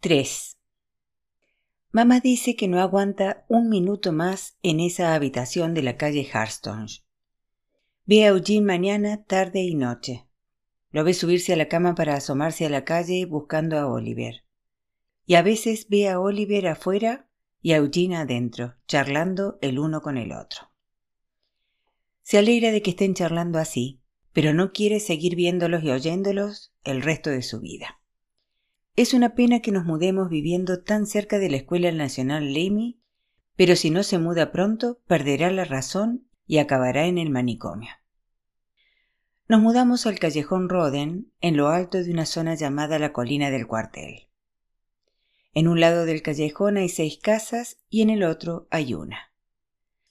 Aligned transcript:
3. 0.00 0.56
Mamá 1.90 2.20
dice 2.20 2.54
que 2.54 2.68
no 2.68 2.80
aguanta 2.80 3.44
un 3.48 3.68
minuto 3.68 4.12
más 4.12 4.56
en 4.62 4.78
esa 4.78 5.12
habitación 5.12 5.74
de 5.74 5.82
la 5.82 5.96
calle 5.96 6.30
Harstonge. 6.32 7.02
Ve 8.06 8.22
a 8.24 8.28
Eugene 8.28 8.64
mañana, 8.64 9.24
tarde 9.24 9.62
y 9.62 9.74
noche. 9.74 10.28
Lo 10.92 11.02
ve 11.02 11.14
subirse 11.14 11.52
a 11.52 11.56
la 11.56 11.66
cama 11.66 11.96
para 11.96 12.14
asomarse 12.14 12.64
a 12.64 12.70
la 12.70 12.84
calle 12.84 13.26
buscando 13.26 13.76
a 13.76 13.88
Oliver. 13.88 14.44
Y 15.26 15.34
a 15.34 15.42
veces 15.42 15.88
ve 15.88 16.08
a 16.08 16.20
Oliver 16.20 16.68
afuera 16.68 17.28
y 17.60 17.72
a 17.72 17.78
Eugene 17.78 18.18
adentro, 18.18 18.76
charlando 18.86 19.58
el 19.62 19.80
uno 19.80 20.00
con 20.00 20.16
el 20.16 20.30
otro. 20.30 20.70
Se 22.22 22.38
alegra 22.38 22.70
de 22.70 22.82
que 22.82 22.90
estén 22.90 23.14
charlando 23.14 23.58
así, 23.58 24.00
pero 24.32 24.54
no 24.54 24.72
quiere 24.72 25.00
seguir 25.00 25.34
viéndolos 25.34 25.82
y 25.82 25.90
oyéndolos 25.90 26.72
el 26.84 27.02
resto 27.02 27.30
de 27.30 27.42
su 27.42 27.58
vida. 27.58 27.98
Es 28.98 29.14
una 29.14 29.36
pena 29.36 29.60
que 29.60 29.70
nos 29.70 29.84
mudemos 29.84 30.28
viviendo 30.28 30.82
tan 30.82 31.06
cerca 31.06 31.38
de 31.38 31.48
la 31.48 31.58
Escuela 31.58 31.92
Nacional 31.92 32.52
Lamy, 32.52 32.98
pero 33.54 33.76
si 33.76 33.90
no 33.90 34.02
se 34.02 34.18
muda 34.18 34.50
pronto, 34.50 34.98
perderá 35.06 35.52
la 35.52 35.64
razón 35.64 36.26
y 36.48 36.58
acabará 36.58 37.06
en 37.06 37.16
el 37.16 37.30
manicomio. 37.30 37.90
Nos 39.46 39.60
mudamos 39.60 40.04
al 40.06 40.18
callejón 40.18 40.68
Roden, 40.68 41.30
en 41.40 41.56
lo 41.56 41.68
alto 41.68 42.02
de 42.02 42.10
una 42.10 42.26
zona 42.26 42.56
llamada 42.56 42.98
la 42.98 43.12
colina 43.12 43.52
del 43.52 43.68
cuartel. 43.68 44.30
En 45.54 45.68
un 45.68 45.78
lado 45.78 46.04
del 46.04 46.20
callejón 46.20 46.76
hay 46.76 46.88
seis 46.88 47.20
casas 47.22 47.76
y 47.88 48.02
en 48.02 48.10
el 48.10 48.24
otro 48.24 48.66
hay 48.68 48.94
una. 48.94 49.32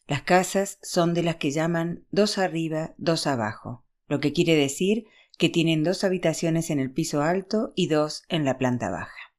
Las 0.08 0.22
casas 0.22 0.80
son 0.82 1.13
de 1.13 1.24
las 1.24 1.35
que 1.35 1.52
llaman 1.52 2.05
dos 2.12 2.38
arriba, 2.38 2.96
dos 2.98 3.27
abajo, 3.27 3.84
lo 4.08 4.22
que 4.22 4.32
quiere 4.32 4.55
decir 4.55 5.08
que 5.38 5.50
tienen 5.50 5.84
dos 5.84 6.04
habitaciones 6.04 6.70
en 6.70 6.80
el 6.80 6.91
piso 6.91 7.22
alto 7.22 7.72
y 7.76 7.88
dos 7.88 8.23
en 8.27 8.44
la 8.44 8.58
planta 8.58 8.90
baja. 8.90 9.34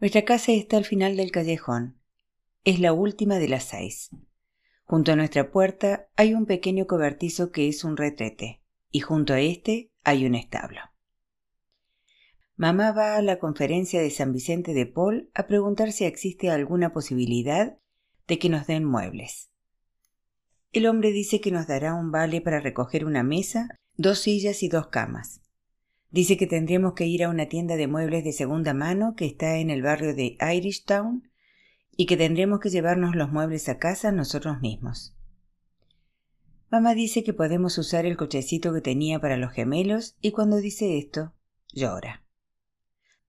Nuestra 0.00 0.24
casa 0.24 0.52
está 0.52 0.76
al 0.76 0.84
final 0.84 1.16
del 1.16 1.30
callejón. 1.30 2.00
Es 2.64 2.80
la 2.80 2.92
última 2.92 3.38
de 3.38 3.48
las 3.48 3.64
seis. 3.64 4.10
Junto 4.84 5.12
a 5.12 5.16
nuestra 5.16 5.50
puerta 5.50 6.08
hay 6.16 6.34
un 6.34 6.46
pequeño 6.46 6.86
cobertizo 6.86 7.52
que 7.52 7.68
es 7.68 7.84
un 7.84 7.96
retrete 7.96 8.62
y 8.90 9.00
junto 9.00 9.32
a 9.34 9.40
este 9.40 9.90
hay 10.02 10.26
un 10.26 10.34
establo. 10.34 10.80
Mamá 12.56 12.92
va 12.92 13.16
a 13.16 13.22
la 13.22 13.38
conferencia 13.38 14.00
de 14.00 14.10
San 14.10 14.32
Vicente 14.32 14.74
de 14.74 14.86
Paul 14.86 15.30
a 15.34 15.46
preguntar 15.46 15.90
si 15.90 16.04
existe 16.04 16.50
alguna 16.50 16.92
posibilidad 16.92 17.78
de 18.28 18.38
que 18.38 18.48
nos 18.48 18.66
den 18.66 18.84
muebles. 18.84 19.50
El 20.70 20.86
hombre 20.86 21.10
dice 21.12 21.40
que 21.40 21.50
nos 21.50 21.66
dará 21.66 21.94
un 21.94 22.10
vale 22.10 22.40
para 22.40 22.60
recoger 22.60 23.04
una 23.04 23.22
mesa, 23.22 23.68
dos 23.96 24.18
sillas 24.18 24.62
y 24.62 24.68
dos 24.68 24.88
camas. 24.88 25.40
Dice 26.10 26.36
que 26.36 26.46
tendremos 26.46 26.94
que 26.94 27.06
ir 27.06 27.24
a 27.24 27.28
una 27.28 27.46
tienda 27.46 27.76
de 27.76 27.88
muebles 27.88 28.24
de 28.24 28.32
segunda 28.32 28.74
mano 28.74 29.14
que 29.16 29.26
está 29.26 29.56
en 29.58 29.70
el 29.70 29.82
barrio 29.82 30.14
de 30.14 30.36
Irishtown 30.40 31.28
y 31.96 32.06
que 32.06 32.16
tendremos 32.16 32.60
que 32.60 32.70
llevarnos 32.70 33.14
los 33.14 33.32
muebles 33.32 33.68
a 33.68 33.78
casa 33.78 34.12
nosotros 34.12 34.60
mismos. 34.60 35.16
Mamá 36.70 36.94
dice 36.94 37.22
que 37.22 37.32
podemos 37.32 37.78
usar 37.78 38.04
el 38.04 38.16
cochecito 38.16 38.72
que 38.72 38.80
tenía 38.80 39.20
para 39.20 39.36
los 39.36 39.52
gemelos 39.52 40.16
y 40.20 40.32
cuando 40.32 40.56
dice 40.56 40.98
esto, 40.98 41.32
llora. 41.72 42.24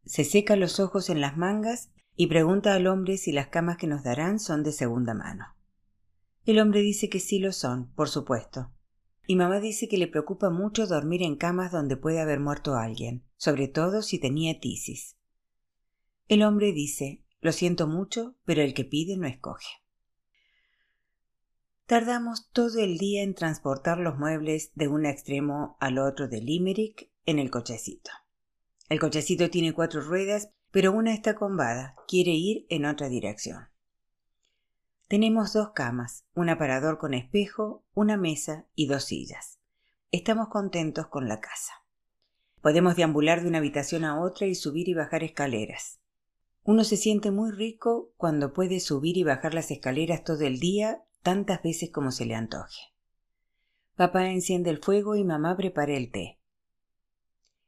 Se 0.05 0.23
seca 0.23 0.55
los 0.55 0.79
ojos 0.79 1.09
en 1.09 1.21
las 1.21 1.37
mangas 1.37 1.89
y 2.15 2.27
pregunta 2.27 2.73
al 2.73 2.87
hombre 2.87 3.17
si 3.17 3.31
las 3.31 3.47
camas 3.47 3.77
que 3.77 3.87
nos 3.87 4.03
darán 4.03 4.39
son 4.39 4.63
de 4.63 4.71
segunda 4.71 5.13
mano. 5.13 5.55
El 6.45 6.59
hombre 6.59 6.81
dice 6.81 7.09
que 7.09 7.19
sí 7.19 7.39
lo 7.39 7.51
son, 7.51 7.91
por 7.93 8.09
supuesto. 8.09 8.71
Y 9.27 9.35
mamá 9.35 9.59
dice 9.59 9.87
que 9.87 9.97
le 9.97 10.07
preocupa 10.07 10.49
mucho 10.49 10.87
dormir 10.87 11.23
en 11.23 11.35
camas 11.35 11.71
donde 11.71 11.97
puede 11.97 12.19
haber 12.19 12.39
muerto 12.39 12.75
alguien, 12.75 13.23
sobre 13.37 13.67
todo 13.67 14.01
si 14.01 14.19
tenía 14.19 14.59
tisis. 14.59 15.17
El 16.27 16.43
hombre 16.43 16.73
dice, 16.73 17.23
lo 17.39 17.51
siento 17.51 17.87
mucho, 17.87 18.35
pero 18.45 18.61
el 18.61 18.73
que 18.73 18.85
pide 18.85 19.17
no 19.17 19.27
escoge. 19.27 19.67
Tardamos 21.85 22.49
todo 22.51 22.79
el 22.79 22.97
día 22.97 23.21
en 23.21 23.35
transportar 23.35 23.99
los 23.99 24.17
muebles 24.17 24.71
de 24.73 24.87
un 24.87 25.05
extremo 25.05 25.77
al 25.79 25.99
otro 25.99 26.27
de 26.27 26.41
Limerick 26.41 27.11
en 27.27 27.37
el 27.37 27.51
cochecito. 27.51 28.09
El 28.89 28.99
cochecito 28.99 29.49
tiene 29.51 29.73
cuatro 29.73 30.01
ruedas, 30.01 30.49
pero 30.71 30.91
una 30.91 31.13
está 31.13 31.35
combada, 31.35 31.95
quiere 32.07 32.31
ir 32.31 32.65
en 32.69 32.85
otra 32.85 33.07
dirección. 33.07 33.67
Tenemos 35.07 35.53
dos 35.53 35.69
camas, 35.75 36.25
un 36.33 36.49
aparador 36.49 36.97
con 36.97 37.13
espejo, 37.13 37.83
una 37.93 38.17
mesa 38.17 38.65
y 38.73 38.87
dos 38.87 39.03
sillas. 39.03 39.59
Estamos 40.11 40.47
contentos 40.47 41.05
con 41.07 41.27
la 41.27 41.39
casa. 41.41 41.73
Podemos 42.61 42.95
deambular 42.95 43.43
de 43.43 43.47
una 43.47 43.59
habitación 43.59 44.03
a 44.03 44.19
otra 44.19 44.47
y 44.47 44.55
subir 44.55 44.89
y 44.89 44.95
bajar 44.95 45.23
escaleras. 45.23 45.99
Uno 46.63 46.83
se 46.83 46.97
siente 46.97 47.29
muy 47.29 47.51
rico 47.51 48.13
cuando 48.17 48.51
puede 48.51 48.79
subir 48.79 49.15
y 49.17 49.23
bajar 49.23 49.53
las 49.53 49.69
escaleras 49.69 50.23
todo 50.23 50.41
el 50.41 50.59
día 50.59 51.03
tantas 51.21 51.61
veces 51.61 51.91
como 51.91 52.11
se 52.11 52.25
le 52.25 52.33
antoje. 52.33 52.81
Papá 53.95 54.31
enciende 54.31 54.71
el 54.71 54.79
fuego 54.79 55.15
y 55.15 55.23
mamá 55.23 55.55
prepara 55.55 55.93
el 55.93 56.09
té. 56.09 56.39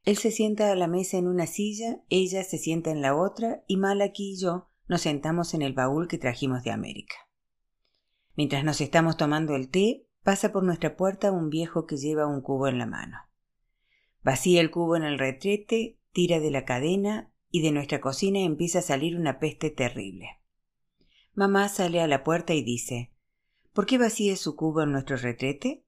Él 0.02 0.16
se 0.16 0.32
sienta 0.32 0.72
a 0.72 0.74
la 0.74 0.88
mesa 0.88 1.18
en 1.18 1.28
una 1.28 1.46
silla, 1.46 2.02
ella 2.08 2.42
se 2.42 2.58
sienta 2.58 2.90
en 2.90 3.00
la 3.00 3.14
otra 3.14 3.62
y 3.68 3.76
Malaki 3.76 4.32
y 4.32 4.40
yo 4.40 4.66
nos 4.88 5.02
sentamos 5.02 5.54
en 5.54 5.62
el 5.62 5.74
baúl 5.74 6.08
que 6.08 6.18
trajimos 6.18 6.64
de 6.64 6.72
América. 6.72 7.27
Mientras 8.38 8.62
nos 8.62 8.80
estamos 8.80 9.16
tomando 9.16 9.56
el 9.56 9.68
té, 9.68 10.06
pasa 10.22 10.52
por 10.52 10.62
nuestra 10.62 10.96
puerta 10.96 11.32
un 11.32 11.50
viejo 11.50 11.88
que 11.88 11.96
lleva 11.96 12.28
un 12.28 12.40
cubo 12.40 12.68
en 12.68 12.78
la 12.78 12.86
mano. 12.86 13.18
Vacía 14.22 14.60
el 14.60 14.70
cubo 14.70 14.94
en 14.94 15.02
el 15.02 15.18
retrete, 15.18 15.98
tira 16.12 16.38
de 16.38 16.52
la 16.52 16.64
cadena 16.64 17.32
y 17.50 17.62
de 17.62 17.72
nuestra 17.72 18.00
cocina 18.00 18.38
empieza 18.38 18.78
a 18.78 18.82
salir 18.82 19.16
una 19.16 19.40
peste 19.40 19.70
terrible. 19.70 20.38
Mamá 21.34 21.68
sale 21.68 22.00
a 22.00 22.06
la 22.06 22.22
puerta 22.22 22.54
y 22.54 22.62
dice 22.62 23.10
¿Por 23.72 23.86
qué 23.86 23.98
vacía 23.98 24.36
su 24.36 24.54
cubo 24.54 24.82
en 24.82 24.92
nuestro 24.92 25.16
retrete? 25.16 25.84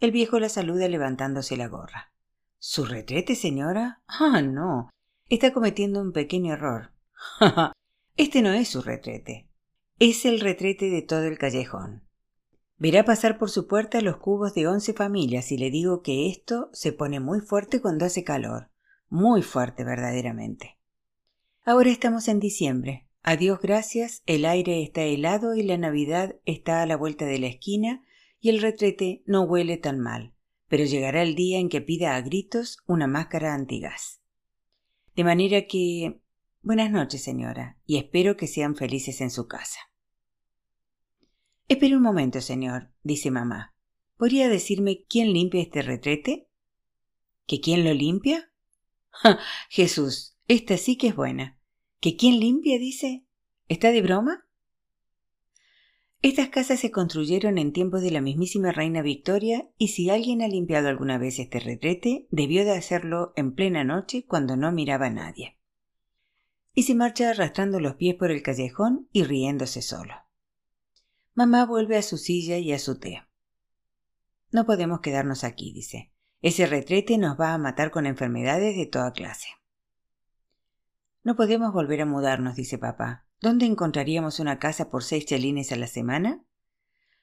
El 0.00 0.10
viejo 0.10 0.40
la 0.40 0.48
saluda 0.48 0.88
levantándose 0.88 1.56
la 1.56 1.68
gorra. 1.68 2.12
¿Su 2.58 2.86
retrete, 2.86 3.36
señora? 3.36 4.02
Ah, 4.08 4.42
no. 4.42 4.90
Está 5.28 5.52
cometiendo 5.52 6.00
un 6.00 6.10
pequeño 6.10 6.54
error. 6.54 6.90
este 8.16 8.42
no 8.42 8.52
es 8.52 8.66
su 8.66 8.82
retrete. 8.82 9.51
Es 10.04 10.24
el 10.24 10.40
retrete 10.40 10.90
de 10.90 11.00
todo 11.00 11.22
el 11.26 11.38
callejón. 11.38 12.02
Verá 12.76 13.04
pasar 13.04 13.38
por 13.38 13.50
su 13.50 13.68
puerta 13.68 14.00
los 14.00 14.16
cubos 14.16 14.52
de 14.52 14.66
once 14.66 14.94
familias 14.94 15.52
y 15.52 15.56
le 15.56 15.70
digo 15.70 16.02
que 16.02 16.28
esto 16.28 16.70
se 16.72 16.92
pone 16.92 17.20
muy 17.20 17.38
fuerte 17.38 17.80
cuando 17.80 18.04
hace 18.04 18.24
calor. 18.24 18.68
Muy 19.08 19.42
fuerte, 19.42 19.84
verdaderamente. 19.84 20.76
Ahora 21.64 21.90
estamos 21.90 22.26
en 22.26 22.40
diciembre. 22.40 23.06
A 23.22 23.36
Dios 23.36 23.60
gracias, 23.60 24.24
el 24.26 24.44
aire 24.44 24.82
está 24.82 25.02
helado 25.02 25.54
y 25.54 25.62
la 25.62 25.78
Navidad 25.78 26.34
está 26.46 26.82
a 26.82 26.86
la 26.86 26.96
vuelta 26.96 27.24
de 27.24 27.38
la 27.38 27.46
esquina 27.46 28.04
y 28.40 28.48
el 28.48 28.60
retrete 28.60 29.22
no 29.24 29.42
huele 29.42 29.76
tan 29.76 30.00
mal, 30.00 30.34
pero 30.66 30.82
llegará 30.82 31.22
el 31.22 31.36
día 31.36 31.60
en 31.60 31.68
que 31.68 31.80
pida 31.80 32.16
a 32.16 32.20
gritos 32.22 32.78
una 32.88 33.06
máscara 33.06 33.54
antigas. 33.54 34.20
De 35.14 35.22
manera 35.22 35.68
que... 35.68 36.18
Buenas 36.60 36.90
noches, 36.90 37.22
señora, 37.22 37.78
y 37.86 37.98
espero 37.98 38.36
que 38.36 38.48
sean 38.48 38.74
felices 38.74 39.20
en 39.20 39.30
su 39.30 39.46
casa. 39.46 39.78
Espere 41.68 41.96
un 41.96 42.02
momento, 42.02 42.40
señor, 42.40 42.90
dice 43.02 43.30
mamá. 43.30 43.74
¿Podría 44.16 44.48
decirme 44.48 45.04
quién 45.08 45.32
limpia 45.32 45.62
este 45.62 45.82
retrete? 45.82 46.48
¿Que 47.46 47.60
quién 47.60 47.84
lo 47.84 47.92
limpia? 47.92 48.52
Jesús, 49.68 50.36
esta 50.48 50.76
sí 50.76 50.96
que 50.96 51.08
es 51.08 51.16
buena. 51.16 51.58
¿Que 52.00 52.16
quién 52.16 52.40
limpia? 52.40 52.78
dice. 52.78 53.24
¿Está 53.68 53.90
de 53.90 54.02
broma? 54.02 54.46
Estas 56.20 56.50
casas 56.50 56.78
se 56.78 56.92
construyeron 56.92 57.58
en 57.58 57.72
tiempos 57.72 58.00
de 58.00 58.12
la 58.12 58.20
mismísima 58.20 58.70
reina 58.70 59.02
Victoria 59.02 59.68
y 59.76 59.88
si 59.88 60.08
alguien 60.08 60.40
ha 60.42 60.46
limpiado 60.46 60.88
alguna 60.88 61.18
vez 61.18 61.40
este 61.40 61.58
retrete, 61.58 62.28
debió 62.30 62.64
de 62.64 62.72
hacerlo 62.72 63.32
en 63.34 63.54
plena 63.54 63.82
noche 63.82 64.24
cuando 64.24 64.56
no 64.56 64.70
miraba 64.70 65.06
a 65.06 65.10
nadie. 65.10 65.58
Y 66.74 66.84
se 66.84 66.94
marcha 66.94 67.30
arrastrando 67.30 67.80
los 67.80 67.96
pies 67.96 68.14
por 68.14 68.30
el 68.30 68.42
callejón 68.42 69.08
y 69.12 69.24
riéndose 69.24 69.82
solo. 69.82 70.14
Mamá 71.34 71.64
vuelve 71.64 71.96
a 71.96 72.02
su 72.02 72.18
silla 72.18 72.58
y 72.58 72.72
a 72.72 72.78
su 72.78 72.98
té. 72.98 73.22
No 74.50 74.66
podemos 74.66 75.00
quedarnos 75.00 75.44
aquí, 75.44 75.72
dice. 75.72 76.12
Ese 76.42 76.66
retrete 76.66 77.16
nos 77.16 77.40
va 77.40 77.54
a 77.54 77.58
matar 77.58 77.90
con 77.90 78.04
enfermedades 78.04 78.76
de 78.76 78.86
toda 78.86 79.12
clase. 79.12 79.48
No 81.22 81.36
podemos 81.36 81.72
volver 81.72 82.02
a 82.02 82.06
mudarnos, 82.06 82.56
dice 82.56 82.78
papá. 82.78 83.26
¿Dónde 83.40 83.64
encontraríamos 83.64 84.40
una 84.40 84.58
casa 84.58 84.90
por 84.90 85.04
seis 85.04 85.24
chelines 85.24 85.72
a 85.72 85.76
la 85.76 85.86
semana? 85.86 86.44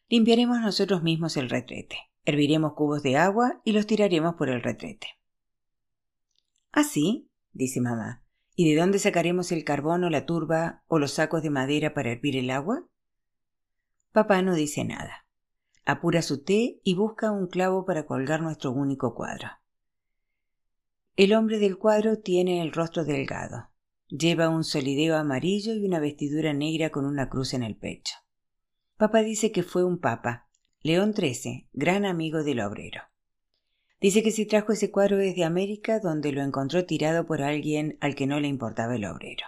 Limpiaremos 0.08 0.60
nosotros 0.60 1.04
mismos 1.04 1.38
el 1.38 1.50
retrete. 1.50 1.98
Herviremos 2.26 2.74
cubos 2.74 3.04
de 3.04 3.18
agua 3.18 3.62
y 3.64 3.74
los 3.74 3.86
tiraremos 3.86 4.36
por 4.36 4.50
el 4.50 4.64
retrete. 4.64 5.08
¿Ah, 6.72 6.84
sí? 6.84 7.30
dice 7.52 7.82
mamá. 7.82 8.24
¿Y 8.56 8.72
de 8.72 8.80
dónde 8.80 9.00
sacaremos 9.00 9.52
el 9.52 9.64
carbón 9.64 10.04
o 10.04 10.10
la 10.10 10.26
turba 10.26 10.84
o 10.88 10.98
los 10.98 11.12
sacos 11.12 11.44
de 11.44 11.50
madera 11.50 11.94
para 11.94 12.12
hervir 12.12 12.38
el 12.38 12.50
agua? 12.50 12.88
Papá 14.12 14.42
no 14.42 14.56
dice 14.56 14.84
nada. 14.84 15.26
Apura 15.86 16.22
su 16.22 16.44
té 16.44 16.80
y 16.84 16.96
busca 16.96 17.32
un 17.32 17.48
clavo 17.48 17.86
para 17.86 18.06
colgar 18.06 18.42
nuestro 18.42 18.72
único 18.72 19.16
cuadro. 19.16 19.48
El 21.16 21.34
hombre 21.34 21.60
del 21.60 21.78
cuadro 21.78 22.20
tiene 22.20 22.62
el 22.62 22.72
rostro 22.72 23.04
delgado, 23.04 23.70
Lleva 24.10 24.50
un 24.50 24.64
solideo 24.64 25.16
amarillo 25.16 25.76
y 25.76 25.86
una 25.86 26.00
vestidura 26.00 26.52
negra 26.52 26.90
con 26.90 27.06
una 27.06 27.30
cruz 27.30 27.54
en 27.54 27.62
el 27.62 27.76
pecho. 27.76 28.16
Papá 28.98 29.22
dice 29.22 29.52
que 29.52 29.62
fue 29.62 29.84
un 29.84 30.00
papa, 30.00 30.50
León 30.82 31.14
XIII, 31.14 31.70
gran 31.74 32.06
amigo 32.06 32.44
del 32.44 32.62
obrero. 32.62 33.04
Dice 34.02 34.24
que 34.24 34.32
si 34.32 34.48
trajo 34.48 34.72
ese 34.72 34.90
cuadro 34.90 35.18
desde 35.18 35.44
América, 35.44 36.00
donde 36.00 36.32
lo 36.32 36.42
encontró 36.42 36.86
tirado 36.86 37.28
por 37.28 37.44
alguien 37.44 38.00
al 38.02 38.16
que 38.16 38.26
no 38.26 38.40
le 38.40 38.48
importaba 38.48 38.96
el 38.96 39.06
obrero. 39.06 39.46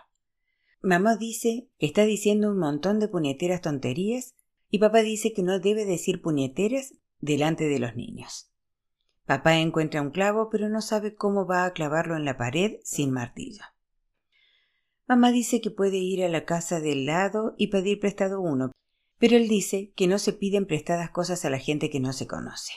Mamá 0.83 1.15
dice 1.15 1.67
que 1.79 1.87
está 1.87 2.05
diciendo 2.05 2.51
un 2.51 2.59
montón 2.59 2.99
de 2.99 3.07
puñeteras 3.07 3.61
tonterías 3.61 4.35
y 4.71 4.79
papá 4.79 5.01
dice 5.01 5.33
que 5.33 5.43
no 5.43 5.59
debe 5.59 5.85
decir 5.85 6.21
puñeteras 6.21 6.93
delante 7.19 7.65
de 7.65 7.77
los 7.77 7.95
niños. 7.95 8.49
Papá 9.25 9.57
encuentra 9.57 10.01
un 10.01 10.09
clavo 10.09 10.49
pero 10.49 10.69
no 10.69 10.81
sabe 10.81 11.13
cómo 11.13 11.45
va 11.45 11.65
a 11.65 11.73
clavarlo 11.73 12.15
en 12.15 12.25
la 12.25 12.37
pared 12.37 12.77
sin 12.83 13.11
martillo. 13.11 13.63
Mamá 15.07 15.31
dice 15.31 15.59
que 15.59 15.71
puede 15.71 15.97
ir 15.97 16.23
a 16.23 16.29
la 16.29 16.45
casa 16.45 16.79
del 16.79 17.05
lado 17.05 17.53
y 17.57 17.67
pedir 17.67 17.99
prestado 17.99 18.39
uno, 18.39 18.71
pero 19.17 19.35
él 19.35 19.49
dice 19.49 19.91
que 19.95 20.07
no 20.07 20.17
se 20.17 20.31
piden 20.31 20.65
prestadas 20.65 21.11
cosas 21.11 21.43
a 21.43 21.49
la 21.49 21.59
gente 21.59 21.89
que 21.89 21.99
no 21.99 22.13
se 22.13 22.25
conoce. 22.25 22.71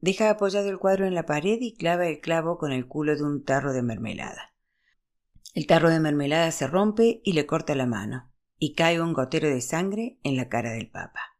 Deja 0.00 0.30
apoyado 0.30 0.70
el 0.70 0.78
cuadro 0.78 1.06
en 1.06 1.14
la 1.14 1.26
pared 1.26 1.58
y 1.60 1.74
clava 1.74 2.06
el 2.06 2.20
clavo 2.20 2.58
con 2.58 2.72
el 2.72 2.86
culo 2.86 3.16
de 3.16 3.24
un 3.24 3.44
tarro 3.44 3.72
de 3.72 3.82
mermelada. 3.82 4.54
El 5.52 5.66
tarro 5.66 5.90
de 5.90 6.00
mermelada 6.00 6.50
se 6.52 6.66
rompe 6.68 7.20
y 7.24 7.32
le 7.34 7.44
corta 7.44 7.74
la 7.74 7.86
mano, 7.86 8.31
y 8.64 8.74
cae 8.74 9.00
un 9.00 9.12
gotero 9.12 9.48
de 9.48 9.60
sangre 9.60 10.20
en 10.22 10.36
la 10.36 10.48
cara 10.48 10.70
del 10.70 10.88
papa. 10.88 11.36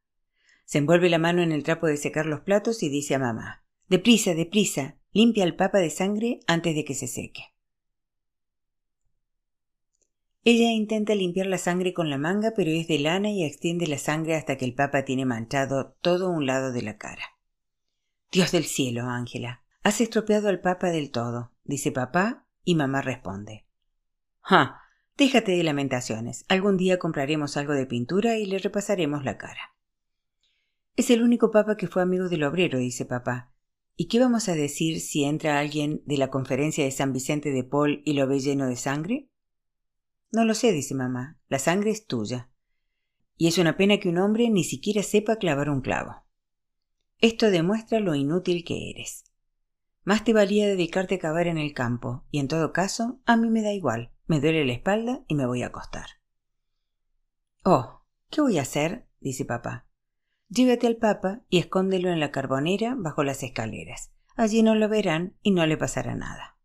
Se 0.64 0.78
envuelve 0.78 1.08
la 1.08 1.18
mano 1.18 1.40
en 1.40 1.52
el 1.52 1.62
trapo 1.62 1.86
de 1.86 1.96
secar 1.96 2.26
los 2.26 2.40
platos 2.40 2.82
y 2.82 2.88
dice 2.88 3.14
a 3.14 3.20
mamá 3.20 3.64
Deprisa, 3.86 4.34
deprisa, 4.34 4.96
limpia 5.12 5.44
al 5.44 5.54
papa 5.54 5.78
de 5.78 5.90
sangre 5.90 6.40
antes 6.48 6.74
de 6.74 6.84
que 6.84 6.94
se 6.94 7.06
seque. 7.06 7.54
Ella 10.42 10.72
intenta 10.72 11.14
limpiar 11.14 11.46
la 11.46 11.58
sangre 11.58 11.94
con 11.94 12.10
la 12.10 12.18
manga, 12.18 12.54
pero 12.56 12.72
es 12.72 12.88
de 12.88 12.98
lana 12.98 13.30
y 13.30 13.44
extiende 13.44 13.86
la 13.86 13.98
sangre 13.98 14.34
hasta 14.34 14.56
que 14.56 14.64
el 14.64 14.74
papa 14.74 15.04
tiene 15.04 15.24
manchado 15.24 15.96
todo 16.00 16.28
un 16.28 16.44
lado 16.44 16.72
de 16.72 16.82
la 16.82 16.98
cara. 16.98 17.38
Dios 18.32 18.50
del 18.50 18.64
cielo, 18.64 19.04
Ángela, 19.04 19.62
has 19.84 20.00
estropeado 20.00 20.48
al 20.48 20.60
papa 20.60 20.88
del 20.88 21.12
todo, 21.12 21.52
dice 21.62 21.92
papá, 21.92 22.48
y 22.64 22.74
mamá 22.74 23.00
responde. 23.00 23.64
Ah, 24.42 24.81
déjate 25.16 25.52
de 25.52 25.62
lamentaciones. 25.62 26.44
Algún 26.48 26.76
día 26.76 26.98
compraremos 26.98 27.56
algo 27.56 27.72
de 27.72 27.86
pintura 27.86 28.38
y 28.38 28.46
le 28.46 28.58
repasaremos 28.58 29.24
la 29.24 29.38
cara. 29.38 29.74
Es 30.96 31.10
el 31.10 31.22
único 31.22 31.50
papa 31.50 31.76
que 31.76 31.88
fue 31.88 32.02
amigo 32.02 32.28
del 32.28 32.44
obrero, 32.44 32.78
dice 32.78 33.06
papá. 33.06 33.52
¿Y 33.96 34.08
qué 34.08 34.18
vamos 34.18 34.48
a 34.48 34.54
decir 34.54 35.00
si 35.00 35.24
entra 35.24 35.58
alguien 35.58 36.02
de 36.06 36.16
la 36.16 36.30
conferencia 36.30 36.84
de 36.84 36.90
San 36.90 37.12
Vicente 37.12 37.50
de 37.50 37.64
Paul 37.64 38.02
y 38.04 38.14
lo 38.14 38.26
ve 38.26 38.40
lleno 38.40 38.66
de 38.66 38.76
sangre? 38.76 39.28
No 40.30 40.44
lo 40.44 40.54
sé, 40.54 40.72
dice 40.72 40.94
mamá. 40.94 41.38
La 41.48 41.58
sangre 41.58 41.90
es 41.90 42.06
tuya. 42.06 42.50
Y 43.36 43.48
es 43.48 43.58
una 43.58 43.76
pena 43.76 43.98
que 43.98 44.08
un 44.08 44.18
hombre 44.18 44.48
ni 44.50 44.64
siquiera 44.64 45.02
sepa 45.02 45.36
clavar 45.36 45.68
un 45.68 45.80
clavo. 45.80 46.24
Esto 47.18 47.50
demuestra 47.50 48.00
lo 48.00 48.14
inútil 48.14 48.64
que 48.64 48.90
eres. 48.90 49.24
Más 50.04 50.24
te 50.24 50.32
valía 50.32 50.66
dedicarte 50.66 51.16
a 51.16 51.18
cavar 51.18 51.46
en 51.46 51.58
el 51.58 51.74
campo, 51.74 52.24
y 52.30 52.40
en 52.40 52.48
todo 52.48 52.72
caso, 52.72 53.20
a 53.24 53.36
mí 53.36 53.50
me 53.50 53.62
da 53.62 53.72
igual. 53.72 54.11
Me 54.26 54.40
duele 54.40 54.64
la 54.64 54.72
espalda 54.72 55.24
y 55.28 55.34
me 55.34 55.46
voy 55.46 55.62
a 55.62 55.68
acostar. 55.68 56.06
Oh, 57.64 58.04
¿qué 58.30 58.40
voy 58.40 58.58
a 58.58 58.62
hacer? 58.62 59.08
dice 59.20 59.44
papá. 59.44 59.86
Llévate 60.48 60.86
al 60.86 60.96
papa 60.96 61.42
y 61.48 61.58
escóndelo 61.58 62.10
en 62.10 62.20
la 62.20 62.30
carbonera 62.30 62.94
bajo 62.96 63.24
las 63.24 63.42
escaleras. 63.42 64.12
Allí 64.36 64.62
no 64.62 64.74
lo 64.74 64.88
verán 64.88 65.36
y 65.42 65.50
no 65.50 65.64
le 65.66 65.76
pasará 65.76 66.14
nada. 66.14 66.58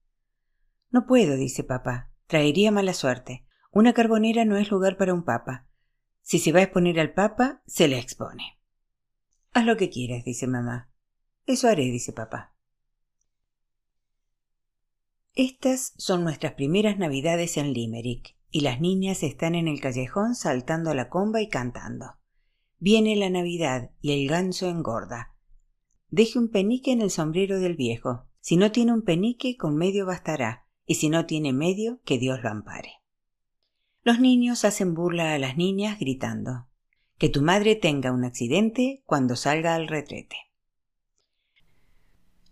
No 0.90 1.06
puedo, 1.06 1.36
dice 1.36 1.64
papá. 1.64 2.12
Traería 2.28 2.72
mala 2.72 2.94
suerte. 2.94 3.46
Una 3.72 3.94
carbonera 3.94 4.44
no 4.46 4.58
es 4.58 4.72
lugar 4.72 4.98
para 4.98 5.14
un 5.14 5.24
papa. 5.24 5.68
Si 6.22 6.40
se 6.40 6.52
va 6.52 6.60
a 6.60 6.64
exponer 6.64 7.00
al 7.00 7.14
papa, 7.14 7.62
se 7.66 7.88
le 7.88 7.98
expone. 8.00 8.60
Haz 9.54 9.66
lo 9.66 9.78
que 9.78 9.90
quieras, 9.90 10.26
dice 10.26 10.48
mamá. 10.48 10.92
Eso 11.46 11.70
haré, 11.70 11.84
dice 11.84 12.12
papá. 12.12 12.57
Estas 15.40 15.94
son 15.98 16.24
nuestras 16.24 16.54
primeras 16.54 16.98
navidades 16.98 17.58
en 17.58 17.72
Limerick, 17.72 18.36
y 18.50 18.62
las 18.62 18.82
niñas 18.82 19.22
están 19.22 19.54
en 19.54 19.68
el 19.68 19.80
callejón 19.80 20.34
saltando 20.34 20.90
a 20.90 20.96
la 20.96 21.10
comba 21.10 21.44
y 21.44 21.48
cantando. 21.48 22.16
Viene 22.80 23.16
la 23.16 23.30
Navidad 23.30 23.92
y 24.02 24.14
el 24.14 24.28
ganso 24.28 24.68
engorda. 24.68 25.36
Deje 26.10 26.40
un 26.40 26.50
penique 26.50 26.92
en 26.92 27.04
el 27.04 27.12
sombrero 27.12 27.60
del 27.60 27.76
viejo. 27.76 28.26
Si 28.40 28.58
no 28.58 28.72
tiene 28.72 28.94
un 28.94 29.04
penique, 29.04 29.58
con 29.58 29.76
medio 29.76 30.08
bastará, 30.08 30.66
y 30.88 30.96
si 30.96 31.08
no 31.08 31.28
tiene 31.28 31.54
medio, 31.54 32.02
que 32.04 32.18
Dios 32.18 32.42
lo 32.42 32.50
ampare. 32.50 32.94
Los 34.02 34.20
niños 34.20 34.66
hacen 34.66 34.96
burla 34.96 35.36
a 35.36 35.38
las 35.38 35.56
niñas 35.56 36.00
gritando 36.00 36.66
Que 37.20 37.30
tu 37.30 37.44
madre 37.44 37.76
tenga 37.76 38.12
un 38.12 38.26
accidente 38.26 39.04
cuando 39.06 39.36
salga 39.36 39.76
al 39.76 39.88
retrete. 39.88 40.47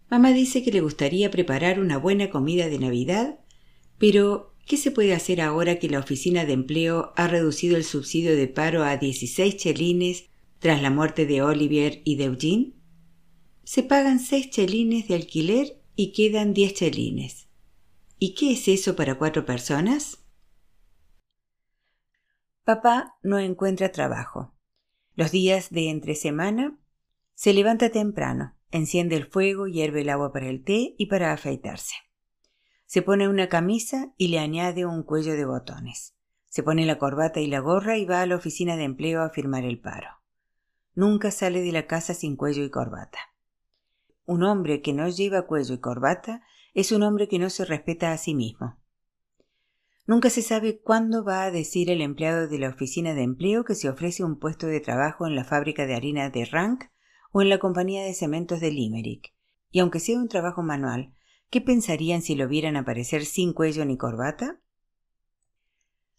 Mamá 0.10 0.32
dice 0.32 0.64
que 0.64 0.72
le 0.72 0.82
gustaría 0.82 1.32
preparar 1.32 1.80
una 1.80 1.98
buena 1.98 2.30
comida 2.30 2.68
de 2.70 2.80
Navidad, 2.80 3.40
pero 3.98 4.54
¿qué 4.66 4.78
se 4.78 4.92
puede 4.92 5.14
hacer 5.14 5.42
ahora 5.42 5.80
que 5.80 5.90
la 5.90 6.00
oficina 6.00 6.46
de 6.46 6.54
empleo 6.54 7.14
ha 7.16 7.28
reducido 7.28 7.76
el 7.76 7.84
subsidio 7.84 8.36
de 8.36 8.48
paro 8.48 8.84
a 8.84 8.98
16 8.98 9.58
chelines 9.58 10.26
tras 10.60 10.82
la 10.82 10.92
muerte 10.92 11.26
de 11.26 11.42
Olivier 11.42 12.02
y 12.04 12.18
de 12.18 12.26
Eugene? 12.26 12.74
Se 13.64 13.82
pagan 13.82 14.20
6 14.20 14.52
chelines 14.52 15.08
de 15.08 15.16
alquiler 15.16 15.82
y 15.96 16.12
quedan 16.12 16.54
10 16.54 16.74
chelines. 16.74 17.48
¿Y 18.20 18.36
qué 18.36 18.54
es 18.54 18.68
eso 18.68 18.96
para 18.96 19.18
cuatro 19.18 19.46
personas? 19.46 20.24
Papá 22.64 23.18
no 23.22 23.40
encuentra 23.40 23.92
trabajo. 23.92 24.56
Los 25.16 25.32
días 25.32 25.70
de 25.70 25.90
entre 25.90 26.16
semana 26.16 26.80
se 27.34 27.54
levanta 27.54 27.90
temprano, 27.90 28.55
Enciende 28.76 29.16
el 29.16 29.26
fuego, 29.26 29.68
hierve 29.68 30.02
el 30.02 30.10
agua 30.10 30.34
para 30.34 30.50
el 30.50 30.62
té 30.62 30.96
y 30.98 31.06
para 31.06 31.32
afeitarse. 31.32 31.96
Se 32.86 33.02
pone 33.02 33.30
una 33.30 33.48
camisa 33.48 34.14
y 34.18 34.28
le 34.28 34.40
añade 34.40 34.86
un 34.86 35.04
cuello 35.04 35.32
de 35.32 35.46
botones. 35.46 36.14
Se 36.48 36.62
pone 36.62 36.86
la 36.86 37.00
corbata 37.00 37.40
y 37.40 37.48
la 37.48 37.60
gorra 37.60 37.96
y 37.96 38.04
va 38.04 38.20
a 38.20 38.26
la 38.26 38.36
oficina 38.36 38.76
de 38.76 38.84
empleo 38.84 39.22
a 39.22 39.30
firmar 39.30 39.64
el 39.64 39.80
paro. 39.80 40.10
Nunca 40.94 41.32
sale 41.32 41.62
de 41.62 41.72
la 41.72 41.88
casa 41.88 42.14
sin 42.14 42.36
cuello 42.36 42.66
y 42.66 42.70
corbata. 42.70 43.18
Un 44.26 44.44
hombre 44.44 44.82
que 44.82 44.92
no 44.92 45.08
lleva 45.08 45.48
cuello 45.48 45.76
y 45.76 45.80
corbata 45.80 46.42
es 46.74 46.92
un 46.92 47.04
hombre 47.04 47.30
que 47.30 47.40
no 47.40 47.50
se 47.50 47.64
respeta 47.64 48.12
a 48.12 48.18
sí 48.18 48.36
mismo. 48.36 48.78
Nunca 50.06 50.30
se 50.30 50.42
sabe 50.42 50.82
cuándo 50.82 51.24
va 51.24 51.44
a 51.44 51.52
decir 51.52 51.90
el 51.90 52.02
empleado 52.02 52.50
de 52.50 52.60
la 52.60 52.72
oficina 52.72 53.14
de 53.14 53.24
empleo 53.24 53.64
que 53.64 53.74
se 53.74 53.88
ofrece 53.88 54.26
un 54.26 54.38
puesto 54.38 54.68
de 54.68 54.82
trabajo 54.82 55.26
en 55.28 55.34
la 55.34 55.46
fábrica 55.46 55.86
de 55.86 55.96
harina 55.96 56.30
de 56.30 56.44
Rank 56.44 56.84
o 57.36 57.42
en 57.42 57.50
la 57.50 57.60
compañía 57.60 58.06
de 58.06 58.14
cementos 58.14 58.62
de 58.62 58.72
Limerick, 58.72 59.34
y 59.70 59.80
aunque 59.80 60.00
sea 60.00 60.18
un 60.18 60.30
trabajo 60.30 60.64
manual, 60.64 61.14
¿qué 61.50 61.60
pensarían 61.60 62.22
si 62.22 62.34
lo 62.34 62.48
vieran 62.48 62.78
aparecer 62.78 63.26
sin 63.26 63.52
cuello 63.52 63.84
ni 63.84 63.98
corbata? 63.98 64.62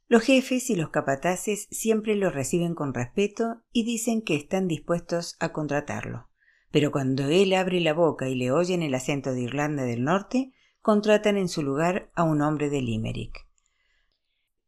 Los 0.09 0.25
jefes 0.25 0.69
y 0.69 0.77
los 0.77 0.91
capataces 0.91 1.69
siempre 1.71 2.17
lo 2.17 2.29
reciben 2.29 2.75
con 2.75 2.93
respeto 2.93 3.63
y 3.73 3.85
dicen 3.85 4.21
que 4.21 4.37
están 4.37 4.69
dispuestos 4.69 5.37
a 5.41 5.55
contratarlo, 5.55 6.29
pero 6.71 6.93
cuando 6.93 7.31
él 7.31 7.55
abre 7.55 7.81
la 7.81 7.95
boca 7.95 8.29
y 8.29 8.35
le 8.35 8.53
oyen 8.53 8.83
el 8.83 8.95
acento 8.95 9.33
de 9.33 9.41
Irlanda 9.41 9.85
del 9.85 10.05
Norte, 10.05 10.53
contratan 10.83 11.39
en 11.39 11.49
su 11.49 11.63
lugar 11.63 12.11
a 12.15 12.25
un 12.25 12.43
hombre 12.43 12.69
de 12.69 12.83
Limerick. 12.83 13.49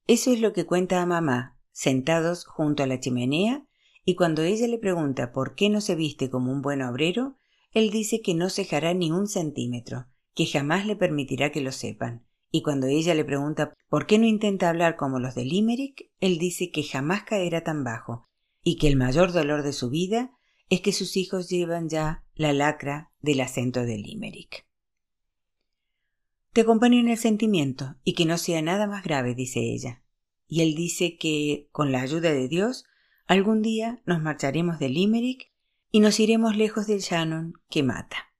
Eso 0.06 0.32
es 0.32 0.40
lo 0.40 0.54
que 0.54 0.64
cuenta 0.64 1.02
a 1.02 1.04
mamá, 1.04 1.58
sentados 1.72 2.46
junto 2.46 2.84
a 2.84 2.86
la 2.86 3.00
chimenea 3.00 3.67
y 4.08 4.14
cuando 4.14 4.40
ella 4.40 4.66
le 4.68 4.78
pregunta 4.78 5.32
por 5.32 5.54
qué 5.54 5.68
no 5.68 5.82
se 5.82 5.94
viste 5.94 6.30
como 6.30 6.50
un 6.50 6.62
buen 6.62 6.80
obrero, 6.80 7.36
él 7.72 7.90
dice 7.90 8.22
que 8.22 8.32
no 8.32 8.48
cejará 8.48 8.94
ni 8.94 9.10
un 9.10 9.26
centímetro, 9.26 10.06
que 10.34 10.46
jamás 10.46 10.86
le 10.86 10.96
permitirá 10.96 11.52
que 11.52 11.60
lo 11.60 11.72
sepan. 11.72 12.24
Y 12.50 12.62
cuando 12.62 12.86
ella 12.86 13.14
le 13.14 13.26
pregunta 13.26 13.74
por 13.90 14.06
qué 14.06 14.18
no 14.18 14.24
intenta 14.24 14.70
hablar 14.70 14.96
como 14.96 15.18
los 15.18 15.34
de 15.34 15.44
Limerick, 15.44 16.10
él 16.20 16.38
dice 16.38 16.70
que 16.70 16.84
jamás 16.84 17.24
caerá 17.24 17.64
tan 17.64 17.84
bajo, 17.84 18.26
y 18.62 18.78
que 18.78 18.88
el 18.88 18.96
mayor 18.96 19.30
dolor 19.30 19.62
de 19.62 19.74
su 19.74 19.90
vida 19.90 20.30
es 20.70 20.80
que 20.80 20.94
sus 20.94 21.18
hijos 21.18 21.50
llevan 21.50 21.90
ya 21.90 22.24
la 22.34 22.54
lacra 22.54 23.12
del 23.20 23.42
acento 23.42 23.84
de 23.84 23.98
Limerick. 23.98 24.66
Te 26.54 26.62
acompaño 26.62 26.98
en 26.98 27.08
el 27.08 27.18
sentimiento, 27.18 27.96
y 28.04 28.14
que 28.14 28.24
no 28.24 28.38
sea 28.38 28.62
nada 28.62 28.86
más 28.86 29.04
grave, 29.04 29.34
dice 29.34 29.60
ella. 29.60 30.02
Y 30.46 30.62
él 30.62 30.74
dice 30.74 31.18
que, 31.18 31.68
con 31.72 31.92
la 31.92 32.00
ayuda 32.00 32.32
de 32.32 32.48
Dios, 32.48 32.86
Algún 33.28 33.60
día 33.60 34.00
nos 34.06 34.22
marcharemos 34.22 34.78
de 34.78 34.88
Limerick 34.88 35.52
y 35.90 36.00
nos 36.00 36.18
iremos 36.18 36.56
lejos 36.56 36.86
del 36.86 37.00
Shannon 37.00 37.52
que 37.68 37.82
mata. 37.82 38.32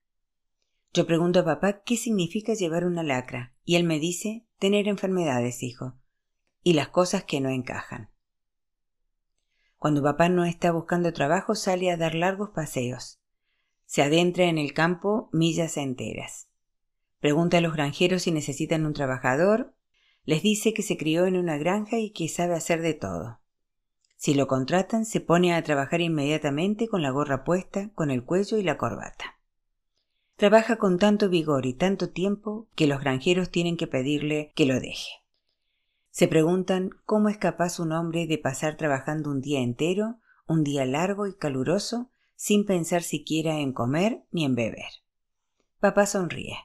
Yo 0.93 1.05
pregunto 1.05 1.41
a 1.41 1.45
papá 1.45 1.83
qué 1.83 1.95
significa 1.95 2.55
llevar 2.55 2.85
una 2.85 3.03
lacra, 3.03 3.53
y 3.63 3.75
él 3.75 3.83
me 3.83 3.99
dice 3.99 4.47
tener 4.57 4.87
enfermedades, 4.87 5.61
hijo, 5.61 5.93
y 6.63 6.73
las 6.73 6.87
cosas 6.87 7.23
que 7.23 7.39
no 7.39 7.49
encajan. 7.49 8.09
Cuando 9.77 10.01
papá 10.01 10.27
no 10.27 10.43
está 10.43 10.71
buscando 10.71 11.13
trabajo, 11.13 11.53
sale 11.53 11.91
a 11.91 11.97
dar 11.97 12.15
largos 12.15 12.49
paseos. 12.49 13.21
Se 13.85 14.01
adentra 14.01 14.45
en 14.45 14.57
el 14.57 14.73
campo 14.73 15.29
millas 15.31 15.77
enteras. 15.77 16.49
Pregunta 17.19 17.59
a 17.59 17.61
los 17.61 17.73
granjeros 17.73 18.23
si 18.23 18.31
necesitan 18.31 18.87
un 18.87 18.93
trabajador, 18.93 19.75
Les 20.25 20.41
dice 20.41 20.73
que 20.73 20.81
se 20.81 20.97
crió 20.97 21.27
en 21.27 21.37
una 21.37 21.57
granja 21.57 21.97
y 21.97 22.11
que 22.11 22.27
sabe 22.27 22.55
hacer 22.55 22.81
de 22.81 22.93
todo. 22.93 23.38
Si 24.19 24.33
lo 24.33 24.47
contratan, 24.47 25.05
se 25.05 25.21
pone 25.21 25.55
a 25.55 25.63
trabajar 25.63 26.01
inmediatamente 26.01 26.89
con 26.89 27.01
la 27.01 27.09
gorra 27.09 27.45
puesta, 27.45 27.89
con 27.95 28.11
el 28.11 28.25
cuello 28.25 28.57
y 28.57 28.63
la 28.63 28.77
corbata. 28.77 29.39
Trabaja 30.35 30.75
con 30.75 30.99
tanto 30.99 31.29
vigor 31.29 31.65
y 31.65 31.73
tanto 31.73 32.09
tiempo 32.09 32.67
que 32.75 32.85
los 32.85 32.99
granjeros 32.99 33.49
tienen 33.49 33.77
que 33.77 33.87
pedirle 33.87 34.51
que 34.55 34.65
lo 34.65 34.81
deje. 34.81 35.23
Se 36.09 36.27
preguntan 36.27 36.89
cómo 37.05 37.29
es 37.29 37.37
capaz 37.37 37.79
un 37.79 37.93
hombre 37.93 38.27
de 38.27 38.37
pasar 38.37 38.75
trabajando 38.75 39.31
un 39.31 39.39
día 39.39 39.61
entero, 39.61 40.19
un 40.47 40.65
día 40.65 40.85
largo 40.85 41.25
y 41.25 41.33
caluroso, 41.33 42.09
sin 42.35 42.65
pensar 42.65 43.03
siquiera 43.03 43.59
en 43.59 43.71
comer 43.71 44.25
ni 44.31 44.43
en 44.43 44.53
beber. 44.53 44.91
Papá 45.79 46.05
sonríe. 46.05 46.57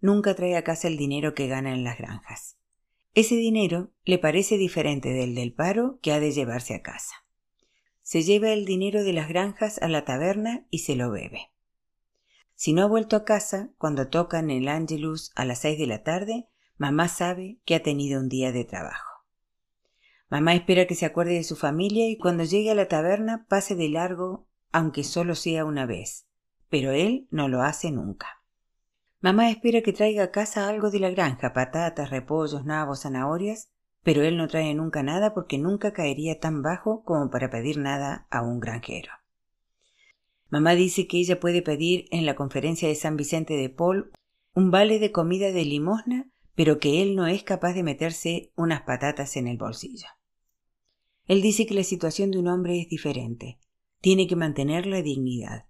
Nunca 0.00 0.36
trae 0.36 0.56
a 0.56 0.62
casa 0.62 0.86
el 0.86 0.96
dinero 0.96 1.34
que 1.34 1.48
gana 1.48 1.74
en 1.74 1.82
las 1.82 1.98
granjas. 1.98 2.56
Ese 3.14 3.36
dinero 3.36 3.92
le 4.04 4.18
parece 4.18 4.58
diferente 4.58 5.10
del 5.10 5.36
del 5.36 5.52
paro 5.52 6.00
que 6.02 6.12
ha 6.12 6.18
de 6.18 6.32
llevarse 6.32 6.74
a 6.74 6.82
casa. 6.82 7.14
Se 8.02 8.22
lleva 8.22 8.52
el 8.52 8.64
dinero 8.64 9.04
de 9.04 9.12
las 9.12 9.28
granjas 9.28 9.80
a 9.80 9.88
la 9.88 10.04
taberna 10.04 10.66
y 10.70 10.80
se 10.80 10.96
lo 10.96 11.12
bebe. 11.12 11.52
Si 12.56 12.72
no 12.72 12.82
ha 12.82 12.86
vuelto 12.86 13.14
a 13.16 13.24
casa, 13.24 13.70
cuando 13.78 14.08
tocan 14.08 14.50
el 14.50 14.68
Angelus 14.68 15.30
a 15.36 15.44
las 15.44 15.60
seis 15.60 15.78
de 15.78 15.86
la 15.86 16.02
tarde, 16.02 16.48
mamá 16.76 17.08
sabe 17.08 17.60
que 17.64 17.76
ha 17.76 17.82
tenido 17.82 18.20
un 18.20 18.28
día 18.28 18.50
de 18.50 18.64
trabajo. 18.64 19.24
Mamá 20.28 20.54
espera 20.54 20.86
que 20.86 20.96
se 20.96 21.06
acuerde 21.06 21.34
de 21.34 21.44
su 21.44 21.54
familia 21.54 22.08
y 22.08 22.18
cuando 22.18 22.42
llegue 22.42 22.72
a 22.72 22.74
la 22.74 22.88
taberna 22.88 23.46
pase 23.48 23.76
de 23.76 23.88
largo, 23.88 24.48
aunque 24.72 25.04
solo 25.04 25.36
sea 25.36 25.64
una 25.64 25.86
vez. 25.86 26.26
Pero 26.68 26.90
él 26.90 27.28
no 27.30 27.46
lo 27.46 27.62
hace 27.62 27.92
nunca. 27.92 28.43
Mamá 29.24 29.48
espera 29.48 29.80
que 29.80 29.94
traiga 29.94 30.24
a 30.24 30.30
casa 30.30 30.68
algo 30.68 30.90
de 30.90 30.98
la 30.98 31.08
granja, 31.08 31.54
patatas, 31.54 32.10
repollos, 32.10 32.66
nabos, 32.66 33.04
zanahorias, 33.04 33.70
pero 34.02 34.20
él 34.22 34.36
no 34.36 34.48
trae 34.48 34.74
nunca 34.74 35.02
nada 35.02 35.32
porque 35.32 35.56
nunca 35.56 35.94
caería 35.94 36.40
tan 36.40 36.60
bajo 36.60 37.04
como 37.04 37.30
para 37.30 37.48
pedir 37.48 37.78
nada 37.78 38.26
a 38.30 38.42
un 38.42 38.60
granjero. 38.60 39.12
Mamá 40.50 40.74
dice 40.74 41.06
que 41.06 41.16
ella 41.16 41.40
puede 41.40 41.62
pedir 41.62 42.04
en 42.10 42.26
la 42.26 42.36
conferencia 42.36 42.86
de 42.86 42.96
San 42.96 43.16
Vicente 43.16 43.54
de 43.54 43.70
Paul 43.70 44.12
un 44.52 44.70
vale 44.70 44.98
de 44.98 45.10
comida 45.10 45.52
de 45.52 45.64
limosna, 45.64 46.30
pero 46.54 46.78
que 46.78 47.00
él 47.00 47.16
no 47.16 47.26
es 47.26 47.44
capaz 47.44 47.72
de 47.72 47.82
meterse 47.82 48.52
unas 48.56 48.82
patatas 48.82 49.38
en 49.38 49.48
el 49.48 49.56
bolsillo. 49.56 50.08
Él 51.28 51.40
dice 51.40 51.64
que 51.64 51.72
la 51.72 51.84
situación 51.84 52.30
de 52.30 52.40
un 52.40 52.48
hombre 52.48 52.78
es 52.78 52.90
diferente. 52.90 53.58
Tiene 54.02 54.26
que 54.26 54.36
mantener 54.36 54.84
la 54.84 55.00
dignidad. 55.00 55.64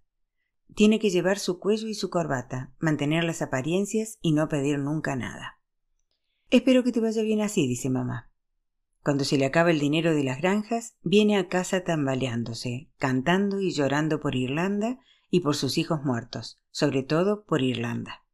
Tiene 0.75 0.99
que 0.99 1.11
llevar 1.11 1.39
su 1.39 1.61
cuello 1.61 1.89
y 1.89 1.95
su 1.95 2.11
corbata, 2.11 2.73
mantener 2.79 3.25
las 3.25 3.43
apariencias 3.43 4.19
y 4.21 4.33
no 4.33 4.49
pedir 4.49 4.79
nunca 4.79 5.15
nada. 5.15 5.61
Espero 6.51 6.83
que 6.83 6.93
te 6.93 7.01
vaya 7.01 7.23
bien 7.23 7.41
así, 7.41 7.67
dice 7.69 7.91
mamá. 7.91 8.31
Cuando 9.03 9.25
se 9.25 9.39
le 9.39 9.45
acaba 9.45 9.71
el 9.71 9.79
dinero 9.79 10.15
de 10.15 10.25
las 10.25 10.39
granjas, 10.39 10.97
viene 11.03 11.37
a 11.37 11.49
casa 11.49 11.85
tambaleándose, 11.85 12.91
cantando 12.99 13.61
y 13.61 13.71
llorando 13.71 14.19
por 14.19 14.35
Irlanda 14.35 14.99
y 15.31 15.41
por 15.41 15.55
sus 15.55 15.79
hijos 15.79 16.05
muertos, 16.05 16.61
sobre 16.71 17.03
todo 17.03 17.45
por 17.45 17.63
Irlanda. 17.63 18.25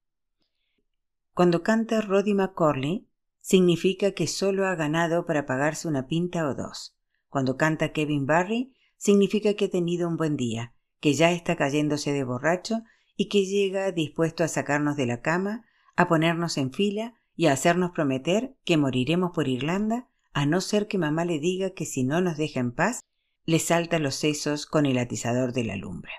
Cuando 1.35 1.63
canta 1.63 2.01
Roddy 2.01 2.35
McCorley, 2.35 3.09
significa 3.41 4.13
que 4.13 4.27
solo 4.27 4.67
ha 4.67 4.77
ganado 4.77 5.27
para 5.27 5.45
pagarse 5.45 5.89
una 5.89 6.07
pinta 6.07 6.47
o 6.49 6.55
dos. 6.55 6.97
Cuando 7.29 7.57
canta 7.57 7.93
Kevin 7.93 8.27
Barry, 8.27 8.75
significa 8.97 9.55
que 9.55 9.67
ha 9.67 9.71
tenido 9.71 10.09
un 10.09 10.17
buen 10.17 10.37
día 10.37 10.75
que 11.01 11.15
ya 11.15 11.33
está 11.33 11.57
cayéndose 11.57 12.13
de 12.13 12.25
borracho 12.25 12.83
y 13.17 13.29
que 13.29 13.45
llega 13.45 13.93
dispuesto 13.93 14.45
a 14.45 14.49
sacarnos 14.49 14.97
de 14.97 15.07
la 15.07 15.21
cama, 15.21 15.67
a 15.97 16.09
ponernos 16.09 16.57
en 16.57 16.73
fila 16.73 17.15
y 17.35 17.47
a 17.47 17.53
hacernos 17.53 17.91
prometer 17.91 18.57
que 18.65 18.77
moriremos 18.77 19.33
por 19.35 19.49
Irlanda, 19.49 20.09
a 20.33 20.47
no 20.47 20.61
ser 20.61 20.87
que 20.87 20.99
mamá 20.99 21.25
le 21.25 21.39
diga 21.39 21.71
que 21.71 21.87
si 21.87 22.05
no 22.05 22.21
nos 22.21 22.37
deja 22.37 22.61
en 22.61 22.73
paz, 22.73 23.01
le 23.45 23.59
salta 23.59 23.99
los 23.99 24.15
sesos 24.15 24.67
con 24.67 24.87
el 24.87 24.99
atizador 24.99 25.53
de 25.53 25.65
la 25.65 25.77
lumbre. 25.77 26.13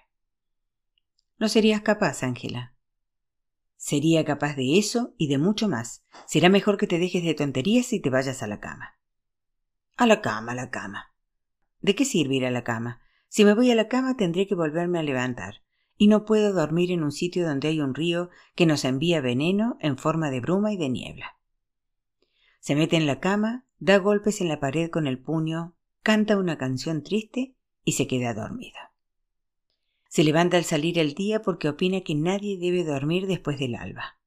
No 1.38 1.48
serías 1.48 1.82
capaz, 1.82 2.24
Ángela. 2.24 2.76
Sería 3.78 4.24
capaz 4.26 4.56
de 4.56 4.78
eso 4.78 5.16
y 5.18 5.28
de 5.28 5.40
mucho 5.40 5.68
más. 5.68 6.04
Será 6.28 6.50
mejor 6.50 6.78
que 6.78 6.86
te 6.86 7.00
dejes 7.00 7.24
de 7.24 7.34
tonterías 7.34 7.94
y 7.94 8.00
te 8.00 8.12
vayas 8.12 8.44
a 8.44 8.48
la 8.48 8.60
cama. 8.60 9.00
A 9.98 10.06
la 10.06 10.22
cama, 10.22 10.52
a 10.52 10.56
la 10.56 10.70
cama. 10.70 11.16
¿De 11.80 11.96
qué 11.96 12.06
sirve 12.06 12.36
ir 12.36 12.46
a 12.46 12.52
la 12.52 12.64
cama? 12.64 13.02
Si 13.32 13.46
me 13.46 13.54
voy 13.54 13.72
a 13.72 13.76
la 13.76 13.88
cama 13.88 14.18
tendré 14.18 14.46
que 14.46 14.56
volverme 14.56 15.00
a 15.00 15.04
levantar, 15.04 15.64
y 15.96 16.10
no 16.10 16.26
puedo 16.26 16.52
dormir 16.52 16.92
en 16.92 17.02
un 17.02 17.14
sitio 17.14 17.48
donde 17.48 17.70
hay 17.70 17.80
un 17.80 17.96
río 17.96 18.30
que 18.56 18.66
nos 18.66 18.84
envía 18.84 19.22
veneno 19.22 19.78
en 19.80 19.98
forma 19.98 20.30
de 20.30 20.42
bruma 20.42 20.74
y 20.74 20.78
de 20.78 20.90
niebla. 20.90 21.38
Se 22.60 22.76
mete 22.76 22.98
en 22.98 23.06
la 23.06 23.22
cama, 23.22 23.66
da 23.80 24.00
golpes 24.00 24.42
en 24.42 24.50
la 24.50 24.60
pared 24.60 24.90
con 24.90 25.08
el 25.08 25.18
puño, 25.18 25.78
canta 26.04 26.36
una 26.36 26.58
canción 26.58 27.04
triste 27.04 27.56
y 27.86 27.94
se 27.94 28.06
queda 28.06 28.34
dormida. 28.34 28.92
Se 30.10 30.26
levanta 30.26 30.58
al 30.58 30.66
salir 30.66 31.00
el 31.00 31.14
día 31.14 31.42
porque 31.42 31.70
opina 31.70 32.02
que 32.02 32.16
nadie 32.16 32.58
debe 32.60 32.84
dormir 32.84 33.28
después 33.28 33.58
del 33.58 33.76
alba. 33.76 34.20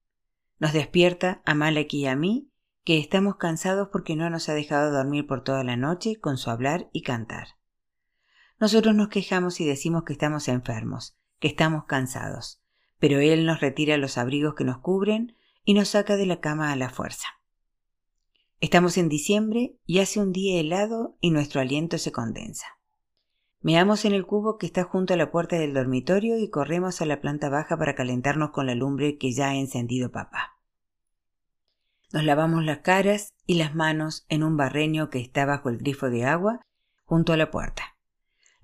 Nos 0.59 0.73
despierta 0.73 1.43
a 1.45 1.55
Malek 1.55 1.93
y 1.93 2.07
a 2.07 2.17
mí, 2.17 2.49
que 2.85 2.97
estamos 2.97 3.37
cansados 3.37 3.89
porque 3.93 4.17
no 4.17 4.31
nos 4.31 4.49
ha 4.49 4.55
dejado 4.55 4.91
dormir 4.91 5.27
por 5.27 5.45
toda 5.45 5.63
la 5.63 5.77
noche 5.77 6.17
con 6.17 6.39
su 6.39 6.49
hablar 6.49 6.89
y 6.95 7.03
cantar. 7.03 7.49
Nosotros 8.65 8.95
nos 8.95 9.09
quejamos 9.09 9.61
y 9.61 9.67
decimos 9.67 10.05
que 10.05 10.15
estamos 10.15 10.49
enfermos, 10.49 11.19
que 11.39 11.49
estamos 11.49 11.85
cansados, 11.85 12.63
pero 12.99 13.19
Él 13.19 13.45
nos 13.45 13.61
retira 13.61 13.99
los 13.99 14.17
abrigos 14.17 14.55
que 14.55 14.65
nos 14.65 14.79
cubren 14.79 15.37
y 15.67 15.75
nos 15.75 15.89
saca 15.89 16.17
de 16.17 16.25
la 16.25 16.41
cama 16.41 16.73
a 16.73 16.77
la 16.77 16.89
fuerza. 16.89 17.29
Estamos 18.61 18.97
en 18.97 19.11
diciembre 19.11 19.77
y 19.85 19.99
hace 19.99 20.19
un 20.19 20.33
día 20.33 20.59
helado 20.59 21.19
y 21.21 21.31
nuestro 21.31 21.61
aliento 21.61 21.99
se 21.99 22.11
condensa. 22.11 22.65
Meamos 23.61 24.07
en 24.07 24.15
el 24.15 24.25
cubo 24.25 24.57
que 24.57 24.65
está 24.65 24.85
junto 24.85 25.13
a 25.13 25.19
la 25.19 25.31
puerta 25.31 25.57
del 25.57 25.75
dormitorio 25.75 26.39
y 26.39 26.49
corremos 26.49 27.03
a 27.03 27.05
la 27.05 27.21
planta 27.21 27.51
baja 27.51 27.77
para 27.77 27.95
calentarnos 27.95 28.53
con 28.53 28.65
la 28.65 28.75
lumbre 28.75 29.19
que 29.19 29.35
ya 29.35 29.51
ha 29.51 29.57
encendido 29.57 30.11
papá. 30.11 30.57
Nos 32.15 32.25
lavamos 32.25 32.65
las 32.65 32.79
caras 32.79 33.35
y 33.45 33.57
las 33.57 33.75
manos 33.75 34.25
en 34.31 34.43
un 34.43 34.57
barreño 34.57 35.11
que 35.11 35.21
está 35.21 35.45
bajo 35.45 35.69
el 35.69 35.77
grifo 35.77 36.09
de 36.09 36.25
agua 36.25 36.63
junto 37.05 37.35
a 37.35 37.37
la 37.37 37.51
puerta. 37.51 37.94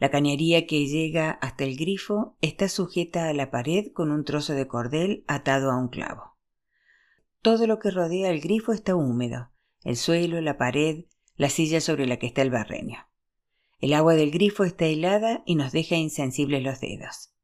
La 0.00 0.10
cañería 0.10 0.66
que 0.66 0.86
llega 0.86 1.30
hasta 1.30 1.64
el 1.64 1.76
grifo 1.76 2.34
está 2.40 2.70
sujeta 2.70 3.28
a 3.28 3.34
la 3.34 3.50
pared 3.50 3.92
con 3.92 4.10
un 4.10 4.24
trozo 4.24 4.54
de 4.54 4.66
cordel 4.66 5.24
atado 5.28 5.70
a 5.70 5.76
un 5.76 5.88
clavo. 5.88 6.38
Todo 7.42 7.66
lo 7.66 7.78
que 7.78 7.90
rodea 7.90 8.30
el 8.30 8.40
grifo 8.40 8.72
está 8.72 8.96
húmedo, 8.96 9.50
el 9.84 9.96
suelo, 9.96 10.40
la 10.40 10.56
pared, 10.56 11.04
la 11.36 11.50
silla 11.50 11.82
sobre 11.82 12.06
la 12.06 12.18
que 12.18 12.26
está 12.26 12.40
el 12.40 12.50
barreño. 12.50 13.06
El 13.78 13.92
agua 13.92 14.14
del 14.14 14.30
grifo 14.30 14.64
está 14.64 14.86
helada 14.86 15.42
y 15.44 15.54
nos 15.54 15.70
deja 15.70 15.96
insensibles 15.96 16.62
los 16.62 16.80
dedos. 16.80 17.34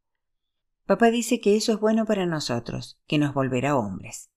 Papá 0.86 1.10
dice 1.10 1.40
que 1.40 1.56
eso 1.56 1.74
es 1.74 1.80
bueno 1.80 2.06
para 2.06 2.24
nosotros, 2.24 2.98
que 3.06 3.18
nos 3.18 3.34
volverá 3.34 3.76
hombres. 3.76 4.30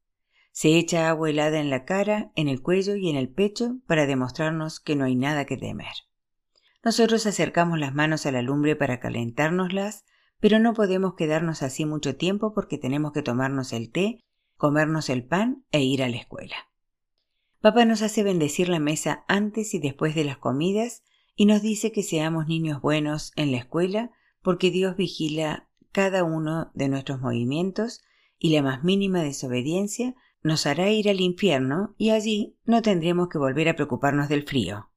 Se 0.51 0.77
echa 0.77 1.07
agua 1.07 1.29
helada 1.29 1.61
en 1.61 1.69
la 1.69 1.85
cara, 1.85 2.33
en 2.35 2.49
el 2.49 2.61
cuello 2.61 2.97
y 2.97 3.09
en 3.09 3.15
el 3.15 3.29
pecho 3.29 3.77
para 3.87 4.05
demostrarnos 4.05 4.81
que 4.81 4.97
no 4.97 5.05
hay 5.05 5.15
nada 5.15 5.45
que 5.45 5.55
temer. 5.55 5.93
Nosotros 6.89 7.27
acercamos 7.27 7.77
las 7.77 7.93
manos 7.93 8.25
a 8.25 8.31
la 8.31 8.41
lumbre 8.41 8.75
para 8.75 8.99
calentárnoslas, 8.99 10.05
pero 10.39 10.57
no 10.57 10.73
podemos 10.73 11.13
quedarnos 11.13 11.61
así 11.61 11.85
mucho 11.85 12.15
tiempo 12.15 12.51
porque 12.51 12.79
tenemos 12.79 13.11
que 13.11 13.21
tomarnos 13.21 13.73
el 13.73 13.91
té, 13.91 14.23
comernos 14.57 15.11
el 15.11 15.23
pan 15.23 15.63
e 15.71 15.83
ir 15.83 16.01
a 16.01 16.09
la 16.09 16.17
escuela. 16.17 16.55
Papá 17.61 17.85
nos 17.85 18.01
hace 18.01 18.23
bendecir 18.23 18.69
la 18.69 18.79
mesa 18.79 19.23
antes 19.27 19.75
y 19.75 19.79
después 19.79 20.15
de 20.15 20.23
las 20.23 20.39
comidas 20.39 21.03
y 21.35 21.45
nos 21.45 21.61
dice 21.61 21.91
que 21.91 22.01
seamos 22.01 22.47
niños 22.47 22.81
buenos 22.81 23.33
en 23.35 23.51
la 23.51 23.59
escuela 23.59 24.09
porque 24.41 24.71
Dios 24.71 24.97
vigila 24.97 25.69
cada 25.91 26.23
uno 26.23 26.71
de 26.73 26.89
nuestros 26.89 27.21
movimientos 27.21 28.01
y 28.39 28.49
la 28.49 28.63
más 28.63 28.83
mínima 28.83 29.21
desobediencia 29.21 30.15
nos 30.41 30.65
hará 30.65 30.89
ir 30.89 31.07
al 31.07 31.21
infierno 31.21 31.93
y 31.99 32.09
allí 32.09 32.57
no 32.65 32.81
tendremos 32.81 33.29
que 33.29 33.37
volver 33.37 33.69
a 33.69 33.75
preocuparnos 33.75 34.27
del 34.27 34.41
frío. 34.41 34.89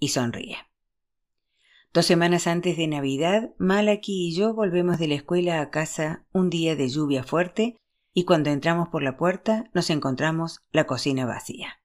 Y 0.00 0.08
sonríe. 0.08 0.56
Dos 1.92 2.06
semanas 2.06 2.46
antes 2.46 2.76
de 2.76 2.86
Navidad, 2.86 3.50
Malaki 3.58 4.28
y 4.28 4.32
yo 4.36 4.54
volvemos 4.54 5.00
de 5.00 5.08
la 5.08 5.16
escuela 5.16 5.60
a 5.60 5.70
casa 5.70 6.24
un 6.32 6.48
día 6.48 6.76
de 6.76 6.88
lluvia 6.88 7.24
fuerte 7.24 7.78
y 8.14 8.24
cuando 8.24 8.50
entramos 8.50 8.90
por 8.90 9.02
la 9.02 9.16
puerta 9.16 9.68
nos 9.74 9.90
encontramos 9.90 10.60
la 10.70 10.86
cocina 10.86 11.26
vacía. 11.26 11.80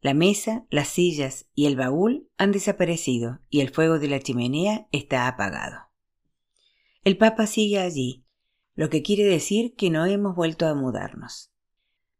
La 0.00 0.14
mesa, 0.14 0.66
las 0.68 0.88
sillas 0.88 1.46
y 1.54 1.66
el 1.66 1.76
baúl 1.76 2.28
han 2.38 2.50
desaparecido 2.50 3.38
y 3.48 3.60
el 3.60 3.70
fuego 3.70 4.00
de 4.00 4.08
la 4.08 4.18
chimenea 4.18 4.88
está 4.90 5.28
apagado. 5.28 5.76
El 7.04 7.16
Papa 7.16 7.46
sigue 7.46 7.78
allí, 7.78 8.26
lo 8.74 8.90
que 8.90 9.02
quiere 9.04 9.22
decir 9.22 9.76
que 9.76 9.90
no 9.90 10.06
hemos 10.06 10.34
vuelto 10.34 10.66
a 10.66 10.74
mudarnos. 10.74 11.52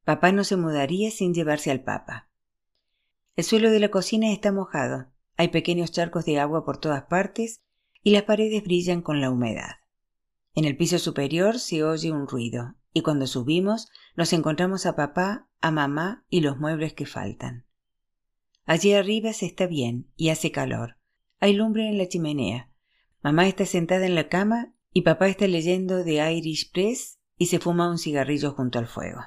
Papá 0.05 0.31
no 0.31 0.45
se 0.45 0.55
mudaría 0.55 1.11
sin 1.11 1.35
llevarse 1.35 1.73
al 1.73 1.83
Papa. 1.83 2.31
El 3.35 3.43
suelo 3.43 3.73
de 3.73 3.81
la 3.81 3.91
cocina 3.91 4.31
está 4.33 4.53
mojado 4.53 5.09
hay 5.37 5.49
pequeños 5.49 5.93
charcos 5.93 6.25
de 6.25 6.39
agua 6.39 6.65
por 6.65 6.79
todas 6.79 7.05
partes 7.05 7.63
y 8.03 8.11
las 8.11 8.23
paredes 8.23 8.63
brillan 8.63 9.03
con 9.03 9.21
la 9.21 9.31
humedad. 9.31 9.77
En 10.55 10.65
el 10.65 10.77
piso 10.77 10.99
superior 10.99 11.59
se 11.59 11.85
oye 11.85 12.13
un 12.13 12.27
ruido 12.27 12.77
y 12.93 13.03
cuando 13.03 13.27
subimos 13.27 13.91
nos 14.17 14.33
encontramos 14.33 14.87
a 14.87 14.97
papá, 14.97 15.49
a 15.61 15.71
mamá 15.71 16.25
y 16.31 16.41
los 16.41 16.59
muebles 16.59 16.95
que 16.95 17.05
faltan. 17.05 17.67
Allí 18.65 18.95
arriba 18.95 19.33
se 19.33 19.47
está 19.47 19.67
bien 19.67 20.09
y 20.17 20.31
hace 20.31 20.51
calor. 20.51 20.97
Hay 21.41 21.53
lumbre 21.53 21.89
en 21.89 21.99
la 21.99 22.09
chimenea. 22.09 22.71
Mamá 23.23 23.47
está 23.47 23.67
sentada 23.67 24.07
en 24.07 24.15
la 24.15 24.29
cama 24.29 24.73
y 24.93 25.03
papá 25.03 25.29
está 25.29 25.47
leyendo 25.47 26.03
The 26.03 26.33
Irish 26.33 26.73
Press 26.73 27.19
y 27.37 27.47
se 27.47 27.59
fuma 27.59 27.91
un 27.91 27.99
cigarrillo 27.99 28.53
junto 28.53 28.79
al 28.79 28.87
fuego. 28.87 29.21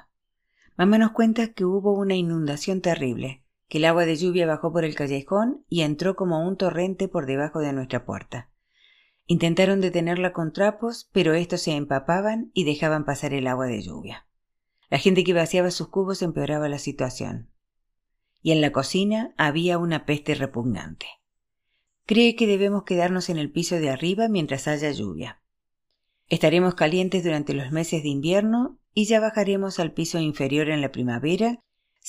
Mamá 0.76 0.98
nos 0.98 1.12
cuenta 1.12 1.52
que 1.52 1.64
hubo 1.64 1.92
una 1.92 2.16
inundación 2.16 2.80
terrible, 2.80 3.44
que 3.70 3.78
el 3.78 3.84
agua 3.84 4.04
de 4.04 4.16
lluvia 4.16 4.48
bajó 4.48 4.72
por 4.72 4.84
el 4.84 4.96
callejón 4.96 5.64
y 5.68 5.82
entró 5.82 6.16
como 6.16 6.44
un 6.44 6.56
torrente 6.56 7.06
por 7.06 7.26
debajo 7.26 7.60
de 7.60 7.72
nuestra 7.72 8.04
puerta. 8.04 8.50
Intentaron 9.26 9.80
detenerla 9.80 10.32
con 10.32 10.52
trapos, 10.52 11.08
pero 11.12 11.34
estos 11.34 11.62
se 11.62 11.76
empapaban 11.76 12.50
y 12.52 12.64
dejaban 12.64 13.04
pasar 13.04 13.32
el 13.32 13.46
agua 13.46 13.66
de 13.66 13.80
lluvia. 13.80 14.26
La 14.88 14.98
gente 14.98 15.22
que 15.22 15.34
vaciaba 15.34 15.70
sus 15.70 15.86
cubos 15.86 16.20
empeoraba 16.20 16.68
la 16.68 16.80
situación. 16.80 17.48
Y 18.42 18.50
en 18.50 18.60
la 18.60 18.72
cocina 18.72 19.34
había 19.36 19.78
una 19.78 20.04
peste 20.04 20.34
repugnante. 20.34 21.06
Cree 22.06 22.34
que 22.34 22.48
debemos 22.48 22.82
quedarnos 22.82 23.28
en 23.28 23.38
el 23.38 23.52
piso 23.52 23.76
de 23.76 23.90
arriba 23.90 24.28
mientras 24.28 24.66
haya 24.66 24.90
lluvia. 24.90 25.42
Estaremos 26.26 26.74
calientes 26.74 27.22
durante 27.22 27.54
los 27.54 27.70
meses 27.70 28.02
de 28.02 28.08
invierno 28.08 28.80
y 28.94 29.04
ya 29.04 29.20
bajaremos 29.20 29.78
al 29.78 29.92
piso 29.92 30.18
inferior 30.18 30.70
en 30.70 30.80
la 30.80 30.90
primavera 30.90 31.60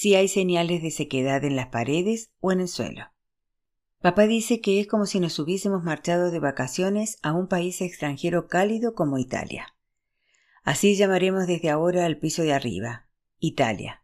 si 0.01 0.15
hay 0.15 0.27
señales 0.27 0.81
de 0.81 0.89
sequedad 0.89 1.43
en 1.43 1.55
las 1.55 1.67
paredes 1.67 2.31
o 2.39 2.51
en 2.51 2.61
el 2.61 2.69
suelo. 2.69 3.11
Papá 4.01 4.25
dice 4.25 4.59
que 4.59 4.79
es 4.79 4.87
como 4.87 5.05
si 5.05 5.19
nos 5.19 5.37
hubiésemos 5.37 5.83
marchado 5.83 6.31
de 6.31 6.39
vacaciones 6.39 7.19
a 7.21 7.33
un 7.33 7.47
país 7.47 7.81
extranjero 7.81 8.47
cálido 8.47 8.95
como 8.95 9.19
Italia. 9.19 9.75
Así 10.63 10.95
llamaremos 10.95 11.45
desde 11.45 11.69
ahora 11.69 12.07
al 12.07 12.17
piso 12.17 12.41
de 12.41 12.51
arriba, 12.51 13.09
Italia. 13.37 14.03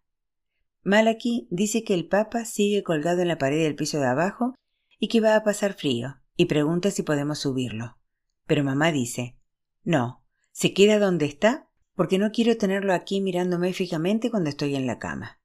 Malaki 0.83 1.47
dice 1.49 1.83
que 1.83 1.95
el 1.95 2.07
Papa 2.07 2.45
sigue 2.45 2.83
colgado 2.83 3.23
en 3.23 3.29
la 3.29 3.39
pared 3.39 3.63
del 3.63 3.73
piso 3.73 3.99
de 3.99 4.05
abajo 4.05 4.53
y 4.99 5.07
que 5.07 5.19
va 5.19 5.35
a 5.35 5.43
pasar 5.43 5.73
frío, 5.73 6.17
y 6.35 6.45
pregunta 6.45 6.91
si 6.91 7.01
podemos 7.01 7.39
subirlo. 7.39 7.97
Pero 8.45 8.63
mamá 8.63 8.91
dice, 8.91 9.35
no, 9.83 10.23
se 10.51 10.75
queda 10.75 10.99
donde 10.99 11.25
está 11.25 11.71
porque 11.95 12.19
no 12.19 12.29
quiero 12.29 12.55
tenerlo 12.55 12.93
aquí 12.93 13.19
mirándome 13.19 13.73
fijamente 13.73 14.29
cuando 14.29 14.51
estoy 14.51 14.75
en 14.75 14.85
la 14.85 14.99
cama. 14.99 15.39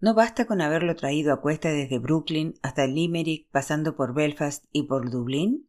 ¿No 0.00 0.14
basta 0.14 0.46
con 0.46 0.60
haberlo 0.60 0.94
traído 0.94 1.32
a 1.32 1.40
cuesta 1.40 1.70
desde 1.70 1.98
Brooklyn 1.98 2.54
hasta 2.62 2.86
Limerick, 2.86 3.50
pasando 3.50 3.96
por 3.96 4.14
Belfast 4.14 4.64
y 4.70 4.84
por 4.84 5.10
Dublín? 5.10 5.68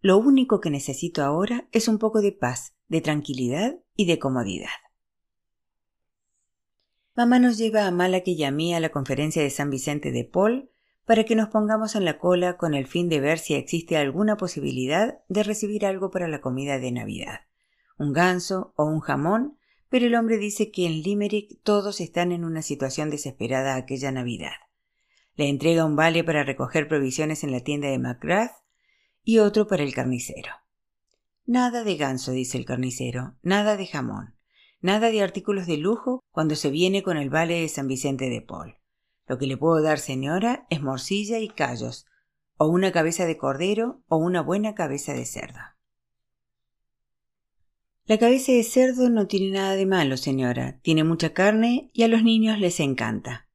Lo 0.00 0.16
único 0.16 0.60
que 0.60 0.70
necesito 0.70 1.22
ahora 1.22 1.68
es 1.72 1.86
un 1.86 1.98
poco 1.98 2.22
de 2.22 2.32
paz, 2.32 2.74
de 2.88 3.02
tranquilidad 3.02 3.76
y 3.94 4.06
de 4.06 4.18
comodidad. 4.18 4.70
Mamá 7.14 7.38
nos 7.38 7.58
lleva 7.58 7.86
a 7.86 7.90
Malaki 7.90 8.32
y 8.32 8.44
a 8.44 8.50
mí 8.50 8.74
a 8.74 8.80
la 8.80 8.90
conferencia 8.90 9.42
de 9.42 9.50
San 9.50 9.68
Vicente 9.68 10.12
de 10.12 10.24
Paul 10.24 10.70
para 11.04 11.24
que 11.24 11.36
nos 11.36 11.48
pongamos 11.48 11.94
en 11.94 12.04
la 12.04 12.18
cola 12.18 12.56
con 12.56 12.74
el 12.74 12.86
fin 12.86 13.08
de 13.08 13.20
ver 13.20 13.38
si 13.38 13.54
existe 13.54 13.96
alguna 13.96 14.36
posibilidad 14.36 15.18
de 15.28 15.42
recibir 15.42 15.84
algo 15.84 16.10
para 16.10 16.28
la 16.28 16.40
comida 16.40 16.78
de 16.78 16.90
Navidad, 16.90 17.40
un 17.98 18.12
ganso 18.12 18.72
o 18.76 18.84
un 18.84 19.00
jamón 19.00 19.58
pero 19.88 20.06
el 20.06 20.14
hombre 20.14 20.38
dice 20.38 20.70
que 20.70 20.86
en 20.86 21.02
Limerick 21.02 21.60
todos 21.62 22.00
están 22.00 22.32
en 22.32 22.44
una 22.44 22.62
situación 22.62 23.10
desesperada 23.10 23.76
aquella 23.76 24.10
Navidad. 24.12 24.54
Le 25.34 25.48
entrega 25.48 25.84
un 25.84 25.96
vale 25.96 26.24
para 26.24 26.44
recoger 26.44 26.88
provisiones 26.88 27.44
en 27.44 27.52
la 27.52 27.60
tienda 27.60 27.88
de 27.88 27.98
McGrath 27.98 28.52
y 29.22 29.38
otro 29.38 29.66
para 29.66 29.82
el 29.82 29.94
carnicero. 29.94 30.52
Nada 31.44 31.84
de 31.84 31.96
ganso, 31.96 32.32
dice 32.32 32.58
el 32.58 32.64
carnicero, 32.64 33.36
nada 33.42 33.76
de 33.76 33.86
jamón, 33.86 34.34
nada 34.80 35.10
de 35.10 35.22
artículos 35.22 35.66
de 35.66 35.76
lujo 35.76 36.24
cuando 36.30 36.56
se 36.56 36.70
viene 36.70 37.02
con 37.02 37.16
el 37.16 37.30
vale 37.30 37.60
de 37.60 37.68
San 37.68 37.86
Vicente 37.86 38.30
de 38.30 38.40
Paul. 38.40 38.76
Lo 39.26 39.38
que 39.38 39.46
le 39.46 39.56
puedo 39.56 39.82
dar, 39.82 39.98
señora, 39.98 40.66
es 40.70 40.82
morcilla 40.82 41.38
y 41.38 41.48
callos, 41.48 42.06
o 42.56 42.68
una 42.68 42.92
cabeza 42.92 43.26
de 43.26 43.36
cordero 43.36 44.02
o 44.08 44.16
una 44.16 44.40
buena 44.40 44.74
cabeza 44.74 45.12
de 45.12 45.26
cerdo. 45.26 45.60
La 48.08 48.18
cabeza 48.18 48.52
de 48.52 48.62
cerdo 48.62 49.10
no 49.10 49.26
tiene 49.26 49.50
nada 49.50 49.74
de 49.74 49.84
malo, 49.84 50.16
señora. 50.16 50.78
Tiene 50.82 51.02
mucha 51.02 51.32
carne 51.32 51.90
y 51.92 52.04
a 52.04 52.08
los 52.08 52.22
niños 52.22 52.60
les 52.60 52.78
encanta. 52.78 53.48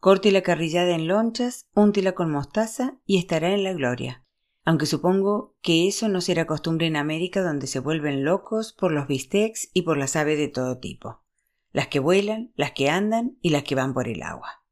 Corte 0.00 0.32
la 0.32 0.42
carrillada 0.42 0.96
en 0.96 1.06
lonchas, 1.06 1.68
úntela 1.74 2.12
con 2.12 2.28
mostaza 2.28 2.98
y 3.06 3.18
estará 3.18 3.54
en 3.54 3.62
la 3.62 3.72
gloria. 3.72 4.24
Aunque 4.64 4.86
supongo 4.86 5.54
que 5.62 5.86
eso 5.86 6.08
no 6.08 6.20
será 6.20 6.44
costumbre 6.44 6.88
en 6.88 6.96
América 6.96 7.40
donde 7.40 7.68
se 7.68 7.78
vuelven 7.78 8.24
locos 8.24 8.72
por 8.72 8.90
los 8.90 9.06
bistecs 9.06 9.70
y 9.72 9.82
por 9.82 9.96
las 9.96 10.16
aves 10.16 10.38
de 10.38 10.48
todo 10.48 10.78
tipo. 10.78 11.22
Las 11.70 11.86
que 11.86 12.00
vuelan, 12.00 12.52
las 12.56 12.72
que 12.72 12.90
andan 12.90 13.38
y 13.42 13.50
las 13.50 13.62
que 13.62 13.76
van 13.76 13.94
por 13.94 14.08
el 14.08 14.24
agua. 14.24 14.64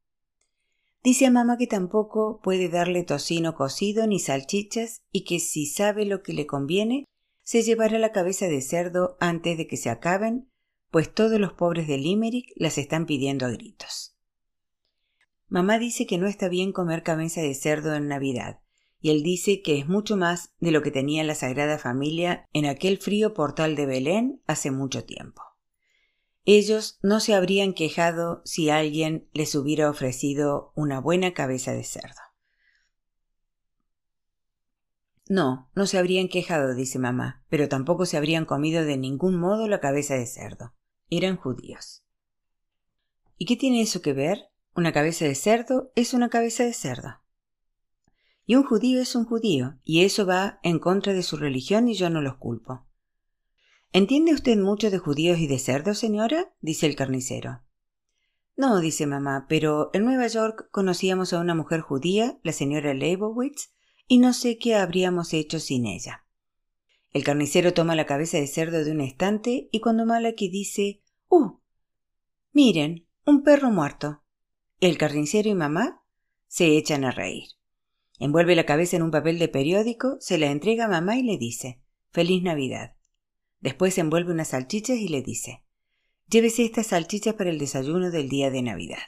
Dice 1.01 1.27
a 1.27 1.31
mamá 1.31 1.57
que 1.57 1.67
tampoco 1.67 2.41
puede 2.43 2.67
darle 2.67 3.03
tocino 3.03 3.55
cocido 3.55 4.05
ni 4.05 4.19
salchichas 4.19 5.01
y 5.13 5.23
que 5.23 5.39
si 5.39 5.65
sabe 5.65 6.05
lo 6.05 6.23
que 6.23 6.33
le 6.33 6.45
conviene, 6.45 7.05
se 7.43 7.61
llevará 7.61 7.99
la 7.99 8.11
cabeza 8.11 8.47
de 8.47 8.61
cerdo 8.61 9.17
antes 9.19 9.57
de 9.57 9.67
que 9.67 9.77
se 9.77 9.89
acaben, 9.89 10.49
pues 10.89 11.13
todos 11.13 11.39
los 11.39 11.53
pobres 11.53 11.87
de 11.87 11.97
Limerick 11.97 12.53
las 12.55 12.77
están 12.77 13.05
pidiendo 13.05 13.45
a 13.45 13.49
gritos. 13.49 14.17
Mamá 15.47 15.77
dice 15.77 16.07
que 16.07 16.17
no 16.17 16.27
está 16.27 16.49
bien 16.49 16.71
comer 16.71 17.03
cabeza 17.03 17.41
de 17.41 17.53
cerdo 17.53 17.93
en 17.93 18.07
Navidad, 18.07 18.61
y 18.99 19.09
él 19.11 19.21
dice 19.21 19.61
que 19.61 19.77
es 19.77 19.87
mucho 19.87 20.17
más 20.17 20.53
de 20.59 20.71
lo 20.71 20.81
que 20.81 20.89
tenía 20.89 21.23
la 21.23 21.35
Sagrada 21.35 21.77
Familia 21.77 22.47
en 22.53 22.65
aquel 22.65 22.97
frío 22.97 23.33
portal 23.33 23.75
de 23.75 23.85
Belén 23.85 24.41
hace 24.47 24.71
mucho 24.71 25.03
tiempo. 25.03 25.43
Ellos 26.45 26.99
no 27.03 27.19
se 27.19 27.33
habrían 27.33 27.73
quejado 27.73 28.41
si 28.45 28.69
alguien 28.69 29.29
les 29.33 29.55
hubiera 29.55 29.89
ofrecido 29.89 30.71
una 30.75 30.99
buena 30.99 31.33
cabeza 31.33 31.73
de 31.73 31.83
cerdo. 31.83 32.22
No, 35.33 35.67
no 35.73 35.87
se 35.87 35.97
habrían 35.97 36.27
quejado, 36.27 36.75
dice 36.75 36.99
mamá, 36.99 37.43
pero 37.49 37.67
tampoco 37.67 38.05
se 38.05 38.17
habrían 38.17 38.45
comido 38.45 38.85
de 38.85 38.97
ningún 38.97 39.35
modo 39.35 39.67
la 39.67 39.79
cabeza 39.79 40.13
de 40.13 40.27
cerdo. 40.27 40.75
Eran 41.09 41.37
judíos. 41.37 42.03
¿Y 43.39 43.47
qué 43.47 43.55
tiene 43.55 43.81
eso 43.81 44.03
que 44.03 44.13
ver? 44.13 44.51
Una 44.75 44.93
cabeza 44.93 45.25
de 45.25 45.33
cerdo 45.33 45.91
es 45.95 46.13
una 46.13 46.29
cabeza 46.29 46.65
de 46.65 46.73
cerdo. 46.73 47.15
Y 48.45 48.53
un 48.57 48.63
judío 48.63 49.01
es 49.01 49.15
un 49.15 49.25
judío, 49.25 49.79
y 49.83 50.03
eso 50.03 50.27
va 50.27 50.59
en 50.61 50.77
contra 50.77 51.13
de 51.13 51.23
su 51.23 51.35
religión 51.35 51.87
y 51.87 51.95
yo 51.95 52.11
no 52.11 52.21
los 52.21 52.37
culpo. 52.37 52.85
¿Entiende 53.91 54.35
usted 54.35 54.59
mucho 54.59 54.91
de 54.91 54.99
judíos 54.99 55.39
y 55.39 55.47
de 55.47 55.57
cerdos, 55.57 55.97
señora? 55.97 56.53
dice 56.61 56.85
el 56.85 56.95
carnicero. 56.95 57.63
No, 58.55 58.81
dice 58.81 59.07
mamá, 59.07 59.47
pero 59.49 59.89
en 59.93 60.05
Nueva 60.05 60.27
York 60.27 60.67
conocíamos 60.69 61.33
a 61.33 61.39
una 61.39 61.55
mujer 61.55 61.81
judía, 61.81 62.37
la 62.43 62.51
señora 62.51 62.93
Leibowitz, 62.93 63.73
y 64.07 64.17
no 64.19 64.33
sé 64.33 64.57
qué 64.57 64.75
habríamos 64.75 65.33
hecho 65.33 65.59
sin 65.59 65.85
ella. 65.85 66.25
El 67.11 67.23
carnicero 67.23 67.73
toma 67.73 67.95
la 67.95 68.05
cabeza 68.05 68.37
de 68.37 68.47
cerdo 68.47 68.83
de 68.83 68.91
un 68.91 69.01
estante 69.01 69.69
y 69.71 69.79
cuando 69.79 70.05
Malaki 70.05 70.49
dice 70.49 71.03
¡Uh! 71.29 71.59
Miren, 72.51 73.07
un 73.25 73.43
perro 73.43 73.69
muerto. 73.69 74.23
El 74.79 74.97
carnicero 74.97 75.49
y 75.49 75.53
mamá 75.53 76.03
se 76.47 76.77
echan 76.77 77.05
a 77.05 77.11
reír. 77.11 77.45
Envuelve 78.19 78.55
la 78.55 78.65
cabeza 78.65 78.95
en 78.95 79.03
un 79.03 79.11
papel 79.11 79.39
de 79.39 79.47
periódico, 79.47 80.17
se 80.19 80.37
la 80.37 80.51
entrega 80.51 80.85
a 80.85 80.89
mamá 80.89 81.17
y 81.17 81.23
le 81.23 81.37
dice 81.37 81.81
Feliz 82.11 82.43
Navidad. 82.43 82.95
Después 83.59 83.97
envuelve 83.97 84.31
unas 84.31 84.49
salchichas 84.49 84.97
y 84.97 85.07
le 85.07 85.21
dice 85.21 85.63
Llévese 86.29 86.63
estas 86.63 86.87
salchichas 86.87 87.35
para 87.35 87.49
el 87.49 87.59
desayuno 87.59 88.11
del 88.11 88.29
día 88.29 88.49
de 88.49 88.61
Navidad. 88.61 89.03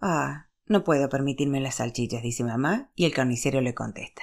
Ah, 0.00 0.48
no 0.66 0.84
puedo 0.84 1.08
permitirme 1.08 1.60
las 1.60 1.76
salchichas, 1.76 2.22
dice 2.22 2.44
mamá, 2.44 2.90
y 2.94 3.04
el 3.04 3.12
carnicero 3.12 3.60
le 3.60 3.74
contesta. 3.74 4.22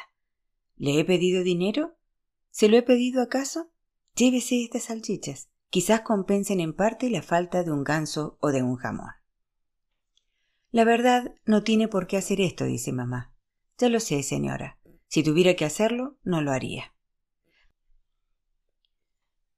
¿Le 0.75 0.99
he 0.99 1.05
pedido 1.05 1.43
dinero? 1.43 1.97
¿Se 2.49 2.67
lo 2.67 2.77
he 2.77 2.81
pedido 2.81 3.21
acaso? 3.21 3.71
Llévese 4.15 4.63
estas 4.63 4.83
salchichas. 4.85 5.49
Quizás 5.69 6.01
compensen 6.01 6.59
en 6.59 6.73
parte 6.73 7.09
la 7.09 7.21
falta 7.21 7.63
de 7.63 7.71
un 7.71 7.83
ganso 7.83 8.37
o 8.41 8.51
de 8.51 8.63
un 8.63 8.75
jamón. 8.75 9.11
La 10.71 10.83
verdad, 10.83 11.35
no 11.45 11.63
tiene 11.63 11.87
por 11.87 12.07
qué 12.07 12.17
hacer 12.17 12.41
esto, 12.41 12.65
dice 12.65 12.91
mamá. 12.91 13.33
Ya 13.77 13.89
lo 13.89 13.99
sé, 13.99 14.23
señora. 14.23 14.79
Si 15.07 15.23
tuviera 15.23 15.55
que 15.55 15.65
hacerlo, 15.65 16.17
no 16.23 16.41
lo 16.41 16.51
haría. 16.51 16.93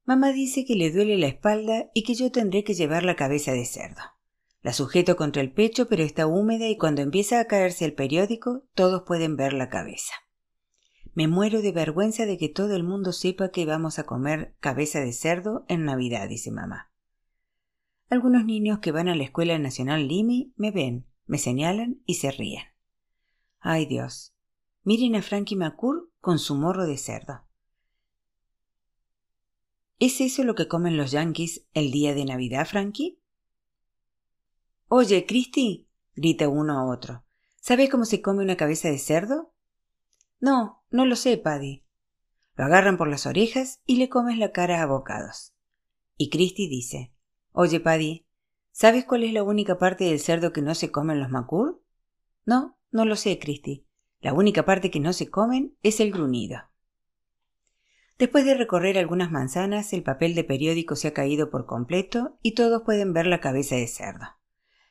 Mamá 0.04 0.32
dice 0.32 0.64
que 0.64 0.74
le 0.74 0.90
duele 0.90 1.16
la 1.16 1.28
espalda 1.28 1.90
y 1.94 2.02
que 2.02 2.14
yo 2.14 2.30
tendré 2.30 2.62
que 2.62 2.74
llevar 2.74 3.04
la 3.04 3.16
cabeza 3.16 3.52
de 3.52 3.64
cerdo. 3.64 4.02
La 4.64 4.72
sujeto 4.72 5.16
contra 5.16 5.42
el 5.42 5.52
pecho, 5.52 5.88
pero 5.88 6.02
está 6.02 6.26
húmeda 6.26 6.66
y 6.68 6.78
cuando 6.78 7.02
empieza 7.02 7.38
a 7.38 7.44
caerse 7.44 7.84
el 7.84 7.92
periódico, 7.92 8.64
todos 8.74 9.02
pueden 9.02 9.36
ver 9.36 9.52
la 9.52 9.68
cabeza. 9.68 10.14
Me 11.12 11.28
muero 11.28 11.60
de 11.60 11.70
vergüenza 11.70 12.24
de 12.24 12.38
que 12.38 12.48
todo 12.48 12.74
el 12.74 12.82
mundo 12.82 13.12
sepa 13.12 13.50
que 13.50 13.66
vamos 13.66 13.98
a 13.98 14.04
comer 14.04 14.56
cabeza 14.60 15.00
de 15.00 15.12
cerdo 15.12 15.66
en 15.68 15.84
Navidad, 15.84 16.30
dice 16.30 16.50
mamá. 16.50 16.90
Algunos 18.08 18.46
niños 18.46 18.78
que 18.78 18.90
van 18.90 19.08
a 19.08 19.14
la 19.14 19.24
Escuela 19.24 19.58
Nacional 19.58 20.08
Limi 20.08 20.54
me 20.56 20.70
ven, 20.70 21.06
me 21.26 21.36
señalan 21.36 22.00
y 22.06 22.14
se 22.14 22.30
ríen. 22.30 22.64
Ay 23.60 23.84
Dios, 23.84 24.34
miren 24.82 25.14
a 25.14 25.20
Frankie 25.20 25.56
McCool 25.56 26.10
con 26.22 26.38
su 26.38 26.54
morro 26.54 26.86
de 26.86 26.96
cerdo. 26.96 27.42
¿Es 29.98 30.22
eso 30.22 30.42
lo 30.42 30.54
que 30.54 30.68
comen 30.68 30.96
los 30.96 31.10
yankees 31.10 31.66
el 31.74 31.90
día 31.90 32.14
de 32.14 32.24
Navidad, 32.24 32.66
Frankie? 32.66 33.20
Oye, 34.88 35.26
Christy, 35.26 35.88
grita 36.14 36.48
uno 36.48 36.78
a 36.78 36.86
otro. 36.86 37.24
¿Sabes 37.60 37.88
cómo 37.88 38.04
se 38.04 38.20
come 38.20 38.42
una 38.42 38.56
cabeza 38.56 38.88
de 38.88 38.98
cerdo? 38.98 39.54
No, 40.40 40.84
no 40.90 41.06
lo 41.06 41.16
sé, 41.16 41.38
Paddy. 41.38 41.84
Lo 42.56 42.64
agarran 42.64 42.96
por 42.96 43.08
las 43.08 43.26
orejas 43.26 43.80
y 43.86 43.96
le 43.96 44.08
comes 44.08 44.38
la 44.38 44.52
cara 44.52 44.82
a 44.82 44.86
bocados. 44.86 45.54
Y 46.16 46.30
Christy 46.30 46.68
dice, 46.68 47.12
Oye, 47.52 47.80
Paddy, 47.80 48.26
¿sabes 48.70 49.04
cuál 49.04 49.24
es 49.24 49.32
la 49.32 49.42
única 49.42 49.78
parte 49.78 50.04
del 50.04 50.20
cerdo 50.20 50.52
que 50.52 50.62
no 50.62 50.74
se 50.74 50.90
comen 50.90 51.20
los 51.20 51.30
macur? 51.30 51.82
No, 52.44 52.78
no 52.90 53.04
lo 53.04 53.16
sé, 53.16 53.38
Christy. 53.38 53.86
La 54.20 54.32
única 54.32 54.64
parte 54.64 54.90
que 54.90 55.00
no 55.00 55.12
se 55.12 55.30
comen 55.30 55.76
es 55.82 56.00
el 56.00 56.12
gruñido. 56.12 56.58
Después 58.18 58.44
de 58.44 58.54
recorrer 58.54 58.96
algunas 58.96 59.30
manzanas, 59.30 59.92
el 59.92 60.02
papel 60.02 60.34
de 60.34 60.44
periódico 60.44 60.94
se 60.94 61.08
ha 61.08 61.14
caído 61.14 61.50
por 61.50 61.66
completo 61.66 62.38
y 62.42 62.54
todos 62.54 62.82
pueden 62.82 63.12
ver 63.12 63.26
la 63.26 63.40
cabeza 63.40 63.74
de 63.74 63.88
cerdo. 63.88 64.26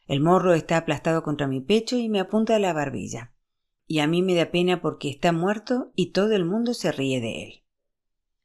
El 0.05 0.19
morro 0.19 0.53
está 0.53 0.77
aplastado 0.77 1.23
contra 1.23 1.47
mi 1.47 1.61
pecho 1.61 1.97
y 1.97 2.09
me 2.09 2.19
apunta 2.19 2.55
a 2.55 2.59
la 2.59 2.73
barbilla. 2.73 3.33
Y 3.87 3.99
a 3.99 4.07
mí 4.07 4.21
me 4.21 4.35
da 4.35 4.51
pena 4.51 4.81
porque 4.81 5.09
está 5.09 5.31
muerto 5.31 5.91
y 5.95 6.11
todo 6.11 6.33
el 6.33 6.45
mundo 6.45 6.73
se 6.73 6.91
ríe 6.91 7.21
de 7.21 7.43
él. 7.43 7.63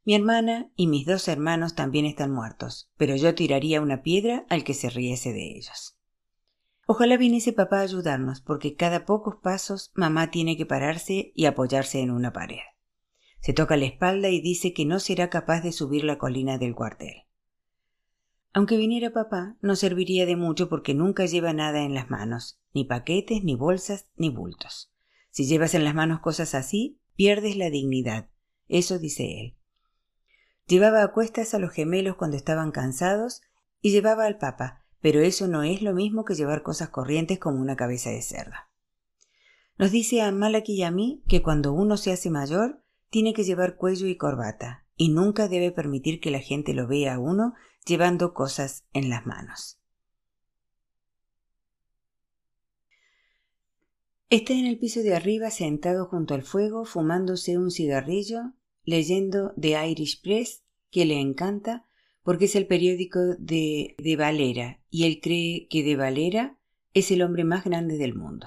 Mi 0.05 0.15
hermana 0.15 0.71
y 0.75 0.87
mis 0.87 1.05
dos 1.05 1.29
hermanos 1.29 1.75
también 1.75 2.07
están 2.07 2.33
muertos, 2.33 2.91
pero 2.97 3.15
yo 3.17 3.35
tiraría 3.35 3.83
una 3.83 4.03
piedra 4.03 4.47
al 4.49 4.65
que 4.65 4.73
se 4.73 4.89
riese 4.89 5.33
de 5.33 5.57
ellos. 5.57 5.99
Ojalá 6.87 7.19
viniese 7.19 7.53
papá 7.53 7.81
a 7.81 7.83
ayudarnos, 7.83 8.41
porque 8.41 8.75
cada 8.75 9.05
pocos 9.05 9.37
pasos 9.43 9.93
mamá 9.95 10.31
tiene 10.31 10.57
que 10.57 10.65
pararse 10.65 11.33
y 11.35 11.45
apoyarse 11.45 12.01
en 12.01 12.11
una 12.11 12.33
pared. 12.33 12.61
Se 13.41 13.53
toca 13.53 13.77
la 13.77 13.85
espalda 13.85 14.31
y 14.31 14.41
dice 14.41 14.73
que 14.73 14.87
no 14.87 14.99
será 14.99 15.29
capaz 15.29 15.61
de 15.61 15.73
subir 15.73 16.05
la 16.05 16.17
colina 16.17 16.57
del 16.57 16.75
cuartel. 16.75 17.28
Aunque 18.53 18.77
viniera 18.77 19.13
papá, 19.13 19.57
no 19.61 19.77
serviría 19.77 20.27
de 20.27 20.37
mucho 20.37 20.69
porque 20.69 20.95
nunca 20.95 21.27
lleva 21.27 21.53
nada 21.53 21.83
en 21.83 21.95
las 21.95 22.11
manos, 22.11 22.61
ni 22.73 22.85
paquetes, 22.85 23.45
ni 23.45 23.55
bolsas, 23.55 24.09
ni 24.17 24.31
bultos. 24.31 24.93
Si 25.31 25.47
llevas 25.47 25.75
en 25.75 25.85
las 25.85 25.95
manos 25.95 26.21
cosas 26.21 26.55
así, 26.55 27.01
pierdes 27.15 27.57
la 27.57 27.71
dignidad. 27.71 28.29
Eso 28.69 28.99
dice 28.99 29.41
él. 29.41 29.57
Llevaba 30.67 31.03
a 31.03 31.13
cuestas 31.13 31.55
a 31.55 31.59
los 31.59 31.73
gemelos 31.73 32.17
cuando 32.17 32.37
estaban 32.37 32.73
cansados 32.73 33.43
y 33.81 33.91
llevaba 33.91 34.25
al 34.25 34.39
papa, 34.39 34.85
pero 35.01 35.21
eso 35.21 35.47
no 35.49 35.63
es 35.63 35.83
lo 35.83 35.95
mismo 35.95 36.25
que 36.25 36.35
llevar 36.35 36.63
cosas 36.63 36.89
corrientes 36.89 37.39
como 37.39 37.61
una 37.61 37.77
cabeza 37.77 38.11
de 38.11 38.23
cerda. 38.23 38.71
Nos 39.79 39.93
dice 39.93 40.23
a 40.23 40.33
Malaki 40.33 40.75
y 40.75 40.83
a 40.83 40.91
mí 40.91 41.23
que 41.29 41.43
cuando 41.43 41.73
uno 41.73 41.97
se 41.97 42.13
hace 42.13 42.31
mayor, 42.31 42.83
tiene 43.11 43.33
que 43.33 43.45
llevar 43.45 43.77
cuello 43.77 44.07
y 44.07 44.17
corbata, 44.17 44.87
y 44.97 45.11
nunca 45.11 45.49
debe 45.49 45.71
permitir 45.71 46.21
que 46.21 46.31
la 46.31 46.41
gente 46.41 46.75
lo 46.75 46.87
vea 46.87 47.15
a 47.15 47.19
uno 47.19 47.55
llevando 47.89 48.35
cosas 48.35 48.85
en 48.93 49.09
las 49.09 49.27
manos. 49.27 49.79
Está 54.31 54.53
en 54.53 54.67
el 54.67 54.79
piso 54.79 55.01
de 55.01 55.17
arriba 55.17 55.51
sentado 55.51 56.05
junto 56.05 56.35
al 56.35 56.43
fuego, 56.43 56.85
fumándose 56.85 57.57
un 57.57 57.71
cigarrillo, 57.71 58.53
leyendo 58.85 59.55
The 59.59 59.89
Irish 59.91 60.21
Press, 60.21 60.65
que 60.91 61.07
le 61.07 61.19
encanta, 61.19 61.87
porque 62.23 62.45
es 62.45 62.55
el 62.55 62.67
periódico 62.67 63.21
de, 63.39 63.95
de 63.97 64.17
Valera, 64.17 64.81
y 64.91 65.05
él 65.05 65.21
cree 65.23 65.67
que 65.71 65.83
de 65.83 65.97
Valera 65.97 66.59
es 66.93 67.11
el 67.11 67.23
hombre 67.23 67.45
más 67.45 67.65
grande 67.65 67.97
del 67.97 68.15
mundo. 68.15 68.47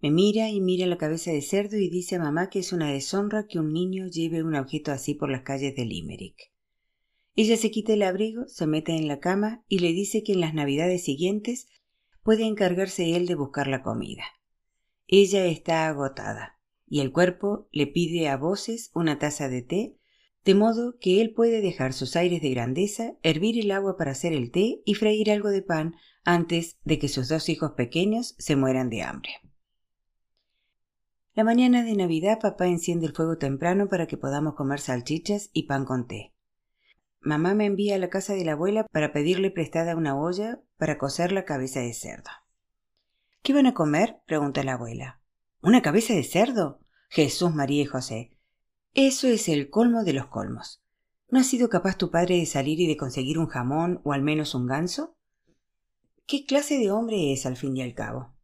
Me 0.00 0.12
mira 0.12 0.50
y 0.50 0.60
mira 0.60 0.86
la 0.86 0.98
cabeza 0.98 1.32
de 1.32 1.42
cerdo 1.42 1.76
y 1.76 1.88
dice 1.88 2.14
a 2.14 2.20
mamá 2.20 2.48
que 2.48 2.60
es 2.60 2.72
una 2.72 2.92
deshonra 2.92 3.48
que 3.48 3.58
un 3.58 3.72
niño 3.72 4.06
lleve 4.06 4.44
un 4.44 4.54
objeto 4.54 4.92
así 4.92 5.14
por 5.14 5.30
las 5.30 5.42
calles 5.42 5.74
de 5.74 5.84
Limerick. 5.84 6.53
Ella 7.36 7.56
se 7.56 7.70
quita 7.70 7.92
el 7.94 8.02
abrigo, 8.02 8.46
se 8.46 8.66
mete 8.66 8.96
en 8.96 9.08
la 9.08 9.18
cama 9.18 9.64
y 9.68 9.80
le 9.80 9.92
dice 9.92 10.22
que 10.22 10.32
en 10.32 10.40
las 10.40 10.54
navidades 10.54 11.04
siguientes 11.04 11.66
puede 12.22 12.44
encargarse 12.44 13.16
él 13.16 13.26
de 13.26 13.34
buscar 13.34 13.66
la 13.66 13.82
comida. 13.82 14.24
Ella 15.08 15.44
está 15.46 15.88
agotada 15.88 16.60
y 16.86 17.00
el 17.00 17.12
cuerpo 17.12 17.68
le 17.72 17.86
pide 17.86 18.28
a 18.28 18.36
voces 18.36 18.90
una 18.94 19.18
taza 19.18 19.48
de 19.48 19.62
té, 19.62 19.98
de 20.44 20.54
modo 20.54 20.98
que 21.00 21.20
él 21.20 21.32
puede 21.32 21.60
dejar 21.60 21.92
sus 21.92 22.16
aires 22.16 22.40
de 22.40 22.50
grandeza, 22.50 23.14
hervir 23.22 23.58
el 23.58 23.70
agua 23.70 23.96
para 23.96 24.12
hacer 24.12 24.32
el 24.32 24.50
té 24.50 24.82
y 24.84 24.94
freír 24.94 25.30
algo 25.30 25.48
de 25.48 25.62
pan 25.62 25.94
antes 26.24 26.78
de 26.84 26.98
que 26.98 27.08
sus 27.08 27.28
dos 27.28 27.48
hijos 27.48 27.72
pequeños 27.72 28.34
se 28.38 28.54
mueran 28.54 28.90
de 28.90 29.02
hambre. 29.02 29.30
La 31.34 31.42
mañana 31.42 31.82
de 31.82 31.96
Navidad 31.96 32.38
papá 32.40 32.68
enciende 32.68 33.06
el 33.06 33.12
fuego 33.12 33.38
temprano 33.38 33.88
para 33.88 34.06
que 34.06 34.16
podamos 34.16 34.54
comer 34.54 34.78
salchichas 34.78 35.50
y 35.52 35.64
pan 35.64 35.84
con 35.84 36.06
té. 36.06 36.33
Mamá 37.24 37.54
me 37.54 37.64
envía 37.64 37.94
a 37.94 37.98
la 37.98 38.10
casa 38.10 38.34
de 38.34 38.44
la 38.44 38.52
abuela 38.52 38.86
para 38.92 39.10
pedirle 39.10 39.50
prestada 39.50 39.96
una 39.96 40.14
olla 40.14 40.60
para 40.76 40.98
cocer 40.98 41.32
la 41.32 41.46
cabeza 41.46 41.80
de 41.80 41.94
cerdo. 41.94 42.30
¿Qué 43.42 43.54
van 43.54 43.64
a 43.64 43.72
comer? 43.72 44.20
pregunta 44.26 44.62
la 44.62 44.74
abuela. 44.74 45.22
¿Una 45.62 45.80
cabeza 45.80 46.12
de 46.12 46.22
cerdo? 46.22 46.80
Jesús, 47.08 47.54
María 47.54 47.80
y 47.80 47.86
José. 47.86 48.36
Eso 48.92 49.26
es 49.26 49.48
el 49.48 49.70
colmo 49.70 50.04
de 50.04 50.12
los 50.12 50.26
colmos. 50.26 50.82
¿No 51.30 51.40
ha 51.40 51.44
sido 51.44 51.70
capaz 51.70 51.96
tu 51.96 52.10
padre 52.10 52.36
de 52.36 52.44
salir 52.44 52.78
y 52.78 52.86
de 52.86 52.98
conseguir 52.98 53.38
un 53.38 53.46
jamón 53.46 54.02
o 54.04 54.12
al 54.12 54.20
menos 54.20 54.54
un 54.54 54.66
ganso? 54.66 55.16
¿Qué 56.26 56.44
clase 56.44 56.76
de 56.76 56.90
hombre 56.90 57.32
es 57.32 57.46
al 57.46 57.56
fin 57.56 57.74
y 57.74 57.80
al 57.80 57.94
cabo? 57.94 58.34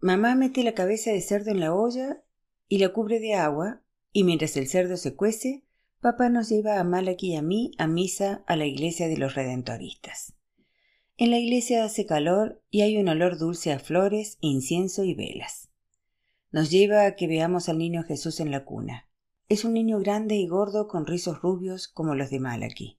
Mamá 0.00 0.34
mete 0.34 0.64
la 0.64 0.72
cabeza 0.72 1.10
de 1.10 1.20
cerdo 1.20 1.50
en 1.50 1.60
la 1.60 1.74
olla 1.74 2.22
y 2.68 2.78
la 2.78 2.94
cubre 2.94 3.20
de 3.20 3.34
agua, 3.34 3.82
y 4.12 4.24
mientras 4.24 4.56
el 4.56 4.66
cerdo 4.66 4.96
se 4.96 5.14
cuece, 5.14 5.65
Papá 6.00 6.28
nos 6.28 6.48
lleva 6.48 6.78
a 6.78 6.84
Malaki 6.84 7.32
y 7.32 7.36
a 7.36 7.42
mí 7.42 7.72
a 7.78 7.86
misa 7.86 8.44
a 8.46 8.56
la 8.56 8.66
iglesia 8.66 9.08
de 9.08 9.16
los 9.16 9.34
redentoristas. 9.34 10.34
En 11.16 11.30
la 11.30 11.38
iglesia 11.38 11.84
hace 11.84 12.04
calor 12.04 12.62
y 12.70 12.82
hay 12.82 12.98
un 12.98 13.08
olor 13.08 13.38
dulce 13.38 13.72
a 13.72 13.78
flores, 13.78 14.36
incienso 14.40 15.04
y 15.04 15.14
velas. 15.14 15.70
Nos 16.50 16.70
lleva 16.70 17.06
a 17.06 17.16
que 17.16 17.26
veamos 17.26 17.68
al 17.68 17.78
niño 17.78 18.02
Jesús 18.02 18.40
en 18.40 18.50
la 18.50 18.64
cuna. 18.64 19.08
Es 19.48 19.64
un 19.64 19.72
niño 19.72 19.98
grande 19.98 20.36
y 20.36 20.46
gordo 20.46 20.88
con 20.88 21.06
rizos 21.06 21.40
rubios 21.40 21.88
como 21.88 22.14
los 22.14 22.30
de 22.30 22.40
Malaki. 22.40 22.98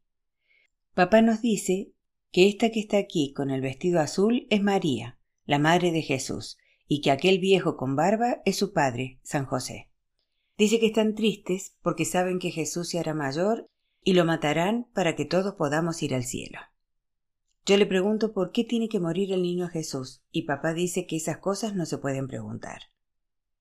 Papá 0.96 1.22
nos 1.22 1.42
dice 1.42 1.92
que 2.32 2.48
esta 2.48 2.72
que 2.72 2.80
está 2.80 2.98
aquí 2.98 3.34
con 3.34 3.52
el 3.52 3.62
vestido 3.62 4.00
azul 4.00 4.48
es 4.50 4.64
María, 4.64 5.20
la 5.46 5.60
madre 5.60 5.92
de 5.92 6.02
Jesús, 6.02 6.58
y 6.88 7.02
que 7.02 7.12
aquel 7.12 7.38
viejo 7.38 7.78
con 7.78 7.96
barba 7.96 8.42
es 8.46 8.56
su 8.58 8.74
padre, 8.74 9.20
San 9.22 9.46
José. 9.46 9.90
Dice 10.58 10.80
que 10.80 10.88
están 10.88 11.14
tristes 11.14 11.76
porque 11.82 12.06
saben 12.06 12.40
que 12.40 12.52
Jesús 12.52 12.90
se 12.90 13.00
hará 13.00 13.14
mayor 13.14 13.70
y 14.04 14.14
lo 14.14 14.26
matarán 14.26 14.88
para 14.94 15.16
que 15.16 15.26
todos 15.26 15.54
podamos 15.56 16.02
ir 16.02 16.16
al 16.16 16.24
cielo. 16.24 16.60
Yo 17.66 17.78
le 17.78 17.86
pregunto 17.86 18.34
por 18.34 18.52
qué 18.52 18.64
tiene 18.64 18.88
que 18.88 19.00
morir 19.00 19.34
el 19.34 19.42
niño 19.42 19.68
Jesús, 19.68 20.24
y 20.32 20.44
papá 20.44 20.74
dice 20.74 21.06
que 21.06 21.18
esas 21.18 21.40
cosas 21.40 21.76
no 21.76 21.86
se 21.86 21.98
pueden 21.98 22.28
preguntar. 22.28 22.84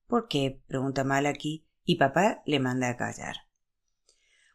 ¿Por 0.07 0.29
qué? 0.29 0.61
pregunta 0.65 1.03
Malaki, 1.03 1.67
y 1.83 1.97
papá 1.97 2.41
le 2.45 2.59
manda 2.59 2.89
a 2.89 2.95
callar. 2.95 3.35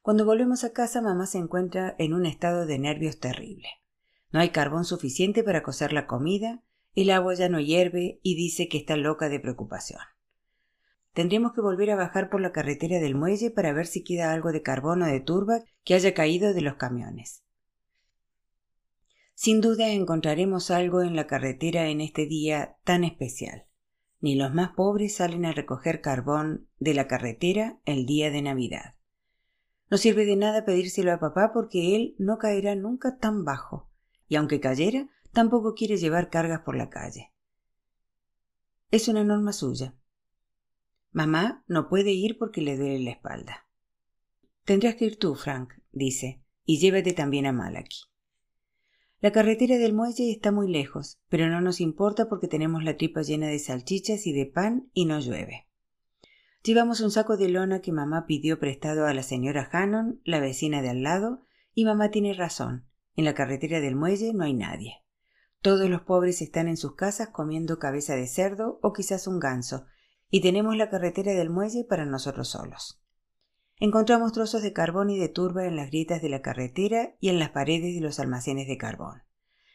Cuando 0.01 0.25
volvemos 0.25 0.65
a 0.65 0.73
casa, 0.73 1.03
mamá 1.03 1.27
se 1.27 1.39
encuentra 1.39 1.95
en 1.99 2.15
un 2.15 2.25
estado 2.25 2.67
de 2.67 2.79
nervios 2.79 3.21
terrible. 3.21 3.69
No 4.33 4.41
hay 4.41 4.49
carbón 4.49 4.87
suficiente 4.87 5.45
para 5.45 5.63
cocer 5.63 5.93
la 5.93 6.07
comida, 6.07 6.63
el 6.95 7.11
agua 7.11 7.35
ya 7.35 7.49
no 7.49 7.61
hierve 7.61 8.19
y 8.23 8.35
dice 8.35 8.69
que 8.69 8.79
está 8.79 8.97
loca 8.97 9.29
de 9.29 9.39
preocupación. 9.39 10.01
Tendríamos 11.13 11.53
que 11.53 11.61
volver 11.61 11.91
a 11.91 11.97
bajar 11.97 12.31
por 12.31 12.41
la 12.41 12.53
carretera 12.53 12.99
del 12.99 13.15
muelle 13.15 13.51
para 13.51 13.73
ver 13.73 13.87
si 13.87 14.03
queda 14.03 14.33
algo 14.33 14.51
de 14.51 14.63
carbón 14.63 15.03
o 15.03 15.07
de 15.07 15.21
turba 15.21 15.61
que 15.85 15.95
haya 15.95 16.15
caído 16.15 16.55
de 16.55 16.63
los 16.63 16.77
camiones. 16.77 17.45
Sin 19.35 19.61
duda 19.61 19.89
encontraremos 19.89 20.71
algo 20.71 21.03
en 21.03 21.17
la 21.17 21.27
carretera 21.27 21.89
en 21.89 22.01
este 22.01 22.27
día 22.27 22.77
tan 22.85 23.05
especial. 23.05 23.67
Ni 24.21 24.37
los 24.37 24.55
más 24.55 24.71
pobres 24.71 25.17
salen 25.17 25.45
a 25.45 25.53
recoger 25.53 26.01
carbón 26.01 26.69
de 26.79 26.95
la 26.95 27.09
carretera 27.09 27.81
el 27.85 28.07
día 28.07 28.31
de 28.31 28.41
Navidad. 28.41 28.95
No 29.91 29.99
sirve 29.99 30.25
de 30.25 30.37
nada 30.37 30.65
pedírselo 30.65 31.13
a 31.13 31.19
papá 31.19 31.51
porque 31.53 31.97
él 31.97 32.15
no 32.19 32.39
caerá 32.39 32.75
nunca 32.75 33.19
tan 33.19 33.45
bajo, 33.45 33.91
y 34.29 34.37
aunque 34.37 34.61
cayera, 34.61 35.09
tampoco 35.33 35.75
quiere 35.75 35.97
llevar 35.97 36.31
cargas 36.31 36.61
por 36.61 36.77
la 36.77 36.89
calle. 36.89 37.33
Es 38.91 39.09
una 39.09 39.25
norma 39.25 39.53
suya. 39.53 39.95
Mamá 41.13 41.63
no 41.69 41.89
puede 41.89 42.11
ir 42.11 42.39
porque 42.39 42.63
le 42.63 42.77
duele 42.77 42.99
la 43.01 43.11
espalda. 43.11 43.67
Tendrás 44.65 44.95
que 44.95 45.05
ir 45.05 45.19
tú, 45.19 45.35
Frank, 45.35 45.75
dice, 45.93 46.43
y 46.65 46.79
llévate 46.79 47.13
también 47.13 47.47
a 47.47 47.53
Malaki. 47.53 48.05
La 49.21 49.31
carretera 49.31 49.77
del 49.77 49.93
muelle 49.93 50.33
está 50.33 50.51
muy 50.51 50.69
lejos, 50.69 51.21
pero 51.29 51.49
no 51.49 51.61
nos 51.61 51.81
importa 51.81 52.29
porque 52.29 52.49
tenemos 52.49 52.83
la 52.83 52.97
tripa 52.97 53.23
llena 53.23 53.47
de 53.47 53.59
salchichas 53.59 54.27
y 54.27 54.33
de 54.33 54.47
pan 54.47 54.91
y 54.95 55.05
no 55.05 55.21
llueve. 55.21 55.69
Llevamos 56.65 57.01
un 57.01 57.11
saco 57.11 57.37
de 57.37 57.49
lona 57.49 57.81
que 57.81 57.93
mamá 57.93 58.25
pidió 58.27 58.59
prestado 58.59 59.07
a 59.07 59.15
la 59.15 59.23
señora 59.23 59.69
Hannon, 59.71 60.21
la 60.25 60.41
vecina 60.41 60.81
de 60.81 60.91
al 60.91 61.03
lado, 61.03 61.45
y 61.75 61.85
mamá 61.85 62.11
tiene 62.11 62.35
razón. 62.35 62.87
En 63.15 63.25
la 63.25 63.35
carretera 63.35 63.81
del 63.81 63.97
muelle 63.97 64.33
no 64.33 64.45
hay 64.45 64.55
nadie. 64.55 65.05
Todos 65.61 65.89
los 65.91 66.03
pobres 66.03 66.41
están 66.41 66.67
en 66.67 66.77
sus 66.77 66.95
casas 66.95 67.29
comiendo 67.29 67.79
cabeza 67.79 68.17
de 68.17 68.27
cerdo 68.27 68.81
o 68.83 68.93
quizás 68.93 69.27
un 69.27 69.39
ganso, 69.39 69.87
y 70.35 70.41
tenemos 70.41 70.75
la 70.79 70.89
carretera 70.89 71.35
del 71.35 71.51
muelle 71.51 71.85
para 71.85 72.07
nosotros 72.07 72.49
solos. 72.49 72.99
encontramos 73.79 74.33
trozos 74.33 74.63
de 74.63 74.73
carbón 74.73 75.11
y 75.11 75.19
de 75.19 75.29
turba 75.29 75.67
en 75.67 75.77
las 75.77 75.89
grietas 75.89 76.23
de 76.23 76.31
la 76.31 76.41
carretera 76.41 77.15
y 77.21 77.29
en 77.29 77.39
las 77.39 77.51
paredes 77.51 77.95
de 77.95 78.01
los 78.01 78.19
almacenes 78.19 78.67
de 78.67 78.79
carbón. 78.79 79.25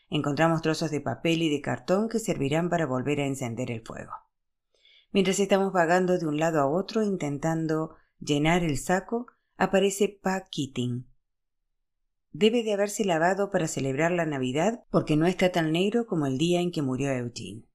Encontramos 0.10 0.64
trozos 0.64 0.90
de 0.90 1.00
papel 1.00 1.44
y 1.44 1.50
de 1.50 1.62
cartón 1.62 2.10
que 2.10 2.18
servirán 2.18 2.72
para 2.72 2.88
volver 2.88 3.20
a 3.20 3.28
encender 3.28 3.70
el 3.70 3.86
fuego. 3.86 4.14
Mientras 5.12 5.40
estamos 5.40 5.72
vagando 5.74 6.18
de 6.18 6.26
un 6.26 6.40
lado 6.40 6.60
a 6.60 6.66
otro 6.66 7.04
intentando 7.04 7.96
llenar 8.20 8.64
el 8.64 8.80
saco, 8.80 9.28
aparece 9.58 10.20
Pa 10.24 10.48
Keating. 10.50 11.06
Debe 12.32 12.64
de 12.64 12.74
haberse 12.74 13.06
lavado 13.06 13.52
para 13.52 13.68
celebrar 13.68 14.12
la 14.12 14.26
Navidad 14.26 14.86
porque 14.90 15.18
no 15.18 15.28
está 15.28 15.52
tan 15.52 15.72
negro 15.72 16.08
como 16.08 16.26
el 16.26 16.40
día 16.40 16.62
en 16.62 16.72
que 16.72 16.82
murió 16.82 17.12
Eugene. 17.12 17.67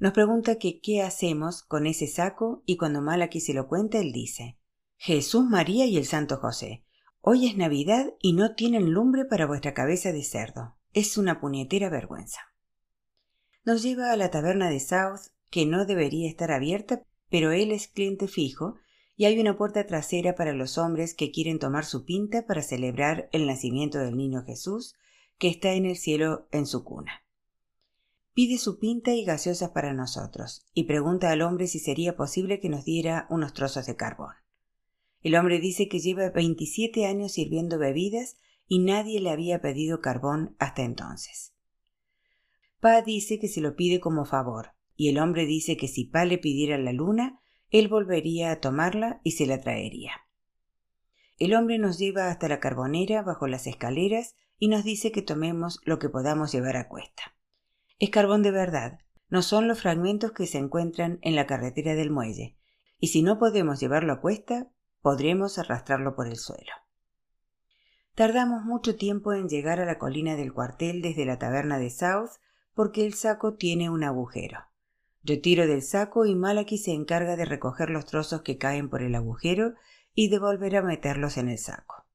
Nos 0.00 0.12
pregunta 0.12 0.56
que 0.56 0.80
qué 0.80 1.02
hacemos 1.02 1.62
con 1.62 1.86
ese 1.86 2.06
saco 2.06 2.62
y 2.64 2.76
cuando 2.76 3.02
Malaki 3.02 3.40
se 3.40 3.52
lo 3.52 3.66
cuenta 3.66 3.98
él 3.98 4.12
dice 4.12 4.56
Jesús 4.96 5.44
María 5.44 5.86
y 5.86 5.96
el 5.96 6.06
Santo 6.06 6.36
José. 6.36 6.84
Hoy 7.20 7.48
es 7.48 7.56
Navidad 7.56 8.14
y 8.20 8.32
no 8.32 8.54
tienen 8.54 8.92
lumbre 8.92 9.24
para 9.24 9.46
vuestra 9.46 9.74
cabeza 9.74 10.12
de 10.12 10.22
cerdo. 10.22 10.76
Es 10.92 11.18
una 11.18 11.40
puñetera 11.40 11.88
vergüenza. 11.88 12.40
Nos 13.64 13.82
lleva 13.82 14.12
a 14.12 14.16
la 14.16 14.30
taberna 14.30 14.70
de 14.70 14.80
South, 14.80 15.32
que 15.50 15.66
no 15.66 15.84
debería 15.84 16.28
estar 16.28 16.52
abierta, 16.52 17.02
pero 17.28 17.50
él 17.50 17.72
es 17.72 17.88
cliente 17.88 18.28
fijo, 18.28 18.76
y 19.16 19.24
hay 19.24 19.38
una 19.40 19.58
puerta 19.58 19.84
trasera 19.86 20.36
para 20.36 20.52
los 20.52 20.78
hombres 20.78 21.14
que 21.14 21.32
quieren 21.32 21.58
tomar 21.58 21.84
su 21.84 22.04
pinta 22.04 22.46
para 22.46 22.62
celebrar 22.62 23.28
el 23.32 23.46
nacimiento 23.46 23.98
del 23.98 24.16
niño 24.16 24.44
Jesús, 24.44 24.94
que 25.38 25.48
está 25.48 25.72
en 25.72 25.86
el 25.86 25.96
cielo 25.96 26.46
en 26.52 26.66
su 26.66 26.84
cuna. 26.84 27.24
Pide 28.38 28.58
su 28.58 28.78
pinta 28.78 29.16
y 29.16 29.24
gaseosas 29.24 29.70
para 29.70 29.92
nosotros, 29.92 30.64
y 30.72 30.84
pregunta 30.84 31.32
al 31.32 31.42
hombre 31.42 31.66
si 31.66 31.80
sería 31.80 32.14
posible 32.14 32.60
que 32.60 32.68
nos 32.68 32.84
diera 32.84 33.26
unos 33.30 33.52
trozos 33.52 33.86
de 33.86 33.96
carbón. 33.96 34.32
El 35.22 35.34
hombre 35.34 35.58
dice 35.58 35.88
que 35.88 35.98
lleva 35.98 36.30
27 36.30 37.04
años 37.04 37.32
sirviendo 37.32 37.80
bebidas 37.80 38.36
y 38.68 38.78
nadie 38.78 39.18
le 39.20 39.30
había 39.30 39.60
pedido 39.60 40.00
carbón 40.00 40.54
hasta 40.60 40.82
entonces. 40.82 41.52
Pa 42.78 43.02
dice 43.02 43.40
que 43.40 43.48
se 43.48 43.60
lo 43.60 43.74
pide 43.74 43.98
como 43.98 44.24
favor, 44.24 44.68
y 44.94 45.08
el 45.08 45.18
hombre 45.18 45.44
dice 45.44 45.76
que 45.76 45.88
si 45.88 46.04
Pa 46.04 46.24
le 46.24 46.38
pidiera 46.38 46.78
la 46.78 46.92
luna, 46.92 47.40
él 47.70 47.88
volvería 47.88 48.52
a 48.52 48.60
tomarla 48.60 49.20
y 49.24 49.32
se 49.32 49.46
la 49.46 49.60
traería. 49.60 50.12
El 51.38 51.54
hombre 51.54 51.78
nos 51.80 51.98
lleva 51.98 52.30
hasta 52.30 52.46
la 52.46 52.60
carbonera 52.60 53.22
bajo 53.22 53.48
las 53.48 53.66
escaleras 53.66 54.36
y 54.60 54.68
nos 54.68 54.84
dice 54.84 55.10
que 55.10 55.22
tomemos 55.22 55.80
lo 55.82 55.98
que 55.98 56.08
podamos 56.08 56.52
llevar 56.52 56.76
a 56.76 56.86
cuesta. 56.86 57.34
Es 57.98 58.10
carbón 58.10 58.42
de 58.42 58.50
verdad, 58.50 59.00
no 59.28 59.42
son 59.42 59.68
los 59.68 59.82
fragmentos 59.82 60.32
que 60.32 60.46
se 60.46 60.58
encuentran 60.58 61.18
en 61.22 61.34
la 61.36 61.46
carretera 61.46 61.94
del 61.94 62.10
muelle, 62.10 62.56
y 62.98 63.08
si 63.08 63.22
no 63.22 63.38
podemos 63.38 63.80
llevarlo 63.80 64.12
a 64.12 64.20
cuesta, 64.20 64.68
podremos 65.02 65.58
arrastrarlo 65.58 66.14
por 66.14 66.26
el 66.26 66.36
suelo. 66.36 66.72
Tardamos 68.14 68.64
mucho 68.64 68.96
tiempo 68.96 69.32
en 69.32 69.48
llegar 69.48 69.80
a 69.80 69.84
la 69.84 69.98
colina 69.98 70.34
del 70.34 70.52
cuartel 70.52 71.02
desde 71.02 71.24
la 71.24 71.38
taberna 71.38 71.78
de 71.78 71.90
South 71.90 72.30
porque 72.74 73.06
el 73.06 73.14
saco 73.14 73.54
tiene 73.54 73.90
un 73.90 74.02
agujero. 74.02 74.58
Yo 75.22 75.40
tiro 75.40 75.66
del 75.66 75.82
saco 75.82 76.26
y 76.26 76.34
Malaki 76.34 76.78
se 76.78 76.92
encarga 76.92 77.36
de 77.36 77.44
recoger 77.44 77.90
los 77.90 78.06
trozos 78.06 78.42
que 78.42 78.58
caen 78.58 78.88
por 78.88 79.02
el 79.02 79.14
agujero 79.14 79.74
y 80.14 80.30
de 80.30 80.38
volver 80.38 80.76
a 80.76 80.82
meterlos 80.82 81.36
en 81.36 81.48
el 81.48 81.58
saco. 81.58 82.06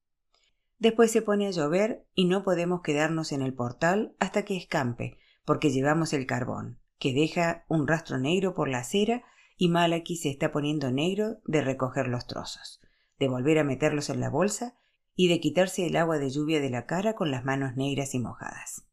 Después 0.78 1.10
se 1.10 1.22
pone 1.22 1.46
a 1.46 1.50
llover 1.50 2.06
y 2.14 2.26
no 2.26 2.42
podemos 2.42 2.82
quedarnos 2.82 3.32
en 3.32 3.40
el 3.40 3.54
portal 3.54 4.14
hasta 4.18 4.44
que 4.44 4.56
escampe, 4.56 5.18
porque 5.44 5.70
llevamos 5.70 6.12
el 6.12 6.26
carbón, 6.26 6.78
que 6.98 7.12
deja 7.12 7.64
un 7.68 7.86
rastro 7.86 8.18
negro 8.18 8.54
por 8.54 8.68
la 8.68 8.78
acera 8.78 9.22
y 9.56 9.68
Malaki 9.68 10.16
se 10.16 10.30
está 10.30 10.52
poniendo 10.52 10.90
negro 10.90 11.38
de 11.44 11.60
recoger 11.60 12.08
los 12.08 12.26
trozos, 12.26 12.80
de 13.18 13.28
volver 13.28 13.58
a 13.58 13.64
meterlos 13.64 14.10
en 14.10 14.20
la 14.20 14.30
bolsa 14.30 14.76
y 15.14 15.28
de 15.28 15.40
quitarse 15.40 15.86
el 15.86 15.96
agua 15.96 16.18
de 16.18 16.30
lluvia 16.30 16.60
de 16.60 16.70
la 16.70 16.86
cara 16.86 17.14
con 17.14 17.30
las 17.30 17.44
manos 17.44 17.76
negras 17.76 18.14
y 18.14 18.18
mojadas. 18.18 18.86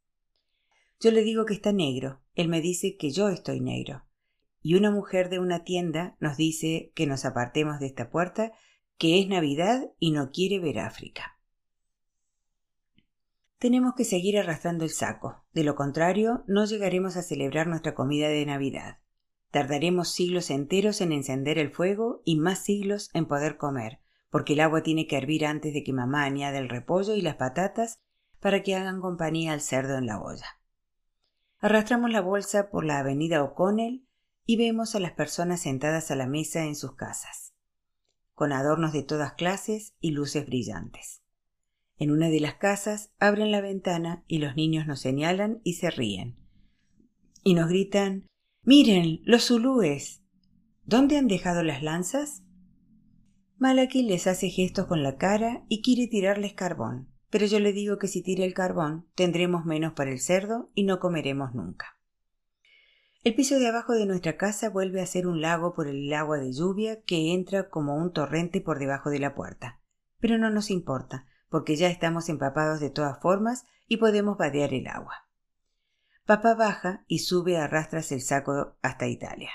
Yo 0.99 1.11
le 1.11 1.23
digo 1.23 1.45
que 1.45 1.53
está 1.53 1.71
negro, 1.71 2.21
él 2.35 2.47
me 2.47 2.61
dice 2.61 2.95
que 2.95 3.09
yo 3.09 3.29
estoy 3.29 3.59
negro. 3.59 4.03
Y 4.61 4.75
una 4.75 4.91
mujer 4.91 5.29
de 5.29 5.39
una 5.39 5.63
tienda 5.63 6.15
nos 6.19 6.37
dice 6.37 6.91
que 6.93 7.07
nos 7.07 7.25
apartemos 7.25 7.79
de 7.79 7.87
esta 7.87 8.11
puerta, 8.11 8.51
que 8.99 9.19
es 9.19 9.27
Navidad 9.27 9.89
y 9.97 10.11
no 10.11 10.29
quiere 10.29 10.59
ver 10.59 10.77
África. 10.77 11.39
Tenemos 13.61 13.93
que 13.93 14.05
seguir 14.05 14.39
arrastrando 14.39 14.85
el 14.85 14.89
saco, 14.89 15.43
de 15.53 15.63
lo 15.63 15.75
contrario 15.75 16.43
no 16.47 16.65
llegaremos 16.65 17.15
a 17.15 17.21
celebrar 17.21 17.67
nuestra 17.67 17.93
comida 17.93 18.27
de 18.27 18.43
Navidad. 18.43 18.97
Tardaremos 19.51 20.09
siglos 20.09 20.49
enteros 20.49 20.99
en 20.99 21.11
encender 21.11 21.59
el 21.59 21.69
fuego 21.69 22.23
y 22.25 22.39
más 22.39 22.57
siglos 22.57 23.11
en 23.13 23.27
poder 23.27 23.57
comer, 23.57 23.99
porque 24.31 24.53
el 24.53 24.61
agua 24.61 24.81
tiene 24.81 25.05
que 25.05 25.15
hervir 25.15 25.45
antes 25.45 25.75
de 25.75 25.83
que 25.83 25.93
mamá 25.93 26.23
añade 26.23 26.57
el 26.57 26.69
repollo 26.69 27.13
y 27.13 27.21
las 27.21 27.35
patatas 27.35 27.99
para 28.39 28.63
que 28.63 28.73
hagan 28.73 28.99
compañía 28.99 29.53
al 29.53 29.61
cerdo 29.61 29.95
en 29.95 30.07
la 30.07 30.19
olla. 30.19 30.59
Arrastramos 31.59 32.09
la 32.09 32.21
bolsa 32.21 32.71
por 32.71 32.83
la 32.83 32.97
avenida 32.97 33.43
O'Connell 33.43 34.07
y 34.43 34.57
vemos 34.57 34.95
a 34.95 34.99
las 34.99 35.11
personas 35.11 35.61
sentadas 35.61 36.09
a 36.09 36.15
la 36.15 36.25
mesa 36.25 36.63
en 36.63 36.75
sus 36.75 36.95
casas, 36.95 37.53
con 38.33 38.53
adornos 38.53 38.91
de 38.91 39.03
todas 39.03 39.33
clases 39.33 39.93
y 39.99 40.13
luces 40.13 40.47
brillantes. 40.47 41.21
En 42.01 42.09
una 42.09 42.29
de 42.29 42.39
las 42.39 42.55
casas 42.55 43.11
abren 43.19 43.51
la 43.51 43.61
ventana 43.61 44.23
y 44.25 44.39
los 44.39 44.55
niños 44.55 44.87
nos 44.87 44.99
señalan 44.99 45.61
y 45.63 45.73
se 45.73 45.91
ríen. 45.91 46.35
Y 47.43 47.53
nos 47.53 47.69
gritan 47.69 48.25
Miren, 48.63 49.19
los 49.23 49.45
zulúes. 49.45 50.23
¿Dónde 50.83 51.17
han 51.17 51.27
dejado 51.27 51.61
las 51.61 51.83
lanzas? 51.83 52.41
Malaki 53.59 54.01
les 54.01 54.25
hace 54.25 54.49
gestos 54.49 54.87
con 54.87 55.03
la 55.03 55.17
cara 55.17 55.63
y 55.69 55.83
quiere 55.83 56.07
tirarles 56.07 56.53
carbón, 56.53 57.13
pero 57.29 57.45
yo 57.45 57.59
le 57.59 57.71
digo 57.71 57.99
que 57.99 58.07
si 58.07 58.23
tira 58.23 58.45
el 58.45 58.55
carbón 58.55 59.07
tendremos 59.13 59.65
menos 59.65 59.93
para 59.93 60.09
el 60.09 60.19
cerdo 60.19 60.71
y 60.73 60.85
no 60.85 60.99
comeremos 60.99 61.53
nunca. 61.53 61.99
El 63.23 63.35
piso 63.35 63.59
de 63.59 63.67
abajo 63.67 63.93
de 63.93 64.07
nuestra 64.07 64.37
casa 64.37 64.71
vuelve 64.71 65.01
a 65.01 65.05
ser 65.05 65.27
un 65.27 65.39
lago 65.39 65.75
por 65.75 65.87
el 65.87 66.11
agua 66.13 66.39
de 66.39 66.51
lluvia 66.51 67.03
que 67.03 67.31
entra 67.31 67.69
como 67.69 67.95
un 67.95 68.11
torrente 68.11 68.59
por 68.59 68.79
debajo 68.79 69.11
de 69.11 69.19
la 69.19 69.35
puerta. 69.35 69.83
Pero 70.19 70.39
no 70.39 70.49
nos 70.49 70.71
importa, 70.71 71.27
porque 71.51 71.75
ya 71.75 71.89
estamos 71.89 72.29
empapados 72.29 72.79
de 72.79 72.89
todas 72.89 73.19
formas 73.19 73.65
y 73.85 73.97
podemos 73.97 74.37
vadear 74.37 74.73
el 74.73 74.87
agua. 74.87 75.27
Papá 76.25 76.55
baja 76.55 77.03
y 77.07 77.19
sube 77.19 77.57
a 77.57 77.67
rastras 77.67 78.13
el 78.13 78.21
saco 78.21 78.77
hasta 78.81 79.07
Italia. 79.07 79.51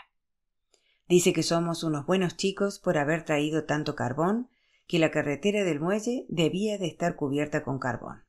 Dice 1.09 1.33
que 1.33 1.43
somos 1.43 1.83
unos 1.85 2.05
buenos 2.05 2.37
chicos 2.37 2.79
por 2.79 2.99
haber 2.99 3.25
traído 3.25 3.65
tanto 3.65 3.95
carbón, 3.95 4.51
que 4.87 4.99
la 4.99 5.11
carretera 5.11 5.65
del 5.65 5.81
muelle 5.81 6.27
debía 6.29 6.77
de 6.77 6.87
estar 6.87 7.17
cubierta 7.17 7.65
con 7.65 7.79
carbón. 7.79 8.25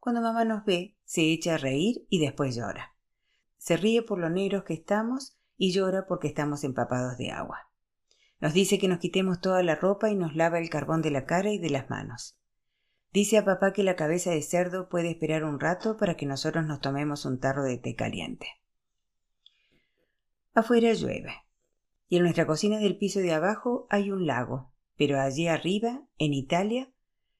Cuando 0.00 0.22
mamá 0.22 0.46
nos 0.46 0.64
ve, 0.64 0.96
se 1.04 1.30
echa 1.30 1.56
a 1.56 1.58
reír 1.58 2.06
y 2.08 2.20
después 2.20 2.56
llora. 2.56 2.94
Se 3.58 3.76
ríe 3.76 4.02
por 4.02 4.18
lo 4.18 4.30
negros 4.30 4.64
que 4.64 4.72
estamos 4.72 5.36
y 5.58 5.72
llora 5.72 6.06
porque 6.06 6.28
estamos 6.28 6.64
empapados 6.64 7.18
de 7.18 7.32
agua. 7.32 7.68
Nos 8.40 8.54
dice 8.54 8.78
que 8.78 8.88
nos 8.88 8.98
quitemos 8.98 9.42
toda 9.42 9.62
la 9.62 9.74
ropa 9.74 10.08
y 10.08 10.14
nos 10.14 10.34
lava 10.34 10.58
el 10.58 10.70
carbón 10.70 11.02
de 11.02 11.10
la 11.10 11.26
cara 11.26 11.50
y 11.50 11.58
de 11.58 11.68
las 11.68 11.90
manos. 11.90 12.37
Dice 13.12 13.38
a 13.38 13.44
papá 13.44 13.72
que 13.72 13.82
la 13.82 13.96
cabeza 13.96 14.30
de 14.30 14.42
cerdo 14.42 14.88
puede 14.88 15.10
esperar 15.10 15.44
un 15.44 15.58
rato 15.58 15.96
para 15.96 16.16
que 16.16 16.26
nosotros 16.26 16.66
nos 16.66 16.80
tomemos 16.80 17.24
un 17.24 17.40
tarro 17.40 17.64
de 17.64 17.78
té 17.78 17.94
caliente. 17.94 18.46
Afuera 20.52 20.92
llueve, 20.92 21.32
y 22.08 22.16
en 22.16 22.22
nuestra 22.22 22.46
cocina 22.46 22.78
del 22.78 22.98
piso 22.98 23.20
de 23.20 23.32
abajo 23.32 23.86
hay 23.90 24.10
un 24.10 24.26
lago, 24.26 24.72
pero 24.96 25.20
allí 25.20 25.46
arriba, 25.46 26.02
en 26.18 26.34
Italia, 26.34 26.90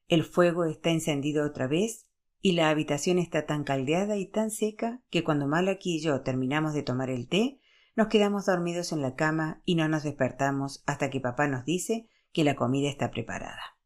el 0.08 0.24
fuego 0.24 0.64
está 0.64 0.90
encendido 0.90 1.44
otra 1.44 1.66
vez 1.66 2.06
y 2.40 2.52
la 2.52 2.70
habitación 2.70 3.18
está 3.18 3.44
tan 3.44 3.64
caldeada 3.64 4.16
y 4.16 4.26
tan 4.26 4.50
seca 4.50 5.02
que 5.10 5.24
cuando 5.24 5.48
Malaki 5.48 5.96
y 5.96 6.00
yo 6.00 6.22
terminamos 6.22 6.72
de 6.72 6.82
tomar 6.82 7.10
el 7.10 7.28
té, 7.28 7.60
nos 7.96 8.06
quedamos 8.06 8.46
dormidos 8.46 8.92
en 8.92 9.02
la 9.02 9.16
cama 9.16 9.60
y 9.64 9.74
no 9.74 9.88
nos 9.88 10.04
despertamos 10.04 10.82
hasta 10.86 11.10
que 11.10 11.20
papá 11.20 11.48
nos 11.48 11.64
dice 11.64 12.08
que 12.32 12.44
la 12.44 12.54
comida 12.54 12.88
está 12.88 13.10
preparada. 13.10 13.77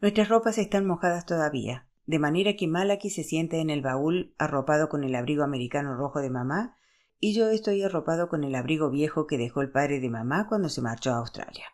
Nuestras 0.00 0.30
ropas 0.30 0.56
están 0.56 0.86
mojadas 0.86 1.26
todavía, 1.26 1.86
de 2.06 2.18
manera 2.18 2.56
que 2.56 2.66
Malaki 2.66 3.10
se 3.10 3.22
siente 3.22 3.60
en 3.60 3.68
el 3.68 3.82
baúl 3.82 4.34
arropado 4.38 4.88
con 4.88 5.04
el 5.04 5.14
abrigo 5.14 5.44
americano 5.44 5.94
rojo 5.94 6.20
de 6.20 6.30
mamá 6.30 6.76
y 7.18 7.34
yo 7.34 7.50
estoy 7.50 7.82
arropado 7.82 8.28
con 8.28 8.42
el 8.42 8.54
abrigo 8.54 8.90
viejo 8.90 9.26
que 9.26 9.36
dejó 9.36 9.60
el 9.60 9.70
padre 9.70 10.00
de 10.00 10.08
mamá 10.08 10.46
cuando 10.48 10.70
se 10.70 10.80
marchó 10.80 11.12
a 11.12 11.18
Australia. 11.18 11.66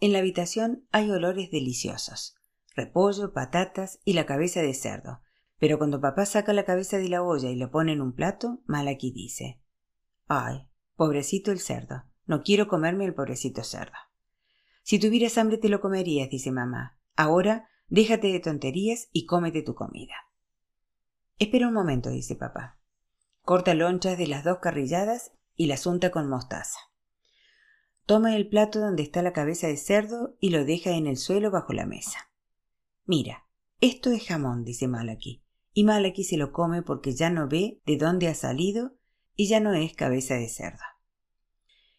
En 0.00 0.12
la 0.12 0.18
habitación 0.18 0.88
hay 0.90 1.10
olores 1.12 1.50
deliciosos, 1.52 2.36
repollo, 2.74 3.32
patatas 3.32 4.00
y 4.04 4.14
la 4.14 4.26
cabeza 4.26 4.60
de 4.60 4.74
cerdo, 4.74 5.20
pero 5.60 5.78
cuando 5.78 6.00
papá 6.00 6.26
saca 6.26 6.52
la 6.52 6.64
cabeza 6.64 6.98
de 6.98 7.08
la 7.08 7.22
olla 7.22 7.50
y 7.50 7.56
lo 7.56 7.70
pone 7.70 7.92
en 7.92 8.00
un 8.00 8.12
plato, 8.12 8.60
Malaki 8.66 9.12
dice 9.12 9.62
Ay, 10.26 10.68
pobrecito 10.96 11.52
el 11.52 11.60
cerdo, 11.60 12.02
no 12.26 12.42
quiero 12.42 12.66
comerme 12.66 13.04
el 13.04 13.14
pobrecito 13.14 13.62
cerdo. 13.62 13.94
Si 14.84 14.98
tuvieras 14.98 15.38
hambre 15.38 15.56
te 15.56 15.70
lo 15.70 15.80
comerías, 15.80 16.28
dice 16.28 16.52
mamá. 16.52 16.98
Ahora 17.16 17.68
déjate 17.88 18.28
de 18.28 18.40
tonterías 18.40 19.08
y 19.12 19.24
cómete 19.24 19.62
tu 19.62 19.74
comida. 19.74 20.14
Espera 21.38 21.68
un 21.68 21.74
momento, 21.74 22.10
dice 22.10 22.36
papá. 22.36 22.78
Corta 23.42 23.74
lonchas 23.74 24.18
de 24.18 24.26
las 24.26 24.44
dos 24.44 24.58
carrilladas 24.58 25.32
y 25.56 25.66
las 25.66 25.86
unta 25.86 26.10
con 26.10 26.28
mostaza. 26.28 26.78
toma 28.06 28.36
el 28.36 28.48
plato 28.48 28.78
donde 28.80 29.02
está 29.02 29.22
la 29.22 29.32
cabeza 29.32 29.66
de 29.66 29.78
cerdo 29.78 30.36
y 30.38 30.50
lo 30.50 30.66
deja 30.66 30.90
en 30.90 31.06
el 31.06 31.16
suelo 31.16 31.50
bajo 31.50 31.72
la 31.72 31.86
mesa. 31.86 32.30
Mira, 33.06 33.46
esto 33.80 34.10
es 34.10 34.26
jamón, 34.26 34.64
dice 34.64 34.86
Malaki, 34.86 35.42
y 35.72 35.84
Malaki 35.84 36.24
se 36.24 36.36
lo 36.36 36.52
come 36.52 36.82
porque 36.82 37.14
ya 37.14 37.30
no 37.30 37.48
ve 37.48 37.80
de 37.86 37.96
dónde 37.96 38.28
ha 38.28 38.34
salido 38.34 38.92
y 39.34 39.48
ya 39.48 39.60
no 39.60 39.72
es 39.72 39.94
cabeza 39.94 40.34
de 40.34 40.50
cerdo. 40.50 40.84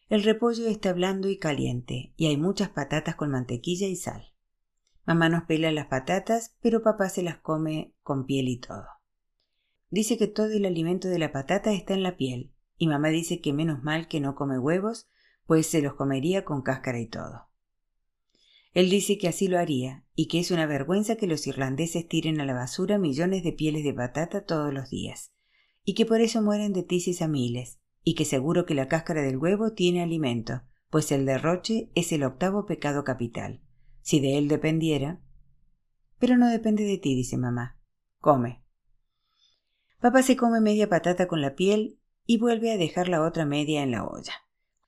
El 0.08 0.24
repollo 0.24 0.68
está 0.68 0.94
blando 0.94 1.30
y 1.30 1.38
caliente, 1.38 2.14
y 2.16 2.28
hay 2.28 2.38
muchas 2.38 2.70
patatas 2.70 3.16
con 3.16 3.32
mantequilla 3.32 3.88
y 3.88 3.96
sal. 3.96 4.34
Mamá 5.06 5.30
nos 5.30 5.44
pela 5.44 5.72
las 5.72 5.88
patatas, 5.88 6.56
pero 6.62 6.84
papá 6.84 7.10
se 7.10 7.24
las 7.24 7.38
come 7.40 7.94
con 8.04 8.26
piel 8.26 8.48
y 8.48 8.60
todo. 8.60 8.86
Dice 9.90 10.18
que 10.18 10.28
todo 10.28 10.52
el 10.52 10.66
alimento 10.66 11.08
de 11.08 11.18
la 11.18 11.32
patata 11.32 11.74
está 11.74 11.96
en 11.96 12.04
la 12.04 12.18
piel, 12.18 12.54
y 12.78 12.88
mamá 12.88 13.10
dice 13.10 13.42
que 13.42 13.54
menos 13.54 13.84
mal 13.84 14.08
que 14.08 14.20
no 14.20 14.36
come 14.36 14.60
huevos, 14.60 15.08
pues 15.48 15.68
se 15.68 15.82
los 15.82 15.96
comería 15.96 16.46
con 16.46 16.62
cáscara 16.62 17.00
y 17.00 17.08
todo. 17.08 17.48
Él 18.74 18.90
dice 18.90 19.18
que 19.18 19.28
así 19.28 19.48
lo 19.48 19.58
haría, 19.58 20.06
y 20.14 20.28
que 20.28 20.40
es 20.40 20.52
una 20.52 20.68
vergüenza 20.68 21.16
que 21.16 21.28
los 21.28 21.48
irlandeses 21.48 22.08
tiren 22.08 22.42
a 22.42 22.46
la 22.46 22.54
basura 22.54 23.00
millones 23.00 23.44
de 23.44 23.54
pieles 23.54 23.84
de 23.84 23.94
patata 23.94 24.46
todos 24.46 24.72
los 24.72 24.90
días, 24.90 25.32
y 25.84 25.96
que 25.96 26.06
por 26.06 26.22
eso 26.22 26.42
mueren 26.42 26.74
de 26.74 26.84
tisis 26.84 27.22
a 27.22 27.28
miles, 27.28 27.80
y 28.06 28.14
que 28.14 28.24
seguro 28.24 28.66
que 28.66 28.76
la 28.76 28.88
cáscara 28.88 29.22
del 29.24 29.38
huevo 29.38 29.74
tiene 29.74 30.02
alimento, 30.02 30.62
pues 30.90 31.12
el 31.12 31.26
derroche 31.26 31.90
es 31.96 32.14
el 32.14 32.24
octavo 32.24 32.66
pecado 32.66 33.04
capital. 33.04 33.62
Si 34.02 34.20
de 34.22 34.38
él 34.38 34.48
dependiera. 34.48 35.20
Pero 36.20 36.38
no 36.38 36.48
depende 36.48 36.84
de 36.84 37.00
ti, 37.00 37.16
dice 37.16 37.36
mamá. 37.36 37.78
Come. 38.20 38.64
Papá 40.00 40.22
se 40.22 40.38
come 40.38 40.62
media 40.62 40.88
patata 40.88 41.28
con 41.28 41.42
la 41.42 41.56
piel 41.56 42.00
y 42.28 42.38
vuelve 42.38 42.72
a 42.72 42.78
dejar 42.78 43.10
la 43.10 43.24
otra 43.24 43.44
media 43.44 43.82
en 43.82 43.92
la 43.92 44.06
olla. 44.06 44.34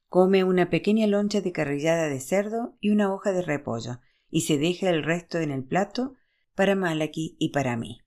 Come 0.10 0.44
una 0.44 0.70
pequeña 0.70 1.08
loncha 1.08 1.42
de 1.42 1.52
carrillada 1.52 2.08
de 2.08 2.20
cerdo 2.20 2.78
y 2.80 2.92
una 2.92 3.12
hoja 3.12 3.34
de 3.34 3.42
repollo, 3.42 4.00
y 4.30 4.42
se 4.42 4.60
deja 4.60 4.90
el 4.90 5.04
resto 5.04 5.40
en 5.40 5.52
el 5.52 5.64
plato 5.64 6.14
para 6.54 6.76
Malaki 6.76 7.36
y 7.40 7.50
para 7.50 7.76
mí. 7.78 8.02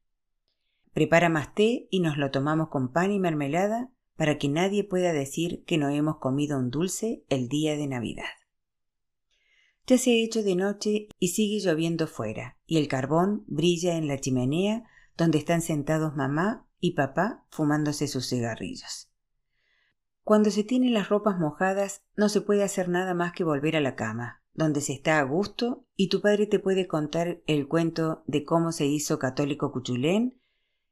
Prepara 0.92 1.28
más 1.28 1.54
té 1.54 1.88
y 1.90 2.00
nos 2.00 2.16
lo 2.16 2.30
tomamos 2.30 2.68
con 2.68 2.92
pan 2.92 3.10
y 3.10 3.18
mermelada 3.18 3.90
para 4.20 4.36
que 4.36 4.50
nadie 4.50 4.84
pueda 4.84 5.14
decir 5.14 5.64
que 5.64 5.78
no 5.78 5.88
hemos 5.88 6.18
comido 6.18 6.58
un 6.58 6.70
dulce 6.70 7.24
el 7.30 7.48
día 7.48 7.74
de 7.78 7.86
Navidad. 7.86 8.28
Ya 9.86 9.96
se 9.96 10.10
ha 10.10 10.22
hecho 10.22 10.42
de 10.42 10.56
noche 10.56 11.08
y 11.18 11.28
sigue 11.28 11.66
lloviendo 11.66 12.06
fuera, 12.06 12.58
y 12.66 12.76
el 12.76 12.86
carbón 12.86 13.44
brilla 13.46 13.96
en 13.96 14.08
la 14.08 14.18
chimenea 14.18 14.84
donde 15.16 15.38
están 15.38 15.62
sentados 15.62 16.16
mamá 16.16 16.68
y 16.80 16.92
papá 16.92 17.46
fumándose 17.48 18.08
sus 18.08 18.28
cigarrillos. 18.28 19.10
Cuando 20.22 20.50
se 20.50 20.64
tienen 20.64 20.92
las 20.92 21.08
ropas 21.08 21.38
mojadas, 21.38 22.02
no 22.14 22.28
se 22.28 22.42
puede 22.42 22.62
hacer 22.62 22.90
nada 22.90 23.14
más 23.14 23.32
que 23.32 23.42
volver 23.42 23.74
a 23.74 23.80
la 23.80 23.96
cama, 23.96 24.42
donde 24.52 24.82
se 24.82 24.92
está 24.92 25.18
a 25.18 25.22
gusto 25.22 25.86
y 25.96 26.10
tu 26.10 26.20
padre 26.20 26.46
te 26.46 26.58
puede 26.58 26.86
contar 26.86 27.40
el 27.46 27.68
cuento 27.68 28.22
de 28.26 28.44
cómo 28.44 28.72
se 28.72 28.84
hizo 28.84 29.18
católico 29.18 29.72
Cuchulén 29.72 30.38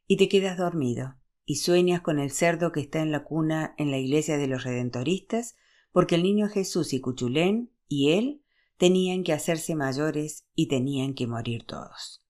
y 0.07 0.17
te 0.17 0.31
quedas 0.31 0.57
dormido 0.57 1.18
y 1.51 1.57
sueñas 1.57 2.03
con 2.03 2.19
el 2.19 2.31
cerdo 2.31 2.73
que 2.73 2.81
está 2.81 3.01
en 3.01 3.11
la 3.11 3.25
cuna 3.25 3.75
en 3.79 3.91
la 3.91 3.97
iglesia 3.97 4.37
de 4.37 4.49
los 4.49 4.65
redentoristas, 4.65 5.57
porque 5.93 6.17
el 6.17 6.23
niño 6.23 6.47
Jesús 6.49 6.93
y 6.93 7.01
Cuchulén 7.01 7.73
y 7.89 8.11
él 8.11 8.43
tenían 8.77 9.25
que 9.25 9.33
hacerse 9.33 9.75
mayores 9.75 10.45
y 10.55 10.69
tenían 10.69 11.15
que 11.15 11.27
morir 11.27 11.65
todos. 11.65 12.23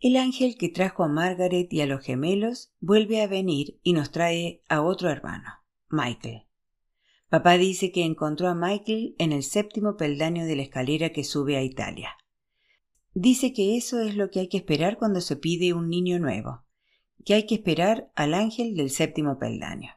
El 0.00 0.16
ángel 0.16 0.56
que 0.58 0.70
trajo 0.70 1.04
a 1.04 1.08
Margaret 1.08 1.72
y 1.72 1.82
a 1.82 1.86
los 1.86 2.04
gemelos 2.04 2.72
vuelve 2.80 3.22
a 3.22 3.28
venir 3.28 3.78
y 3.84 3.92
nos 3.92 4.10
trae 4.10 4.64
a 4.68 4.82
otro 4.82 5.08
hermano, 5.08 5.50
Michael. 5.88 6.48
Papá 7.28 7.58
dice 7.58 7.92
que 7.92 8.04
encontró 8.04 8.48
a 8.48 8.56
Michael 8.56 9.14
en 9.18 9.30
el 9.30 9.44
séptimo 9.44 9.96
peldaño 9.96 10.46
de 10.46 10.56
la 10.56 10.62
escalera 10.62 11.10
que 11.10 11.22
sube 11.22 11.56
a 11.56 11.62
Italia. 11.62 12.16
Dice 13.14 13.52
que 13.52 13.76
eso 13.76 14.00
es 14.00 14.16
lo 14.16 14.30
que 14.30 14.40
hay 14.40 14.48
que 14.48 14.56
esperar 14.56 14.98
cuando 14.98 15.20
se 15.20 15.36
pide 15.36 15.74
un 15.74 15.88
niño 15.88 16.18
nuevo, 16.18 16.64
que 17.24 17.34
hay 17.34 17.46
que 17.46 17.56
esperar 17.56 18.10
al 18.14 18.34
ángel 18.34 18.74
del 18.74 18.90
séptimo 18.90 19.38
peldaño. 19.38 19.90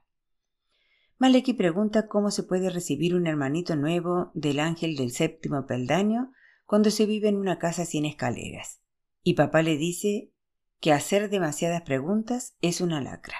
Maleki 1.17 1.53
pregunta 1.53 2.07
cómo 2.07 2.31
se 2.31 2.43
puede 2.43 2.69
recibir 2.69 3.15
un 3.15 3.27
hermanito 3.27 3.75
nuevo 3.75 4.31
del 4.33 4.59
ángel 4.59 4.95
del 4.95 5.11
séptimo 5.11 5.65
peldaño 5.65 6.31
cuando 6.65 6.91
se 6.91 7.05
vive 7.05 7.29
en 7.29 7.37
una 7.37 7.57
casa 7.57 7.85
sin 7.85 8.05
escaleras 8.05 8.81
y 9.27 9.33
papá 9.33 9.63
le 9.63 9.75
dice 9.75 10.31
que 10.79 10.93
hacer 10.93 11.31
demasiadas 11.31 11.81
preguntas 11.81 12.55
es 12.61 12.79
una 12.79 13.01
lacra. 13.01 13.35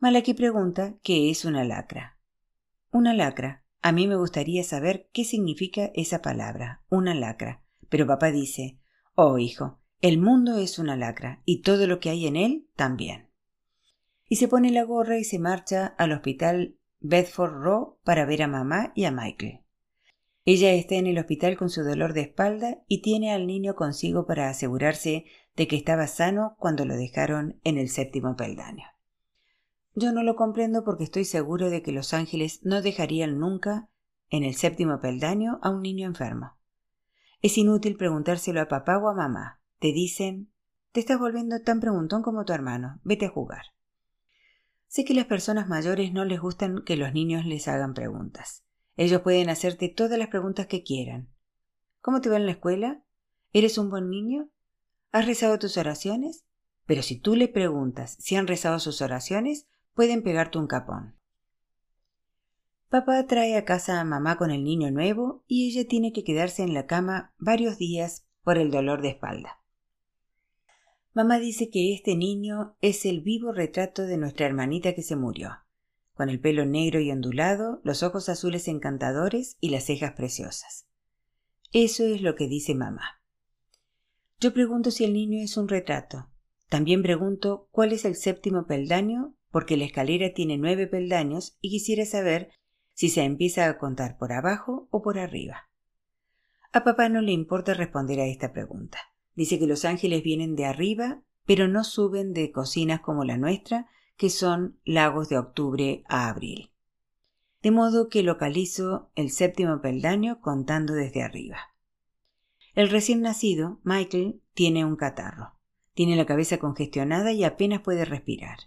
Malaki 0.00 0.34
pregunta 0.34 0.96
qué 1.04 1.30
es 1.30 1.44
una 1.44 1.62
lacra. 1.62 2.18
Una 2.90 3.14
lacra. 3.14 3.64
A 3.80 3.92
mí 3.92 4.08
me 4.08 4.16
gustaría 4.16 4.64
saber 4.64 5.08
qué 5.12 5.24
significa 5.24 5.92
esa 5.94 6.20
palabra, 6.20 6.82
una 6.90 7.14
lacra. 7.14 7.62
Pero 7.88 8.08
papá 8.08 8.32
dice, 8.32 8.80
oh 9.14 9.38
hijo, 9.38 9.79
el 10.00 10.18
mundo 10.18 10.56
es 10.56 10.78
una 10.78 10.96
lacra 10.96 11.42
y 11.44 11.60
todo 11.60 11.86
lo 11.86 12.00
que 12.00 12.10
hay 12.10 12.26
en 12.26 12.36
él 12.36 12.66
también. 12.74 13.28
Y 14.28 14.36
se 14.36 14.48
pone 14.48 14.70
la 14.70 14.84
gorra 14.84 15.18
y 15.18 15.24
se 15.24 15.38
marcha 15.38 15.86
al 15.98 16.12
hospital 16.12 16.78
Bedford 17.00 17.52
Row 17.52 17.98
para 18.04 18.24
ver 18.24 18.42
a 18.42 18.48
mamá 18.48 18.92
y 18.94 19.04
a 19.04 19.10
Michael. 19.10 19.60
Ella 20.46 20.72
está 20.72 20.94
en 20.94 21.06
el 21.06 21.18
hospital 21.18 21.56
con 21.56 21.68
su 21.68 21.82
dolor 21.82 22.14
de 22.14 22.22
espalda 22.22 22.78
y 22.88 23.02
tiene 23.02 23.32
al 23.32 23.46
niño 23.46 23.74
consigo 23.74 24.26
para 24.26 24.48
asegurarse 24.48 25.26
de 25.54 25.68
que 25.68 25.76
estaba 25.76 26.06
sano 26.06 26.56
cuando 26.58 26.86
lo 26.86 26.96
dejaron 26.96 27.60
en 27.62 27.76
el 27.76 27.90
séptimo 27.90 28.36
peldaño. 28.36 28.86
Yo 29.94 30.12
no 30.12 30.22
lo 30.22 30.34
comprendo 30.34 30.82
porque 30.82 31.04
estoy 31.04 31.24
seguro 31.26 31.68
de 31.68 31.82
que 31.82 31.92
los 31.92 32.14
ángeles 32.14 32.60
no 32.62 32.80
dejarían 32.80 33.38
nunca 33.38 33.90
en 34.30 34.44
el 34.44 34.54
séptimo 34.54 35.00
peldaño 35.00 35.58
a 35.62 35.70
un 35.70 35.82
niño 35.82 36.06
enfermo. 36.06 36.56
Es 37.42 37.58
inútil 37.58 37.96
preguntárselo 37.96 38.60
a 38.60 38.68
papá 38.68 38.96
o 38.98 39.08
a 39.08 39.14
mamá. 39.14 39.59
Te 39.80 39.92
dicen 39.92 40.52
te 40.92 40.98
estás 40.98 41.20
volviendo 41.20 41.60
tan 41.60 41.78
preguntón 41.78 42.22
como 42.22 42.44
tu 42.44 42.52
hermano. 42.52 43.00
Vete 43.04 43.26
a 43.26 43.30
jugar. 43.30 43.62
Sé 44.88 45.04
que 45.04 45.14
las 45.14 45.26
personas 45.26 45.68
mayores 45.68 46.12
no 46.12 46.24
les 46.24 46.40
gustan 46.40 46.82
que 46.84 46.96
los 46.96 47.12
niños 47.12 47.46
les 47.46 47.68
hagan 47.68 47.94
preguntas. 47.94 48.64
Ellos 48.96 49.22
pueden 49.22 49.50
hacerte 49.50 49.88
todas 49.88 50.18
las 50.18 50.28
preguntas 50.28 50.66
que 50.66 50.82
quieran. 50.82 51.30
¿Cómo 52.00 52.20
te 52.20 52.28
va 52.28 52.36
en 52.36 52.46
la 52.46 52.52
escuela? 52.52 53.04
¿Eres 53.52 53.78
un 53.78 53.88
buen 53.88 54.10
niño? 54.10 54.50
¿Has 55.12 55.26
rezado 55.26 55.60
tus 55.60 55.76
oraciones? 55.76 56.44
Pero 56.86 57.02
si 57.02 57.20
tú 57.20 57.36
le 57.36 57.46
preguntas 57.46 58.16
si 58.18 58.34
han 58.34 58.48
rezado 58.48 58.80
sus 58.80 59.00
oraciones, 59.00 59.68
pueden 59.94 60.24
pegarte 60.24 60.58
un 60.58 60.66
capón. 60.66 61.16
Papá 62.88 63.24
trae 63.28 63.56
a 63.56 63.64
casa 63.64 64.00
a 64.00 64.04
mamá 64.04 64.36
con 64.36 64.50
el 64.50 64.64
niño 64.64 64.90
nuevo 64.90 65.44
y 65.46 65.70
ella 65.70 65.86
tiene 65.88 66.12
que 66.12 66.24
quedarse 66.24 66.64
en 66.64 66.74
la 66.74 66.86
cama 66.86 67.32
varios 67.38 67.78
días 67.78 68.26
por 68.42 68.58
el 68.58 68.72
dolor 68.72 69.02
de 69.02 69.10
espalda. 69.10 69.59
Mamá 71.12 71.38
dice 71.38 71.70
que 71.70 71.94
este 71.94 72.16
niño 72.16 72.76
es 72.80 73.04
el 73.04 73.20
vivo 73.20 73.52
retrato 73.52 74.06
de 74.06 74.16
nuestra 74.16 74.46
hermanita 74.46 74.94
que 74.94 75.02
se 75.02 75.16
murió 75.16 75.58
con 76.20 76.28
el 76.28 76.38
pelo 76.38 76.66
negro 76.66 77.00
y 77.00 77.10
ondulado, 77.10 77.80
los 77.82 78.02
ojos 78.02 78.28
azules 78.28 78.68
encantadores 78.68 79.56
y 79.58 79.70
las 79.70 79.84
cejas 79.84 80.12
preciosas. 80.12 80.86
Eso 81.72 82.04
es 82.04 82.20
lo 82.20 82.34
que 82.34 82.46
dice 82.46 82.74
mamá. 82.74 83.22
Yo 84.38 84.52
pregunto 84.52 84.90
si 84.90 85.06
el 85.06 85.14
niño 85.14 85.42
es 85.42 85.56
un 85.56 85.66
retrato. 85.66 86.28
También 86.68 87.02
pregunto 87.02 87.68
cuál 87.70 87.92
es 87.92 88.04
el 88.04 88.16
séptimo 88.16 88.66
peldaño, 88.66 89.34
porque 89.50 89.78
la 89.78 89.86
escalera 89.86 90.34
tiene 90.34 90.58
nueve 90.58 90.86
peldaños 90.86 91.56
y 91.62 91.70
quisiera 91.70 92.04
saber 92.04 92.50
si 92.92 93.08
se 93.08 93.22
empieza 93.22 93.66
a 93.66 93.78
contar 93.78 94.18
por 94.18 94.34
abajo 94.34 94.88
o 94.90 95.00
por 95.00 95.18
arriba. 95.18 95.70
A 96.70 96.84
papá 96.84 97.08
no 97.08 97.22
le 97.22 97.32
importa 97.32 97.72
responder 97.72 98.20
a 98.20 98.26
esta 98.26 98.52
pregunta. 98.52 98.98
Dice 99.40 99.58
que 99.58 99.66
los 99.66 99.86
ángeles 99.86 100.22
vienen 100.22 100.54
de 100.54 100.66
arriba, 100.66 101.22
pero 101.46 101.66
no 101.66 101.82
suben 101.82 102.34
de 102.34 102.52
cocinas 102.52 103.00
como 103.00 103.24
la 103.24 103.38
nuestra, 103.38 103.86
que 104.18 104.28
son 104.28 104.78
lagos 104.84 105.30
de 105.30 105.38
octubre 105.38 106.04
a 106.10 106.28
abril. 106.28 106.72
De 107.62 107.70
modo 107.70 108.10
que 108.10 108.22
localizo 108.22 109.10
el 109.14 109.30
séptimo 109.30 109.80
peldaño 109.80 110.42
contando 110.42 110.92
desde 110.92 111.22
arriba. 111.22 111.56
El 112.74 112.90
recién 112.90 113.22
nacido, 113.22 113.80
Michael, 113.82 114.42
tiene 114.52 114.84
un 114.84 114.96
catarro. 114.96 115.54
Tiene 115.94 116.16
la 116.16 116.26
cabeza 116.26 116.58
congestionada 116.58 117.32
y 117.32 117.42
apenas 117.42 117.80
puede 117.80 118.04
respirar. 118.04 118.58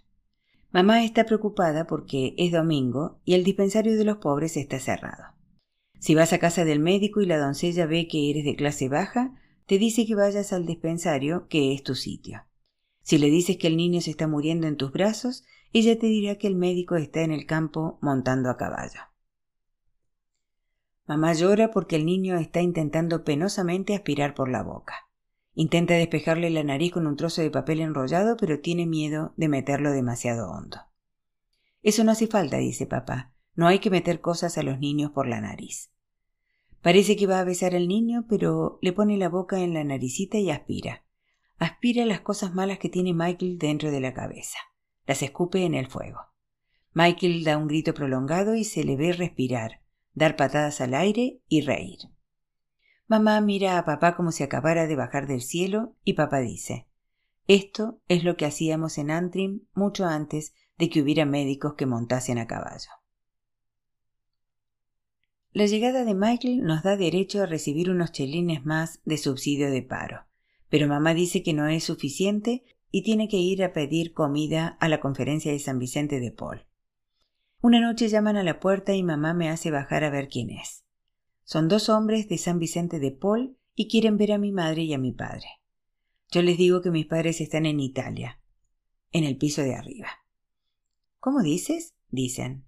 Mamá 0.72 1.04
está 1.04 1.24
preocupada 1.24 1.86
porque 1.86 2.34
es 2.36 2.50
domingo 2.50 3.20
y 3.24 3.34
el 3.34 3.44
dispensario 3.44 3.96
de 3.96 4.04
los 4.04 4.16
pobres 4.16 4.56
está 4.56 4.80
cerrado. 4.80 5.36
Si 6.00 6.16
vas 6.16 6.32
a 6.32 6.40
casa 6.40 6.64
del 6.64 6.80
médico 6.80 7.20
y 7.20 7.26
la 7.26 7.38
doncella 7.38 7.86
ve 7.86 8.08
que 8.08 8.28
eres 8.28 8.44
de 8.44 8.56
clase 8.56 8.88
baja, 8.88 9.40
te 9.66 9.78
dice 9.78 10.06
que 10.06 10.14
vayas 10.14 10.52
al 10.52 10.66
dispensario, 10.66 11.48
que 11.48 11.72
es 11.72 11.82
tu 11.82 11.94
sitio. 11.94 12.44
Si 13.02 13.18
le 13.18 13.30
dices 13.30 13.56
que 13.56 13.66
el 13.66 13.76
niño 13.76 14.00
se 14.00 14.10
está 14.10 14.26
muriendo 14.28 14.66
en 14.66 14.76
tus 14.76 14.92
brazos, 14.92 15.44
ella 15.72 15.98
te 15.98 16.06
dirá 16.06 16.36
que 16.36 16.46
el 16.46 16.56
médico 16.56 16.96
está 16.96 17.22
en 17.22 17.32
el 17.32 17.46
campo 17.46 17.98
montando 18.00 18.50
a 18.50 18.56
caballo. 18.56 19.00
Mamá 21.06 21.34
llora 21.34 21.70
porque 21.70 21.96
el 21.96 22.06
niño 22.06 22.36
está 22.38 22.62
intentando 22.62 23.24
penosamente 23.24 23.94
aspirar 23.94 24.34
por 24.34 24.48
la 24.48 24.62
boca. 24.62 24.94
Intenta 25.52 25.94
despejarle 25.94 26.50
la 26.50 26.64
nariz 26.64 26.92
con 26.92 27.06
un 27.06 27.16
trozo 27.16 27.42
de 27.42 27.50
papel 27.50 27.80
enrollado, 27.80 28.36
pero 28.36 28.60
tiene 28.60 28.86
miedo 28.86 29.34
de 29.36 29.48
meterlo 29.48 29.92
demasiado 29.92 30.50
hondo. 30.50 30.78
Eso 31.82 32.04
no 32.04 32.12
hace 32.12 32.26
falta, 32.26 32.56
dice 32.56 32.86
papá. 32.86 33.34
No 33.54 33.68
hay 33.68 33.78
que 33.78 33.90
meter 33.90 34.20
cosas 34.20 34.56
a 34.58 34.62
los 34.62 34.78
niños 34.78 35.12
por 35.12 35.28
la 35.28 35.40
nariz. 35.40 35.92
Parece 36.84 37.16
que 37.16 37.26
va 37.26 37.40
a 37.40 37.44
besar 37.44 37.74
al 37.74 37.88
niño, 37.88 38.26
pero 38.28 38.78
le 38.82 38.92
pone 38.92 39.16
la 39.16 39.30
boca 39.30 39.58
en 39.60 39.72
la 39.72 39.82
naricita 39.84 40.36
y 40.36 40.50
aspira. 40.50 41.02
Aspira 41.56 42.04
las 42.04 42.20
cosas 42.20 42.54
malas 42.54 42.78
que 42.78 42.90
tiene 42.90 43.14
Michael 43.14 43.56
dentro 43.56 43.90
de 43.90 44.02
la 44.02 44.12
cabeza. 44.12 44.58
Las 45.06 45.22
escupe 45.22 45.64
en 45.64 45.72
el 45.72 45.86
fuego. 45.86 46.20
Michael 46.92 47.42
da 47.42 47.56
un 47.56 47.68
grito 47.68 47.94
prolongado 47.94 48.54
y 48.54 48.64
se 48.64 48.84
le 48.84 48.96
ve 48.96 49.14
respirar, 49.14 49.80
dar 50.12 50.36
patadas 50.36 50.82
al 50.82 50.92
aire 50.92 51.40
y 51.48 51.62
reír. 51.62 52.00
Mamá 53.06 53.40
mira 53.40 53.78
a 53.78 53.86
papá 53.86 54.14
como 54.14 54.30
si 54.30 54.42
acabara 54.42 54.86
de 54.86 54.94
bajar 54.94 55.26
del 55.26 55.40
cielo 55.40 55.96
y 56.04 56.12
papá 56.12 56.40
dice, 56.40 56.86
esto 57.48 58.02
es 58.08 58.24
lo 58.24 58.36
que 58.36 58.44
hacíamos 58.44 58.98
en 58.98 59.10
Antrim 59.10 59.62
mucho 59.72 60.04
antes 60.04 60.52
de 60.76 60.90
que 60.90 61.00
hubiera 61.00 61.24
médicos 61.24 61.76
que 61.78 61.86
montasen 61.86 62.36
a 62.36 62.46
caballo. 62.46 62.90
La 65.54 65.66
llegada 65.66 66.04
de 66.04 66.14
Michael 66.14 66.64
nos 66.64 66.82
da 66.82 66.96
derecho 66.96 67.40
a 67.40 67.46
recibir 67.46 67.88
unos 67.88 68.10
chelines 68.10 68.66
más 68.66 69.00
de 69.04 69.16
subsidio 69.16 69.70
de 69.70 69.82
paro, 69.82 70.26
pero 70.68 70.88
mamá 70.88 71.14
dice 71.14 71.44
que 71.44 71.52
no 71.52 71.68
es 71.68 71.84
suficiente 71.84 72.64
y 72.90 73.04
tiene 73.04 73.28
que 73.28 73.36
ir 73.36 73.62
a 73.62 73.72
pedir 73.72 74.14
comida 74.14 74.76
a 74.80 74.88
la 74.88 74.98
conferencia 74.98 75.52
de 75.52 75.60
San 75.60 75.78
Vicente 75.78 76.18
de 76.18 76.32
Paul. 76.32 76.66
Una 77.62 77.80
noche 77.80 78.08
llaman 78.08 78.36
a 78.36 78.42
la 78.42 78.58
puerta 78.58 78.94
y 78.94 79.04
mamá 79.04 79.32
me 79.32 79.48
hace 79.48 79.70
bajar 79.70 80.02
a 80.02 80.10
ver 80.10 80.26
quién 80.26 80.50
es. 80.50 80.82
Son 81.44 81.68
dos 81.68 81.88
hombres 81.88 82.28
de 82.28 82.36
San 82.36 82.58
Vicente 82.58 82.98
de 82.98 83.12
Paul 83.12 83.56
y 83.76 83.86
quieren 83.86 84.16
ver 84.16 84.32
a 84.32 84.38
mi 84.38 84.50
madre 84.50 84.82
y 84.82 84.92
a 84.92 84.98
mi 84.98 85.12
padre. 85.12 85.46
Yo 86.32 86.42
les 86.42 86.58
digo 86.58 86.82
que 86.82 86.90
mis 86.90 87.06
padres 87.06 87.40
están 87.40 87.64
en 87.64 87.78
Italia, 87.78 88.40
en 89.12 89.22
el 89.22 89.36
piso 89.36 89.62
de 89.62 89.76
arriba. 89.76 90.08
¿Cómo 91.20 91.44
dices? 91.44 91.94
dicen. 92.10 92.64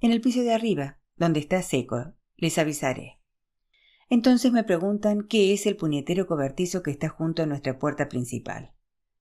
En 0.00 0.12
el 0.12 0.20
piso 0.20 0.42
de 0.42 0.52
arriba, 0.52 0.98
donde 1.16 1.40
está 1.40 1.62
seco. 1.62 2.14
Les 2.36 2.58
avisaré. 2.58 3.18
Entonces 4.08 4.52
me 4.52 4.64
preguntan 4.64 5.26
qué 5.28 5.52
es 5.52 5.66
el 5.66 5.76
puñetero 5.76 6.26
cobertizo 6.26 6.82
que 6.82 6.90
está 6.90 7.08
junto 7.08 7.42
a 7.42 7.46
nuestra 7.46 7.78
puerta 7.78 8.08
principal. 8.08 8.74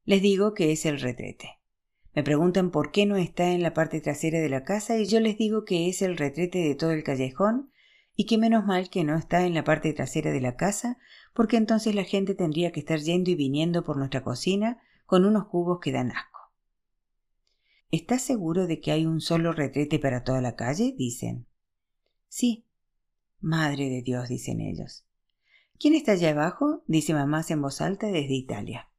Les 0.03 0.21
digo 0.21 0.53
que 0.53 0.71
es 0.71 0.85
el 0.85 0.99
retrete. 0.99 1.61
Me 2.13 2.23
preguntan 2.23 2.71
por 2.71 2.91
qué 2.91 3.05
no 3.05 3.15
está 3.15 3.51
en 3.51 3.61
la 3.61 3.73
parte 3.73 4.01
trasera 4.01 4.39
de 4.39 4.49
la 4.49 4.63
casa 4.63 4.97
y 4.97 5.05
yo 5.05 5.19
les 5.19 5.37
digo 5.37 5.63
que 5.63 5.87
es 5.87 6.01
el 6.01 6.17
retrete 6.17 6.59
de 6.59 6.75
todo 6.75 6.91
el 6.91 7.03
callejón 7.03 7.71
y 8.15 8.25
que 8.25 8.37
menos 8.37 8.65
mal 8.65 8.89
que 8.89 9.03
no 9.03 9.15
está 9.15 9.45
en 9.45 9.53
la 9.53 9.63
parte 9.63 9.93
trasera 9.93 10.31
de 10.31 10.41
la 10.41 10.55
casa, 10.55 10.97
porque 11.33 11.55
entonces 11.55 11.95
la 11.95 12.03
gente 12.03 12.35
tendría 12.35 12.71
que 12.71 12.81
estar 12.81 12.99
yendo 12.99 13.31
y 13.31 13.35
viniendo 13.35 13.83
por 13.83 13.97
nuestra 13.97 14.23
cocina 14.23 14.81
con 15.05 15.25
unos 15.25 15.47
cubos 15.47 15.79
que 15.81 15.91
dan 15.91 16.11
asco. 16.11 16.51
¿Estás 17.91 18.21
seguro 18.21 18.67
de 18.67 18.79
que 18.79 18.91
hay 18.91 19.05
un 19.05 19.21
solo 19.21 19.53
retrete 19.53 19.99
para 19.99 20.23
toda 20.23 20.41
la 20.41 20.55
calle? 20.55 20.93
dicen. 20.97 21.47
Sí. 22.31 22.65
Madre 23.41 23.89
de 23.89 24.01
Dios, 24.01 24.29
dicen 24.29 24.61
ellos. 24.61 25.05
¿Quién 25.77 25.95
está 25.95 26.13
allá 26.13 26.29
abajo? 26.29 26.81
dice 26.87 27.13
mamá 27.13 27.43
en 27.49 27.61
voz 27.61 27.81
alta 27.81 28.07
desde 28.07 28.35
Italia. 28.35 28.89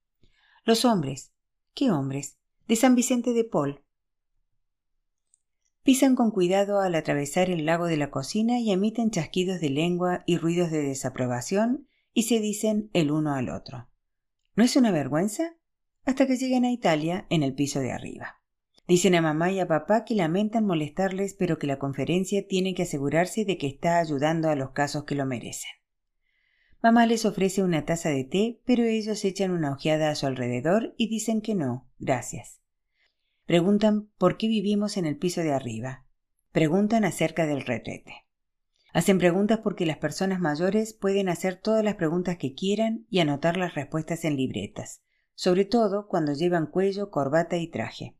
Los 0.66 0.84
hombres. 0.84 1.32
¿Qué 1.72 1.90
hombres? 1.90 2.36
De 2.68 2.76
San 2.76 2.94
Vicente 2.94 3.32
de 3.32 3.44
Paul, 3.44 3.82
Pisan 5.82 6.14
con 6.14 6.30
cuidado 6.30 6.80
al 6.80 6.94
atravesar 6.94 7.48
el 7.48 7.64
lago 7.64 7.86
de 7.86 7.96
la 7.96 8.10
cocina 8.10 8.60
y 8.60 8.70
emiten 8.70 9.10
chasquidos 9.10 9.60
de 9.60 9.70
lengua 9.70 10.22
y 10.26 10.36
ruidos 10.36 10.70
de 10.70 10.82
desaprobación 10.82 11.88
y 12.12 12.24
se 12.24 12.38
dicen 12.38 12.90
el 12.92 13.10
uno 13.10 13.34
al 13.34 13.48
otro. 13.48 13.88
¿No 14.54 14.62
es 14.62 14.76
una 14.76 14.92
vergüenza? 14.92 15.56
Hasta 16.04 16.26
que 16.26 16.36
lleguen 16.36 16.66
a 16.66 16.70
Italia 16.70 17.26
en 17.30 17.42
el 17.42 17.54
piso 17.54 17.80
de 17.80 17.92
arriba. 17.92 18.41
Dicen 18.92 19.14
a 19.14 19.22
mamá 19.22 19.50
y 19.50 19.58
a 19.58 19.66
papá 19.66 20.04
que 20.04 20.14
lamentan 20.14 20.66
molestarles, 20.66 21.32
pero 21.32 21.58
que 21.58 21.66
la 21.66 21.78
conferencia 21.78 22.46
tiene 22.46 22.74
que 22.74 22.82
asegurarse 22.82 23.46
de 23.46 23.56
que 23.56 23.66
está 23.66 23.98
ayudando 23.98 24.50
a 24.50 24.54
los 24.54 24.72
casos 24.72 25.04
que 25.04 25.14
lo 25.14 25.24
merecen. 25.24 25.70
Mamá 26.82 27.06
les 27.06 27.24
ofrece 27.24 27.62
una 27.62 27.86
taza 27.86 28.10
de 28.10 28.24
té, 28.24 28.60
pero 28.66 28.84
ellos 28.84 29.24
echan 29.24 29.50
una 29.50 29.72
ojeada 29.72 30.10
a 30.10 30.14
su 30.14 30.26
alrededor 30.26 30.92
y 30.98 31.08
dicen 31.08 31.40
que 31.40 31.54
no, 31.54 31.88
gracias. 31.98 32.60
Preguntan 33.46 34.10
por 34.18 34.36
qué 34.36 34.46
vivimos 34.46 34.98
en 34.98 35.06
el 35.06 35.16
piso 35.16 35.40
de 35.40 35.54
arriba. 35.54 36.04
Preguntan 36.50 37.06
acerca 37.06 37.46
del 37.46 37.62
retrete. 37.62 38.26
Hacen 38.92 39.16
preguntas 39.16 39.60
porque 39.60 39.86
las 39.86 39.96
personas 39.96 40.38
mayores 40.38 40.92
pueden 40.92 41.30
hacer 41.30 41.56
todas 41.56 41.82
las 41.82 41.94
preguntas 41.94 42.36
que 42.36 42.52
quieran 42.52 43.06
y 43.08 43.20
anotar 43.20 43.56
las 43.56 43.74
respuestas 43.74 44.26
en 44.26 44.36
libretas, 44.36 45.00
sobre 45.34 45.64
todo 45.64 46.08
cuando 46.08 46.34
llevan 46.34 46.66
cuello, 46.66 47.10
corbata 47.10 47.56
y 47.56 47.68
traje. 47.68 48.18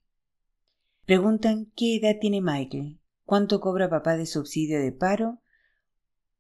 Preguntan 1.13 1.71
qué 1.77 1.97
edad 1.97 2.17
tiene 2.19 2.41
Michael, 2.41 2.99
cuánto 3.27 3.61
cobra 3.61 3.91
papá 3.91 4.17
de 4.17 4.25
subsidio 4.25 4.81
de 4.81 4.93
paro, 4.93 5.43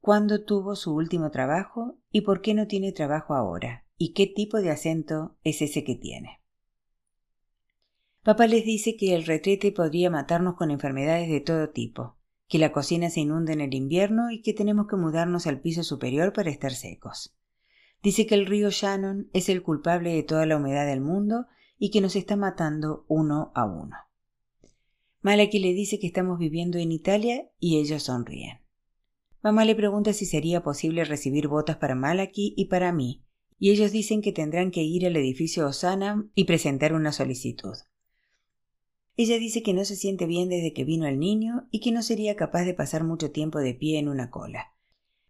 cuándo 0.00 0.46
tuvo 0.46 0.76
su 0.76 0.94
último 0.94 1.30
trabajo 1.30 1.98
y 2.10 2.22
por 2.22 2.40
qué 2.40 2.54
no 2.54 2.66
tiene 2.66 2.90
trabajo 2.92 3.34
ahora, 3.34 3.84
y 3.98 4.14
qué 4.14 4.26
tipo 4.26 4.62
de 4.62 4.70
acento 4.70 5.36
es 5.44 5.60
ese 5.60 5.84
que 5.84 5.94
tiene. 5.94 6.40
Papá 8.22 8.46
les 8.46 8.64
dice 8.64 8.96
que 8.96 9.14
el 9.14 9.26
retrete 9.26 9.72
podría 9.72 10.08
matarnos 10.08 10.54
con 10.54 10.70
enfermedades 10.70 11.28
de 11.28 11.42
todo 11.42 11.68
tipo, 11.68 12.16
que 12.48 12.58
la 12.58 12.72
cocina 12.72 13.10
se 13.10 13.20
inunda 13.20 13.52
en 13.52 13.60
el 13.60 13.74
invierno 13.74 14.30
y 14.30 14.40
que 14.40 14.54
tenemos 14.54 14.86
que 14.86 14.96
mudarnos 14.96 15.46
al 15.46 15.60
piso 15.60 15.82
superior 15.82 16.32
para 16.32 16.48
estar 16.48 16.72
secos. 16.72 17.36
Dice 18.02 18.26
que 18.26 18.36
el 18.36 18.46
río 18.46 18.70
Shannon 18.70 19.28
es 19.34 19.50
el 19.50 19.62
culpable 19.62 20.14
de 20.14 20.22
toda 20.22 20.46
la 20.46 20.56
humedad 20.56 20.86
del 20.86 21.02
mundo 21.02 21.44
y 21.78 21.90
que 21.90 22.00
nos 22.00 22.16
está 22.16 22.36
matando 22.36 23.04
uno 23.06 23.52
a 23.54 23.66
uno. 23.66 23.96
Malaki 25.22 25.60
le 25.60 25.72
dice 25.72 26.00
que 26.00 26.08
estamos 26.08 26.38
viviendo 26.38 26.78
en 26.78 26.90
Italia 26.90 27.48
y 27.60 27.78
ellos 27.78 28.04
sonríen. 28.04 28.58
Mamá 29.40 29.64
le 29.64 29.76
pregunta 29.76 30.12
si 30.12 30.26
sería 30.26 30.62
posible 30.62 31.04
recibir 31.04 31.46
botas 31.46 31.76
para 31.76 31.94
Malaki 31.94 32.54
y 32.56 32.66
para 32.66 32.92
mí, 32.92 33.24
y 33.56 33.70
ellos 33.70 33.92
dicen 33.92 34.20
que 34.20 34.32
tendrán 34.32 34.72
que 34.72 34.82
ir 34.82 35.06
al 35.06 35.16
edificio 35.16 35.66
Osana 35.66 36.28
y 36.34 36.44
presentar 36.44 36.92
una 36.92 37.12
solicitud. 37.12 37.74
Ella 39.16 39.38
dice 39.38 39.62
que 39.62 39.74
no 39.74 39.84
se 39.84 39.94
siente 39.94 40.26
bien 40.26 40.48
desde 40.48 40.72
que 40.72 40.84
vino 40.84 41.06
el 41.06 41.20
niño 41.20 41.68
y 41.70 41.80
que 41.80 41.92
no 41.92 42.02
sería 42.02 42.34
capaz 42.34 42.64
de 42.64 42.74
pasar 42.74 43.04
mucho 43.04 43.30
tiempo 43.30 43.60
de 43.60 43.74
pie 43.74 44.00
en 44.00 44.08
una 44.08 44.30
cola. 44.30 44.74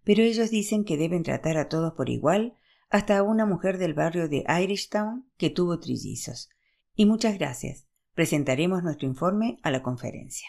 Pero 0.05 0.23
ellos 0.23 0.51
dicen 0.51 0.85
que 0.85 0.97
deben 0.97 1.23
tratar 1.23 1.59
a 1.59 1.69
todos 1.69 1.93
por 1.93 2.09
igual, 2.09 2.55
hasta 2.89 3.19
a 3.19 3.23
una 3.23 3.45
mujer 3.45 3.77
del 3.77 3.93
barrio 3.93 4.29
de 4.29 4.45
Irishtown 4.49 5.27
que 5.37 5.51
tuvo 5.51 5.79
trillizos. 5.81 6.49
Y 6.95 7.07
muchas 7.07 7.39
gracias. 7.39 7.87
Presentaremos 8.15 8.83
nuestro 8.83 9.09
informe 9.09 9.59
a 9.63 9.71
la 9.71 9.83
conferencia. 9.83 10.49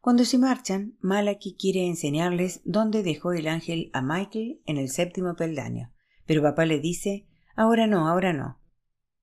Cuando 0.00 0.24
se 0.24 0.38
marchan, 0.38 0.96
Malaki 1.00 1.56
quiere 1.56 1.86
enseñarles 1.86 2.60
dónde 2.64 3.02
dejó 3.02 3.32
el 3.32 3.48
ángel 3.48 3.90
a 3.92 4.02
Michael 4.02 4.60
en 4.66 4.76
el 4.76 4.88
séptimo 4.88 5.34
peldaño, 5.34 5.92
pero 6.26 6.42
papá 6.42 6.64
le 6.64 6.80
dice 6.80 7.26
Ahora 7.54 7.86
no, 7.86 8.08
ahora 8.08 8.32
no. 8.32 8.60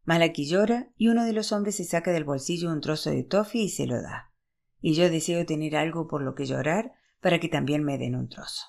Malaki 0.05 0.45
llora 0.45 0.89
y 0.97 1.07
uno 1.07 1.23
de 1.23 1.33
los 1.33 1.51
hombres 1.51 1.75
se 1.77 1.83
saca 1.83 2.11
del 2.11 2.23
bolsillo 2.23 2.71
un 2.71 2.81
trozo 2.81 3.11
de 3.11 3.23
toffee 3.23 3.63
y 3.63 3.69
se 3.69 3.85
lo 3.85 4.01
da. 4.01 4.33
Y 4.81 4.95
yo 4.95 5.09
deseo 5.09 5.45
tener 5.45 5.75
algo 5.75 6.07
por 6.07 6.21
lo 6.21 6.35
que 6.35 6.45
llorar 6.45 6.93
para 7.21 7.39
que 7.39 7.47
también 7.47 7.83
me 7.83 7.97
den 7.97 8.15
un 8.15 8.27
trozo. 8.27 8.63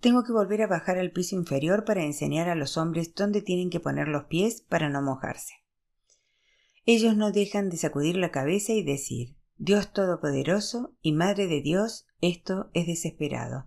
Tengo 0.00 0.24
que 0.24 0.32
volver 0.32 0.62
a 0.62 0.66
bajar 0.66 0.98
al 0.98 1.12
piso 1.12 1.36
inferior 1.36 1.84
para 1.84 2.04
enseñar 2.04 2.48
a 2.48 2.54
los 2.54 2.76
hombres 2.76 3.14
dónde 3.14 3.42
tienen 3.42 3.70
que 3.70 3.80
poner 3.80 4.08
los 4.08 4.24
pies 4.24 4.62
para 4.62 4.88
no 4.88 5.02
mojarse. 5.02 5.54
Ellos 6.88 7.16
no 7.16 7.32
dejan 7.32 7.68
de 7.68 7.76
sacudir 7.76 8.16
la 8.16 8.30
cabeza 8.30 8.72
y 8.72 8.84
decir 8.84 9.36
Dios 9.56 9.92
Todopoderoso 9.92 10.96
y 11.02 11.12
Madre 11.12 11.48
de 11.48 11.60
Dios, 11.60 12.06
esto 12.20 12.70
es 12.74 12.86
desesperado. 12.86 13.66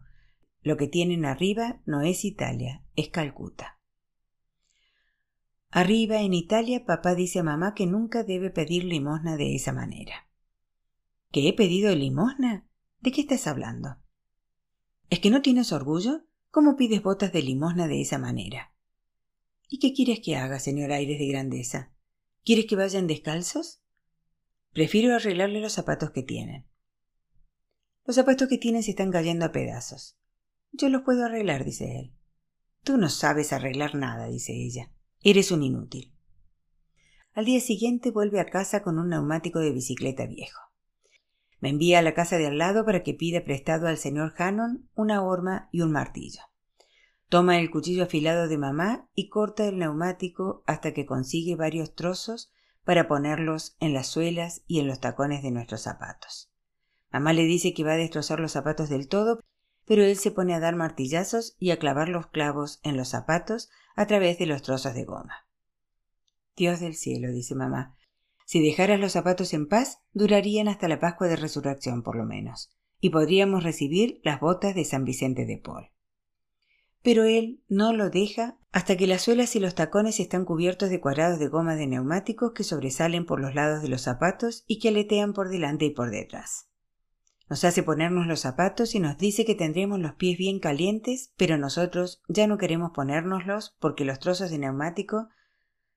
Lo 0.61 0.77
que 0.77 0.87
tienen 0.87 1.25
arriba 1.25 1.81
no 1.85 2.01
es 2.01 2.23
Italia, 2.23 2.85
es 2.95 3.09
Calcuta. 3.09 3.77
Arriba 5.69 6.21
en 6.21 6.33
Italia, 6.33 6.85
papá 6.85 7.13
dice 7.13 7.39
a 7.39 7.43
mamá 7.43 7.75
que 7.75 7.85
nunca 7.85 8.23
debe 8.23 8.51
pedir 8.51 8.85
limosna 8.85 9.35
de 9.35 9.53
esa 9.53 9.73
manera. 9.73 10.29
¿Que 11.29 11.49
he 11.49 11.53
pedido 11.53 11.93
limosna? 11.93 12.69
¿De 13.01 13.11
qué 13.11 13.21
estás 13.21 13.47
hablando? 13.47 13.97
¿Es 15.09 15.19
que 15.19 15.29
no 15.29 15.41
tienes 15.41 15.73
orgullo? 15.73 16.23
¿Cómo 16.51 16.77
pides 16.77 17.03
botas 17.03 17.33
de 17.33 17.43
limosna 17.43 17.87
de 17.87 18.01
esa 18.01 18.17
manera? 18.17 18.73
¿Y 19.67 19.79
qué 19.79 19.93
quieres 19.93 20.21
que 20.23 20.37
haga, 20.37 20.57
señor 20.59 20.93
Aires 20.93 21.19
de 21.19 21.27
Grandeza? 21.27 21.93
¿Quieres 22.43 22.65
que 22.65 22.75
vayan 22.75 23.07
descalzos? 23.07 23.81
Prefiero 24.73 25.15
arreglarle 25.15 25.61
los 25.61 25.73
zapatos 25.73 26.11
que 26.11 26.23
tienen. 26.23 26.67
Los 28.05 28.15
zapatos 28.15 28.47
que 28.47 28.57
tienen 28.57 28.83
se 28.83 28.91
están 28.91 29.11
cayendo 29.11 29.45
a 29.45 29.51
pedazos. 29.51 30.17
Yo 30.71 30.89
los 30.89 31.03
puedo 31.03 31.25
arreglar, 31.25 31.65
dice 31.65 31.99
él. 31.99 32.15
Tú 32.83 32.97
no 32.97 33.09
sabes 33.09 33.53
arreglar 33.53 33.95
nada, 33.95 34.27
dice 34.27 34.53
ella. 34.53 34.91
Eres 35.21 35.51
un 35.51 35.63
inútil. 35.63 36.15
Al 37.33 37.45
día 37.45 37.59
siguiente 37.59 38.11
vuelve 38.11 38.39
a 38.39 38.45
casa 38.45 38.81
con 38.81 38.97
un 38.97 39.09
neumático 39.09 39.59
de 39.59 39.71
bicicleta 39.71 40.25
viejo. 40.25 40.61
Me 41.59 41.69
envía 41.69 41.99
a 41.99 42.01
la 42.01 42.13
casa 42.13 42.37
de 42.37 42.47
al 42.47 42.57
lado 42.57 42.85
para 42.85 43.03
que 43.03 43.13
pida 43.13 43.43
prestado 43.43 43.87
al 43.87 43.97
señor 43.97 44.33
Hannon 44.37 44.89
una 44.95 45.21
horma 45.21 45.69
y 45.71 45.81
un 45.81 45.91
martillo. 45.91 46.41
Toma 47.29 47.59
el 47.59 47.69
cuchillo 47.69 48.03
afilado 48.03 48.47
de 48.47 48.57
mamá 48.57 49.07
y 49.13 49.29
corta 49.29 49.67
el 49.67 49.77
neumático 49.77 50.63
hasta 50.65 50.93
que 50.93 51.05
consigue 51.05 51.55
varios 51.55 51.93
trozos 51.93 52.51
para 52.83 53.07
ponerlos 53.07 53.75
en 53.79 53.93
las 53.93 54.07
suelas 54.07 54.63
y 54.65 54.79
en 54.79 54.87
los 54.87 54.99
tacones 54.99 55.43
de 55.43 55.51
nuestros 55.51 55.81
zapatos. 55.81 56.51
Mamá 57.11 57.33
le 57.33 57.43
dice 57.43 57.75
que 57.75 57.83
va 57.83 57.93
a 57.93 57.97
destrozar 57.97 58.39
los 58.39 58.51
zapatos 58.51 58.89
del 58.89 59.07
todo, 59.07 59.41
pero 59.85 60.03
él 60.03 60.17
se 60.17 60.31
pone 60.31 60.55
a 60.55 60.59
dar 60.59 60.75
martillazos 60.75 61.55
y 61.59 61.69
a 61.69 61.77
clavar 61.77 62.09
los 62.09 62.27
clavos 62.27 62.79
en 62.81 62.97
los 62.97 63.09
zapatos 63.09 63.69
a 63.95 64.07
través 64.07 64.39
de 64.39 64.47
los 64.47 64.63
trozos 64.63 64.95
de 64.95 65.05
goma. 65.05 65.47
Dios 66.55 66.79
del 66.79 66.95
cielo, 66.95 67.31
dice 67.31 67.53
mamá, 67.53 67.95
si 68.45 68.59
dejaras 68.59 68.99
los 68.99 69.11
zapatos 69.11 69.53
en 69.53 69.67
paz, 69.67 69.99
durarían 70.13 70.67
hasta 70.67 70.87
la 70.87 70.99
Pascua 70.99 71.27
de 71.27 71.35
Resurrección 71.35 72.01
por 72.01 72.15
lo 72.15 72.25
menos, 72.25 72.73
y 72.99 73.11
podríamos 73.11 73.63
recibir 73.63 74.19
las 74.23 74.39
botas 74.39 74.73
de 74.73 74.83
San 74.83 75.05
Vicente 75.05 75.45
de 75.45 75.59
Paul. 75.59 75.91
Pero 77.01 77.23
él 77.23 77.63
no 77.69 77.93
lo 77.93 78.09
deja 78.09 78.57
hasta 78.71 78.97
que 78.97 79.07
las 79.07 79.23
suelas 79.23 79.55
y 79.55 79.59
los 79.59 79.75
tacones 79.75 80.19
están 80.19 80.45
cubiertos 80.45 80.89
de 80.89 80.99
cuadrados 80.99 81.39
de 81.39 81.47
goma 81.47 81.75
de 81.75 81.87
neumáticos 81.87 82.51
que 82.53 82.63
sobresalen 82.63 83.25
por 83.25 83.39
los 83.39 83.55
lados 83.55 83.81
de 83.81 83.89
los 83.89 84.01
zapatos 84.01 84.63
y 84.67 84.79
que 84.79 84.89
aletean 84.89 85.33
por 85.33 85.49
delante 85.49 85.85
y 85.85 85.89
por 85.91 86.11
detrás. 86.11 86.67
Nos 87.49 87.63
hace 87.63 87.81
ponernos 87.81 88.27
los 88.27 88.41
zapatos 88.41 88.93
y 88.93 88.99
nos 88.99 89.17
dice 89.17 89.43
que 89.43 89.55
tendremos 89.55 89.99
los 89.99 90.13
pies 90.13 90.37
bien 90.37 90.59
calientes, 90.59 91.33
pero 91.35 91.57
nosotros 91.57 92.21
ya 92.27 92.45
no 92.45 92.59
queremos 92.59 92.91
ponérnoslos 92.93 93.75
porque 93.79 94.05
los 94.05 94.19
trozos 94.19 94.51
de 94.51 94.59
neumático 94.59 95.29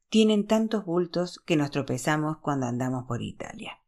tienen 0.09 0.47
tantos 0.47 0.87
bultos 0.87 1.43
que 1.45 1.57
nos 1.57 1.71
tropezamos 1.71 2.39
cuando 2.39 2.67
andamos 2.67 3.05
por 3.07 3.21
Italia. 3.21 3.81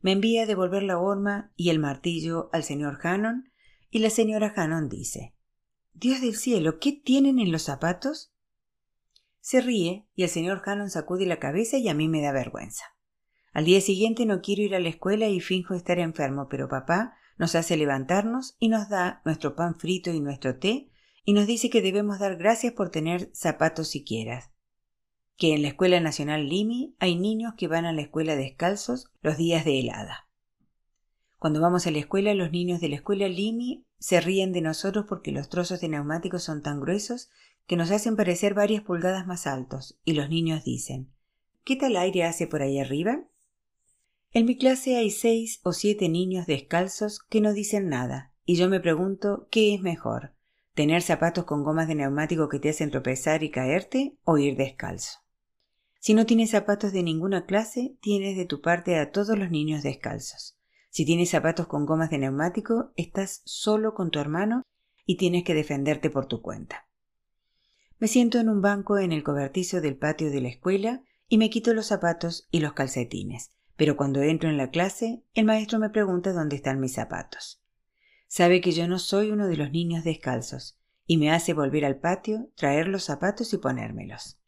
Me 0.00 0.12
envía 0.12 0.44
a 0.44 0.46
devolver 0.46 0.84
la 0.84 0.98
horma 0.98 1.50
y 1.56 1.70
el 1.70 1.80
martillo 1.80 2.50
al 2.52 2.62
señor 2.62 3.00
Hannon 3.02 3.50
y 3.90 3.98
la 3.98 4.10
señora 4.10 4.52
Hannon 4.54 4.88
dice 4.88 5.34
Dios 5.94 6.20
del 6.20 6.36
cielo, 6.36 6.78
¿qué 6.78 6.92
tienen 6.92 7.38
en 7.38 7.52
los 7.52 7.62
zapatos? 7.62 8.32
Se 9.40 9.60
ríe 9.60 10.06
y 10.14 10.22
el 10.22 10.28
señor 10.28 10.62
Hannon 10.64 10.90
sacude 10.90 11.26
la 11.26 11.38
cabeza 11.38 11.78
y 11.78 11.88
a 11.88 11.94
mí 11.94 12.08
me 12.08 12.20
da 12.20 12.32
vergüenza. 12.32 12.84
Al 13.52 13.64
día 13.64 13.80
siguiente 13.80 14.26
no 14.26 14.40
quiero 14.40 14.62
ir 14.62 14.74
a 14.74 14.80
la 14.80 14.88
escuela 14.88 15.28
y 15.28 15.40
finjo 15.40 15.74
estar 15.74 15.98
enfermo, 15.98 16.48
pero 16.48 16.68
papá 16.68 17.14
nos 17.38 17.54
hace 17.54 17.76
levantarnos 17.76 18.56
y 18.58 18.68
nos 18.68 18.88
da 18.88 19.22
nuestro 19.24 19.56
pan 19.56 19.78
frito 19.78 20.10
y 20.10 20.20
nuestro 20.20 20.58
té 20.58 20.90
y 21.24 21.32
nos 21.32 21.46
dice 21.46 21.70
que 21.70 21.82
debemos 21.82 22.18
dar 22.18 22.36
gracias 22.36 22.72
por 22.72 22.90
tener 22.90 23.30
zapatos 23.32 23.88
siquiera 23.88 24.52
que 25.38 25.54
en 25.54 25.62
la 25.62 25.68
Escuela 25.68 26.00
Nacional 26.00 26.48
Limi 26.48 26.96
hay 26.98 27.16
niños 27.16 27.54
que 27.56 27.68
van 27.68 27.86
a 27.86 27.92
la 27.92 28.02
escuela 28.02 28.34
descalzos 28.34 29.12
los 29.22 29.36
días 29.38 29.64
de 29.64 29.78
helada. 29.78 30.27
Cuando 31.38 31.60
vamos 31.60 31.86
a 31.86 31.92
la 31.92 31.98
escuela, 31.98 32.34
los 32.34 32.50
niños 32.50 32.80
de 32.80 32.88
la 32.88 32.96
escuela 32.96 33.28
Limi 33.28 33.84
se 34.00 34.20
ríen 34.20 34.52
de 34.52 34.60
nosotros 34.60 35.06
porque 35.08 35.30
los 35.30 35.48
trozos 35.48 35.80
de 35.80 35.88
neumáticos 35.88 36.42
son 36.42 36.62
tan 36.62 36.80
gruesos 36.80 37.30
que 37.68 37.76
nos 37.76 37.92
hacen 37.92 38.16
parecer 38.16 38.54
varias 38.54 38.82
pulgadas 38.82 39.24
más 39.26 39.46
altos, 39.46 40.00
y 40.04 40.14
los 40.14 40.28
niños 40.28 40.64
dicen 40.64 41.12
¿Qué 41.62 41.76
tal 41.76 41.96
aire 41.96 42.24
hace 42.24 42.48
por 42.48 42.62
ahí 42.62 42.80
arriba? 42.80 43.22
En 44.32 44.46
mi 44.46 44.58
clase 44.58 44.96
hay 44.96 45.10
seis 45.10 45.60
o 45.62 45.72
siete 45.72 46.08
niños 46.08 46.46
descalzos 46.46 47.20
que 47.20 47.40
no 47.40 47.52
dicen 47.52 47.88
nada, 47.88 48.32
y 48.44 48.56
yo 48.56 48.68
me 48.68 48.80
pregunto 48.80 49.46
¿qué 49.50 49.74
es 49.74 49.80
mejor? 49.80 50.32
¿Tener 50.74 51.02
zapatos 51.02 51.44
con 51.44 51.62
gomas 51.62 51.86
de 51.86 51.94
neumático 51.94 52.48
que 52.48 52.58
te 52.58 52.70
hacen 52.70 52.90
tropezar 52.90 53.44
y 53.44 53.50
caerte 53.50 54.16
o 54.24 54.38
ir 54.38 54.56
descalzo? 54.56 55.20
Si 56.00 56.14
no 56.14 56.26
tienes 56.26 56.50
zapatos 56.50 56.92
de 56.92 57.04
ninguna 57.04 57.46
clase, 57.46 57.96
tienes 58.00 58.36
de 58.36 58.44
tu 58.44 58.60
parte 58.60 58.98
a 58.98 59.12
todos 59.12 59.38
los 59.38 59.50
niños 59.50 59.82
descalzos. 59.82 60.57
Si 60.98 61.04
tienes 61.04 61.30
zapatos 61.30 61.68
con 61.68 61.86
gomas 61.86 62.10
de 62.10 62.18
neumático, 62.18 62.92
estás 62.96 63.42
solo 63.44 63.94
con 63.94 64.10
tu 64.10 64.18
hermano 64.18 64.64
y 65.06 65.16
tienes 65.16 65.44
que 65.44 65.54
defenderte 65.54 66.10
por 66.10 66.26
tu 66.26 66.42
cuenta. 66.42 66.88
Me 68.00 68.08
siento 68.08 68.40
en 68.40 68.48
un 68.48 68.62
banco 68.62 68.98
en 68.98 69.12
el 69.12 69.22
cobertizo 69.22 69.80
del 69.80 69.96
patio 69.96 70.28
de 70.32 70.40
la 70.40 70.48
escuela 70.48 71.04
y 71.28 71.38
me 71.38 71.50
quito 71.50 71.72
los 71.72 71.86
zapatos 71.86 72.48
y 72.50 72.58
los 72.58 72.72
calcetines, 72.72 73.52
pero 73.76 73.96
cuando 73.96 74.22
entro 74.22 74.50
en 74.50 74.56
la 74.56 74.70
clase, 74.70 75.22
el 75.34 75.44
maestro 75.44 75.78
me 75.78 75.90
pregunta 75.90 76.32
dónde 76.32 76.56
están 76.56 76.80
mis 76.80 76.94
zapatos. 76.94 77.62
Sabe 78.26 78.60
que 78.60 78.72
yo 78.72 78.88
no 78.88 78.98
soy 78.98 79.30
uno 79.30 79.46
de 79.46 79.56
los 79.56 79.70
niños 79.70 80.02
descalzos, 80.02 80.80
y 81.06 81.16
me 81.16 81.30
hace 81.30 81.54
volver 81.54 81.84
al 81.84 82.00
patio, 82.00 82.50
traer 82.56 82.88
los 82.88 83.04
zapatos 83.04 83.52
y 83.52 83.58
ponérmelos. 83.58 84.40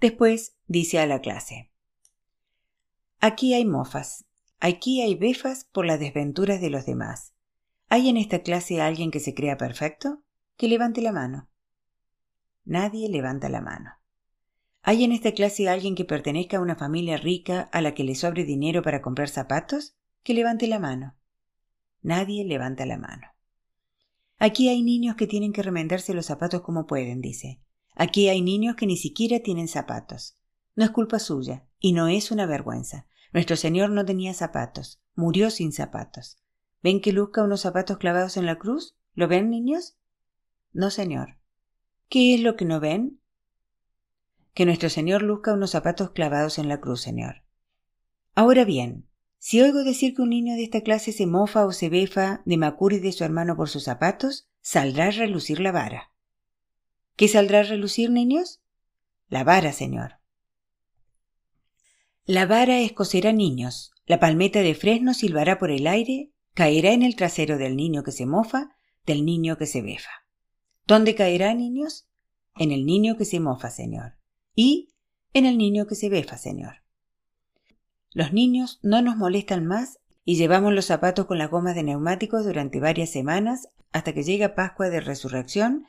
Después 0.00 0.58
dice 0.66 0.98
a 0.98 1.06
la 1.06 1.22
clase 1.22 1.72
Aquí 3.20 3.54
hay 3.54 3.64
mofas, 3.64 4.26
aquí 4.60 5.02
hay 5.02 5.14
befas 5.14 5.64
por 5.64 5.84
las 5.84 5.98
desventuras 5.98 6.60
de 6.60 6.70
los 6.70 6.86
demás. 6.86 7.34
¿Hay 7.88 8.08
en 8.08 8.16
esta 8.16 8.42
clase 8.42 8.80
alguien 8.80 9.10
que 9.10 9.20
se 9.20 9.34
crea 9.34 9.56
perfecto? 9.56 10.22
Que 10.56 10.68
levante 10.68 11.02
la 11.02 11.12
mano. 11.12 11.48
Nadie 12.64 13.08
levanta 13.08 13.48
la 13.48 13.60
mano. 13.60 13.90
¿Hay 14.82 15.04
en 15.04 15.12
esta 15.12 15.32
clase 15.32 15.68
alguien 15.68 15.94
que 15.94 16.04
pertenezca 16.04 16.58
a 16.58 16.60
una 16.60 16.76
familia 16.76 17.16
rica 17.16 17.62
a 17.72 17.80
la 17.80 17.94
que 17.94 18.04
le 18.04 18.14
sobre 18.14 18.44
dinero 18.44 18.82
para 18.82 19.02
comprar 19.02 19.28
zapatos? 19.28 19.96
Que 20.22 20.34
levante 20.34 20.66
la 20.66 20.78
mano. 20.78 21.16
Nadie 22.02 22.44
levanta 22.44 22.86
la 22.86 22.96
mano. 22.96 23.26
Aquí 24.38 24.68
hay 24.68 24.82
niños 24.82 25.16
que 25.16 25.26
tienen 25.26 25.52
que 25.52 25.62
remendarse 25.62 26.14
los 26.14 26.26
zapatos 26.26 26.62
como 26.62 26.86
pueden, 26.86 27.20
dice. 27.20 27.60
Aquí 27.94 28.28
hay 28.28 28.40
niños 28.40 28.76
que 28.76 28.86
ni 28.86 28.96
siquiera 28.96 29.40
tienen 29.40 29.68
zapatos. 29.68 30.38
No 30.76 30.84
es 30.84 30.90
culpa 30.90 31.18
suya, 31.18 31.66
y 31.78 31.92
no 31.92 32.08
es 32.08 32.30
una 32.30 32.46
vergüenza. 32.46 33.06
Nuestro 33.32 33.56
Señor 33.56 33.90
no 33.90 34.04
tenía 34.04 34.34
zapatos, 34.34 35.00
murió 35.14 35.50
sin 35.50 35.72
zapatos. 35.72 36.38
¿Ven 36.82 37.00
que 37.00 37.12
luzca 37.12 37.42
unos 37.42 37.60
zapatos 37.60 37.98
clavados 37.98 38.36
en 38.36 38.46
la 38.46 38.58
cruz? 38.58 38.96
¿Lo 39.14 39.28
ven, 39.28 39.50
niños? 39.50 39.96
No, 40.72 40.90
Señor. 40.90 41.38
¿Qué 42.08 42.34
es 42.34 42.40
lo 42.40 42.56
que 42.56 42.64
no 42.64 42.80
ven? 42.80 43.20
Que 44.54 44.66
nuestro 44.66 44.88
Señor 44.88 45.22
luzca 45.22 45.52
unos 45.52 45.70
zapatos 45.70 46.10
clavados 46.10 46.58
en 46.58 46.68
la 46.68 46.80
cruz, 46.80 47.02
Señor. 47.02 47.44
Ahora 48.34 48.64
bien, 48.64 49.06
si 49.38 49.60
oigo 49.60 49.84
decir 49.84 50.14
que 50.14 50.22
un 50.22 50.30
niño 50.30 50.54
de 50.54 50.64
esta 50.64 50.82
clase 50.82 51.12
se 51.12 51.26
mofa 51.26 51.64
o 51.64 51.72
se 51.72 51.88
befa 51.88 52.42
de 52.44 52.56
Macuri 52.56 52.96
y 52.96 53.00
de 53.00 53.12
su 53.12 53.24
hermano 53.24 53.56
por 53.56 53.68
sus 53.68 53.84
zapatos, 53.84 54.48
saldrá 54.60 55.06
a 55.06 55.10
relucir 55.10 55.60
la 55.60 55.72
vara. 55.72 56.12
¿Qué 57.16 57.28
saldrá 57.28 57.60
a 57.60 57.64
relucir, 57.64 58.10
niños? 58.10 58.60
La 59.28 59.44
vara, 59.44 59.72
señor. 59.72 60.19
La 62.30 62.46
vara 62.46 62.78
escocerá 62.78 63.32
niños, 63.32 63.90
la 64.06 64.20
palmeta 64.20 64.60
de 64.60 64.76
fresno 64.76 65.14
silbará 65.14 65.58
por 65.58 65.72
el 65.72 65.88
aire, 65.88 66.30
caerá 66.54 66.92
en 66.92 67.02
el 67.02 67.16
trasero 67.16 67.58
del 67.58 67.74
niño 67.74 68.04
que 68.04 68.12
se 68.12 68.24
mofa, 68.24 68.70
del 69.04 69.24
niño 69.24 69.58
que 69.58 69.66
se 69.66 69.82
befa. 69.82 70.12
¿Dónde 70.86 71.16
caerá, 71.16 71.52
niños? 71.54 72.08
En 72.56 72.70
el 72.70 72.86
niño 72.86 73.16
que 73.16 73.24
se 73.24 73.40
mofa, 73.40 73.68
señor. 73.68 74.12
Y 74.54 74.90
en 75.32 75.44
el 75.44 75.58
niño 75.58 75.88
que 75.88 75.96
se 75.96 76.08
befa, 76.08 76.38
señor. 76.38 76.84
Los 78.12 78.32
niños 78.32 78.78
no 78.84 79.02
nos 79.02 79.16
molestan 79.16 79.66
más 79.66 79.98
y 80.24 80.36
llevamos 80.36 80.72
los 80.72 80.86
zapatos 80.86 81.26
con 81.26 81.36
las 81.36 81.50
gomas 81.50 81.74
de 81.74 81.82
neumáticos 81.82 82.44
durante 82.44 82.78
varias 82.78 83.10
semanas 83.10 83.70
hasta 83.90 84.12
que 84.12 84.22
llega 84.22 84.54
Pascua 84.54 84.88
de 84.88 85.00
Resurrección 85.00 85.84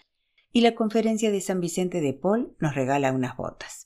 y 0.52 0.62
la 0.62 0.74
conferencia 0.74 1.30
de 1.30 1.40
San 1.40 1.62
Vicente 1.62 2.02
de 2.02 2.14
Paul 2.14 2.56
nos 2.58 2.74
regala 2.74 3.12
unas 3.12 3.38
botas. 3.38 3.81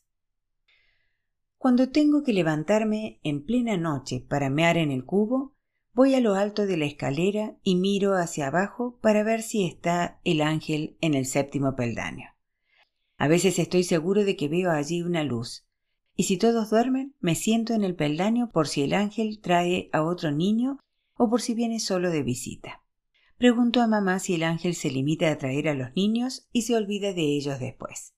Cuando 1.66 1.90
tengo 1.90 2.22
que 2.22 2.32
levantarme 2.32 3.20
en 3.24 3.44
plena 3.44 3.76
noche 3.76 4.20
para 4.20 4.52
mear 4.52 4.78
en 4.78 4.92
el 4.92 5.04
cubo, 5.04 5.56
voy 5.94 6.14
a 6.14 6.20
lo 6.20 6.36
alto 6.36 6.68
de 6.68 6.78
la 6.78 6.86
escalera 6.86 7.58
y 7.64 7.76
miro 7.76 8.14
hacia 8.14 8.50
abajo 8.50 9.00
para 9.02 9.24
ver 9.24 9.42
si 9.42 9.66
está 9.66 10.22
el 10.24 10.42
ángel 10.42 10.96
en 11.02 11.16
el 11.16 11.26
séptimo 11.26 11.76
peldaño. 11.76 12.30
A 13.18 13.28
veces 13.28 13.58
estoy 13.58 13.82
seguro 13.84 14.26
de 14.26 14.36
que 14.36 14.48
veo 14.48 14.70
allí 14.70 15.02
una 15.02 15.24
luz, 15.24 15.66
y 16.16 16.26
si 16.26 16.38
todos 16.38 16.70
duermen, 16.70 17.16
me 17.20 17.34
siento 17.34 17.74
en 17.74 17.84
el 17.84 17.96
peldaño 17.96 18.52
por 18.52 18.68
si 18.68 18.84
el 18.84 18.94
ángel 18.94 19.40
trae 19.42 19.90
a 19.92 20.04
otro 20.04 20.30
niño 20.30 20.78
o 21.16 21.32
por 21.32 21.42
si 21.42 21.56
viene 21.56 21.80
solo 21.80 22.12
de 22.12 22.22
visita. 22.22 22.84
Pregunto 23.40 23.82
a 23.82 23.88
mamá 23.88 24.20
si 24.20 24.36
el 24.36 24.44
ángel 24.44 24.76
se 24.76 24.92
limita 24.92 25.32
a 25.32 25.40
traer 25.40 25.70
a 25.70 25.74
los 25.74 25.96
niños 25.96 26.48
y 26.52 26.62
se 26.62 26.76
olvida 26.76 27.12
de 27.14 27.24
ellos 27.24 27.60
después. 27.60 28.14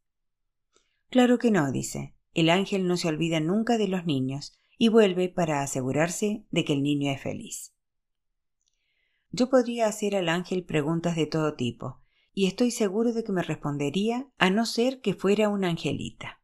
Claro 1.10 1.40
que 1.40 1.50
no, 1.50 1.72
dice. 1.72 2.17
El 2.38 2.52
ángel 2.52 2.88
no 2.88 2.98
se 2.98 3.08
olvida 3.08 3.40
nunca 3.40 3.80
de 3.80 3.88
los 3.88 4.06
niños 4.06 4.60
y 4.78 4.90
vuelve 4.90 5.28
para 5.28 5.64
asegurarse 5.64 6.46
de 6.52 6.66
que 6.66 6.74
el 6.74 6.84
niño 6.84 7.12
es 7.12 7.20
feliz. 7.20 7.74
Yo 9.32 9.50
podría 9.50 9.88
hacer 9.88 10.16
al 10.16 10.30
ángel 10.30 10.64
preguntas 10.64 11.16
de 11.16 11.26
todo 11.26 11.56
tipo, 11.56 12.04
y 12.36 12.46
estoy 12.46 12.70
seguro 12.70 13.12
de 13.12 13.24
que 13.24 13.32
me 13.32 13.42
respondería 13.42 14.28
a 14.38 14.52
no 14.52 14.68
ser 14.68 15.02
que 15.02 15.16
fuera 15.16 15.50
una 15.50 15.70
angelita. 15.70 16.44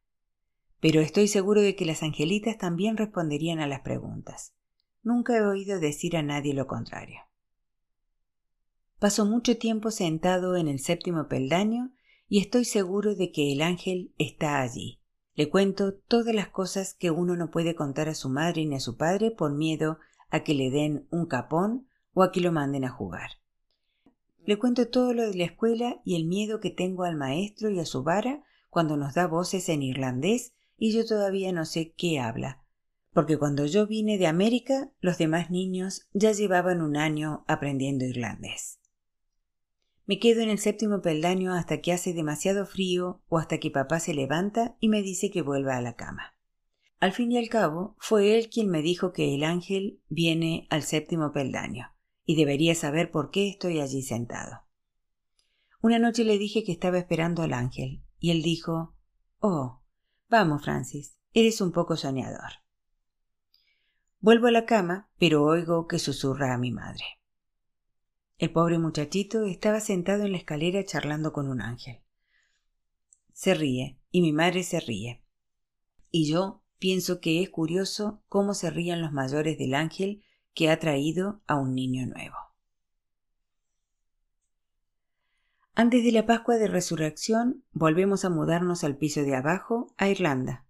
Pero 0.79 0.99
estoy 0.99 1.27
seguro 1.27 1.61
de 1.61 1.75
que 1.75 1.85
las 1.85 2.01
angelitas 2.01 2.57
también 2.57 2.97
responderían 2.97 3.59
a 3.59 3.67
las 3.67 3.81
preguntas. 3.81 4.55
Nunca 5.03 5.37
he 5.37 5.45
oído 5.45 5.79
decir 5.79 6.17
a 6.17 6.23
nadie 6.23 6.55
lo 6.55 6.65
contrario. 6.65 7.19
Paso 8.97 9.27
mucho 9.27 9.59
tiempo 9.59 9.91
sentado 9.91 10.55
en 10.55 10.67
el 10.67 10.79
séptimo 10.79 11.27
peldaño 11.27 11.93
y 12.27 12.39
estoy 12.39 12.65
seguro 12.65 13.13
de 13.13 13.31
que 13.31 13.53
el 13.53 13.61
ángel 13.61 14.11
está 14.17 14.59
allí. 14.59 15.02
Le 15.36 15.49
cuento 15.49 15.93
todas 15.93 16.34
las 16.36 16.49
cosas 16.49 16.93
que 16.93 17.09
uno 17.09 17.36
no 17.36 17.49
puede 17.49 17.75
contar 17.75 18.07
a 18.07 18.15
su 18.15 18.29
madre 18.29 18.65
ni 18.65 18.75
a 18.75 18.79
su 18.79 18.97
padre 18.97 19.31
por 19.31 19.53
miedo 19.53 19.97
a 20.29 20.43
que 20.43 20.53
le 20.53 20.69
den 20.69 21.07
un 21.09 21.25
capón 21.25 21.88
o 22.13 22.23
a 22.23 22.31
que 22.31 22.41
lo 22.41 22.51
manden 22.51 22.86
a 22.86 22.89
jugar. 22.89 23.31
Le 24.45 24.59
cuento 24.59 24.88
todo 24.88 25.13
lo 25.13 25.23
de 25.23 25.36
la 25.36 25.45
escuela 25.45 26.01
y 26.03 26.15
el 26.15 26.25
miedo 26.25 26.59
que 26.59 26.69
tengo 26.69 27.03
al 27.03 27.15
maestro 27.15 27.69
y 27.69 27.79
a 27.79 27.86
su 27.86 28.03
vara 28.03 28.43
cuando 28.69 28.97
nos 28.97 29.13
da 29.13 29.27
voces 29.27 29.69
en 29.69 29.81
irlandés 29.81 30.53
y 30.77 30.93
yo 30.93 31.05
todavía 31.05 31.51
no 31.51 31.65
sé 31.65 31.93
qué 31.95 32.19
habla. 32.19 32.59
porque 33.13 33.38
cuando 33.38 33.67
yo 33.67 33.86
vine 33.86 34.17
de 34.17 34.25
América 34.27 34.91
los 34.99 35.19
demás 35.19 35.51
niños 35.51 36.07
ya 36.13 36.31
llevaban 36.31 36.81
un 36.81 36.97
año 36.97 37.45
aprendiendo 37.47 38.05
irlandés. 38.05 38.79
Me 40.05 40.19
quedo 40.19 40.41
en 40.41 40.49
el 40.49 40.59
séptimo 40.59 41.01
peldaño 41.01 41.53
hasta 41.53 41.79
que 41.79 41.93
hace 41.93 42.13
demasiado 42.13 42.65
frío 42.65 43.21
o 43.29 43.37
hasta 43.37 43.59
que 43.59 43.71
papá 43.71 43.99
se 43.99 44.13
levanta 44.13 44.75
y 44.81 44.89
me 44.89 45.01
dice 45.01 45.31
que 45.31 45.41
vuelva 45.41 45.77
a 45.77 45.81
la 45.81 45.95
cama. 45.95 46.35
Al 46.99 47.13
fin 47.13 47.31
y 47.31 47.37
al 47.37 47.49
cabo, 47.49 47.95
fue 47.99 48.37
él 48.37 48.49
quien 48.49 48.69
me 48.69 48.81
dijo 48.81 49.13
que 49.13 49.33
el 49.33 49.43
ángel 49.43 50.01
viene 50.09 50.67
al 50.69 50.83
séptimo 50.83 51.31
peldaño, 51.31 51.93
y 52.25 52.35
debería 52.35 52.75
saber 52.75 53.11
por 53.11 53.29
qué 53.29 53.49
estoy 53.49 53.79
allí 53.79 54.01
sentado. 54.01 54.61
Una 55.81 55.99
noche 55.99 56.23
le 56.23 56.37
dije 56.37 56.63
que 56.63 56.71
estaba 56.71 56.97
esperando 56.97 57.41
al 57.41 57.53
ángel, 57.53 58.03
y 58.19 58.31
él 58.31 58.41
dijo 58.41 58.95
Oh, 59.39 59.81
vamos, 60.29 60.63
Francis, 60.63 61.17
eres 61.33 61.59
un 61.59 61.73
poco 61.73 61.97
soñador. 61.97 62.63
Vuelvo 64.19 64.47
a 64.47 64.51
la 64.51 64.65
cama, 64.65 65.09
pero 65.17 65.43
oigo 65.43 65.87
que 65.87 65.99
susurra 65.99 66.53
a 66.53 66.57
mi 66.57 66.71
madre. 66.71 67.03
El 68.38 68.51
pobre 68.51 68.79
muchachito 68.79 69.45
estaba 69.45 69.79
sentado 69.79 70.23
en 70.23 70.31
la 70.31 70.38
escalera 70.38 70.84
charlando 70.84 71.31
con 71.31 71.47
un 71.47 71.61
ángel. 71.61 72.01
Se 73.31 73.53
ríe, 73.53 73.99
y 74.11 74.21
mi 74.21 74.34
madre 74.34 74.63
se 74.63 74.79
ríe. 74.79 75.23
Y 76.09 76.29
yo 76.31 76.61
pienso 76.79 77.19
que 77.19 77.41
es 77.41 77.49
curioso 77.49 78.21
cómo 78.27 78.53
se 78.53 78.69
rían 78.69 79.01
los 79.01 79.11
mayores 79.11 79.57
del 79.57 79.75
ángel 79.75 80.23
que 80.53 80.69
ha 80.69 80.79
traído 80.79 81.41
a 81.47 81.55
un 81.55 81.73
niño 81.73 82.05
nuevo. 82.05 82.36
Antes 85.75 86.03
de 86.03 86.11
la 86.11 86.25
Pascua 86.25 86.57
de 86.57 86.67
Resurrección 86.67 87.63
volvemos 87.71 88.25
a 88.25 88.29
mudarnos 88.29 88.84
al 88.84 88.97
piso 88.97 89.23
de 89.23 89.36
abajo, 89.36 89.93
a 89.97 90.09
Irlanda. 90.09 90.65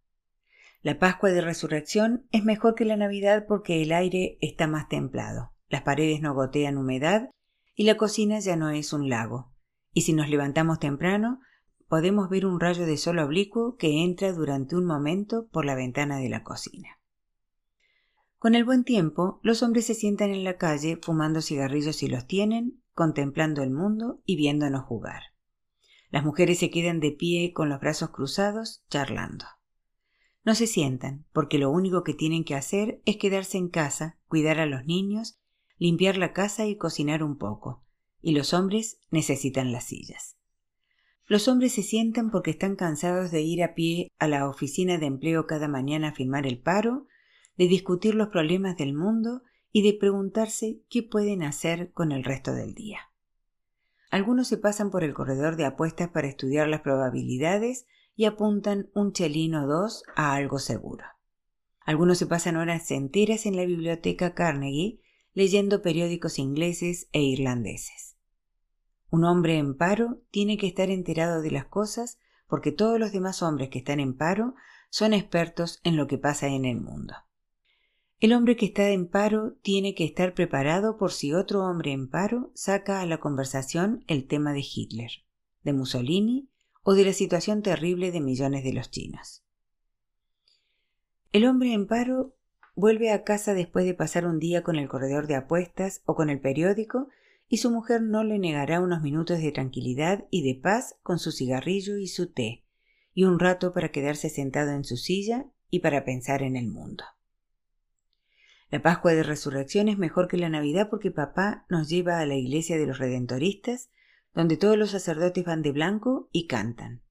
La 0.82 0.99
Pascua 0.99 1.32
de 1.32 1.41
Resurrección 1.41 2.26
es 2.32 2.45
mejor 2.45 2.76
que 2.76 2.86
la 2.86 2.95
Navidad 2.95 3.45
porque 3.47 3.82
el 3.82 3.91
aire 3.91 4.38
está 4.39 4.68
más 4.68 4.88
templado, 4.88 5.51
las 5.68 5.82
paredes 5.82 6.22
no 6.22 6.34
gotean 6.34 6.78
humedad 6.78 7.30
y 7.76 7.84
la 7.84 7.97
cocina 7.97 8.39
ya 8.39 8.55
no 8.55 8.69
es 8.69 8.93
un 8.93 9.09
lago. 9.09 9.51
Y 9.91 10.01
si 10.01 10.13
nos 10.13 10.30
levantamos 10.30 10.80
temprano, 10.80 11.39
podemos 11.88 12.30
ver 12.30 12.45
un 12.45 12.59
rayo 12.59 12.86
de 12.86 12.97
sol 12.97 13.19
oblicuo 13.19 13.76
que 13.78 14.03
entra 14.03 14.34
durante 14.34 14.76
un 14.76 14.86
momento 14.86 15.47
por 15.49 15.65
la 15.65 15.76
ventana 15.76 16.17
de 16.17 16.30
la 16.30 16.43
cocina. 16.43 16.99
Con 18.39 18.55
el 18.55 18.65
buen 18.65 18.84
tiempo, 18.84 19.39
los 19.41 19.63
hombres 19.63 19.86
se 19.86 19.93
sientan 19.93 20.32
en 20.32 20.43
la 20.43 20.57
calle 20.57 20.97
fumando 21.01 21.41
cigarrillos 21.41 21.95
si 21.95 22.07
los 22.07 22.28
tienen, 22.28 22.84
contemplando 22.93 23.63
el 23.63 23.71
mundo 23.71 24.21
y 24.26 24.36
viéndonos 24.36 24.84
jugar. 24.84 25.24
Las 26.09 26.26
mujeres 26.26 26.59
se 26.59 26.69
quedan 26.69 26.99
de 26.99 27.11
pie 27.11 27.53
con 27.53 27.69
los 27.69 27.80
brazos 27.80 28.09
cruzados, 28.09 28.84
charlando. 28.89 29.45
No 30.43 30.55
se 30.55 30.67
sientan, 30.67 31.26
porque 31.32 31.57
lo 31.57 31.71
único 31.71 32.03
que 32.03 32.13
tienen 32.13 32.43
que 32.43 32.55
hacer 32.55 33.01
es 33.05 33.17
quedarse 33.17 33.57
en 33.57 33.69
casa, 33.69 34.19
cuidar 34.28 34.59
a 34.59 34.65
los 34.65 34.86
niños, 34.86 35.39
limpiar 35.84 36.15
la 36.15 36.31
casa 36.31 36.65
y 36.65 36.77
cocinar 36.77 37.23
un 37.23 37.38
poco, 37.38 37.84
y 38.21 38.31
los 38.31 38.53
hombres 38.53 39.01
necesitan 39.11 39.73
las 39.73 39.84
sillas. 39.84 40.38
Los 41.25 41.49
hombres 41.49 41.73
se 41.73 41.84
sientan 41.84 42.31
porque 42.31 42.51
están 42.51 42.77
cansados 42.77 43.31
de 43.31 43.41
ir 43.41 43.61
a 43.61 43.73
pie 43.73 44.09
a 44.17 44.29
la 44.29 44.47
oficina 44.47 44.97
de 44.97 45.07
empleo 45.07 45.45
cada 45.45 45.67
mañana 45.67 46.07
a 46.07 46.13
firmar 46.13 46.47
el 46.47 46.57
paro, 46.57 47.07
de 47.57 47.67
discutir 47.67 48.15
los 48.15 48.29
problemas 48.29 48.77
del 48.77 48.93
mundo 48.93 49.41
y 49.73 49.81
de 49.81 49.97
preguntarse 49.99 50.79
qué 50.89 51.03
pueden 51.03 51.43
hacer 51.43 51.91
con 51.91 52.13
el 52.13 52.23
resto 52.23 52.53
del 52.53 52.73
día. 52.73 52.99
Algunos 54.09 54.47
se 54.47 54.57
pasan 54.57 54.89
por 54.89 55.03
el 55.03 55.13
corredor 55.13 55.57
de 55.57 55.65
apuestas 55.65 56.07
para 56.07 56.29
estudiar 56.29 56.69
las 56.69 56.79
probabilidades 56.79 57.88
y 58.15 58.23
apuntan 58.23 58.89
un 58.93 59.11
chelín 59.11 59.53
o 59.55 59.67
dos 59.67 60.03
a 60.15 60.34
algo 60.34 60.59
seguro. 60.59 61.03
Algunos 61.81 62.19
se 62.19 62.25
pasan 62.25 62.55
horas 62.55 62.89
enteras 62.89 63.45
en 63.45 63.57
la 63.57 63.65
biblioteca 63.65 64.34
Carnegie 64.34 65.03
leyendo 65.34 65.81
periódicos 65.81 66.39
ingleses 66.39 67.07
e 67.11 67.21
irlandeses. 67.21 68.17
Un 69.09 69.25
hombre 69.25 69.57
en 69.57 69.75
paro 69.75 70.21
tiene 70.31 70.57
que 70.57 70.67
estar 70.67 70.89
enterado 70.89 71.41
de 71.41 71.51
las 71.51 71.65
cosas 71.65 72.17
porque 72.47 72.71
todos 72.71 72.99
los 72.99 73.11
demás 73.11 73.41
hombres 73.41 73.69
que 73.69 73.79
están 73.79 73.99
en 73.99 74.15
paro 74.15 74.55
son 74.89 75.13
expertos 75.13 75.79
en 75.84 75.97
lo 75.97 76.07
que 76.07 76.17
pasa 76.17 76.47
en 76.47 76.65
el 76.65 76.79
mundo. 76.79 77.15
El 78.19 78.34
hombre 78.34 78.55
que 78.55 78.67
está 78.67 78.89
en 78.89 79.07
paro 79.07 79.57
tiene 79.61 79.95
que 79.95 80.05
estar 80.05 80.34
preparado 80.34 80.97
por 80.97 81.11
si 81.11 81.34
otro 81.34 81.65
hombre 81.65 81.91
en 81.91 82.09
paro 82.09 82.51
saca 82.53 83.01
a 83.01 83.05
la 83.05 83.19
conversación 83.19 84.03
el 84.07 84.27
tema 84.27 84.53
de 84.53 84.61
Hitler, 84.61 85.11
de 85.63 85.73
Mussolini 85.73 86.49
o 86.84 86.93
de 86.93 87.05
la 87.05 87.13
situación 87.13 87.61
terrible 87.61 88.11
de 88.11 88.21
millones 88.21 88.63
de 88.63 88.73
los 88.73 88.91
chinos. 88.91 89.43
El 91.31 91.45
hombre 91.47 91.73
en 91.73 91.88
paro 91.88 92.36
vuelve 92.76 93.11
a 93.11 93.24
casa 93.24 93.53
después 93.53 93.86
de 93.86 93.93
pasar 93.93 94.26
un 94.26 94.39
día 94.39 94.63
con 94.63 94.78
el 94.78 94.88
corredor 94.88 95.28
de 95.28 95.36
apuestas 95.36 96.01
o 96.05 96.15
con 96.15 96.30
el 96.30 96.39
periódico 96.39 97.09
y 97.47 97.57
su 97.57 97.69
mujer 97.69 98.01
no 98.01 98.24
le 98.24 98.39
negará 98.39 98.80
unos 98.82 99.01
minutos 99.01 99.39
de 99.39 99.51
tranquilidad 99.51 100.26
y 100.32 100.43
de 100.43 100.59
paz 100.59 100.95
con 101.03 101.19
su 101.19 101.32
cigarrillo 101.32 101.97
y 101.97 102.07
su 102.07 102.32
té, 102.32 102.63
y 103.13 103.26
un 103.26 103.39
rato 103.39 103.74
para 103.74 103.89
quedarse 103.89 104.30
sentado 104.30 104.71
en 104.71 104.84
su 104.84 104.97
silla 104.97 105.45
y 105.69 105.80
para 105.80 106.03
pensar 106.03 106.41
en 106.41 106.55
el 106.55 106.67
mundo. 106.67 107.03
La 108.71 108.82
Pascua 108.82 109.13
de 109.13 109.21
Resurrección 109.21 109.88
es 109.88 109.99
mejor 109.99 110.28
que 110.28 110.38
la 110.38 110.49
Navidad 110.49 110.88
porque 110.89 111.11
papá 111.11 111.67
nos 111.69 111.89
lleva 111.89 112.19
a 112.19 112.26
la 112.26 112.34
iglesia 112.34 112.78
de 112.78 112.88
los 112.88 112.97
Redentoristas, 112.97 113.91
donde 114.34 114.57
todos 114.57 114.80
los 114.80 114.89
sacerdotes 114.89 115.45
van 115.45 115.61
de 115.61 115.71
blanco 115.71 116.28
y 116.32 116.47
cantan. 116.47 117.03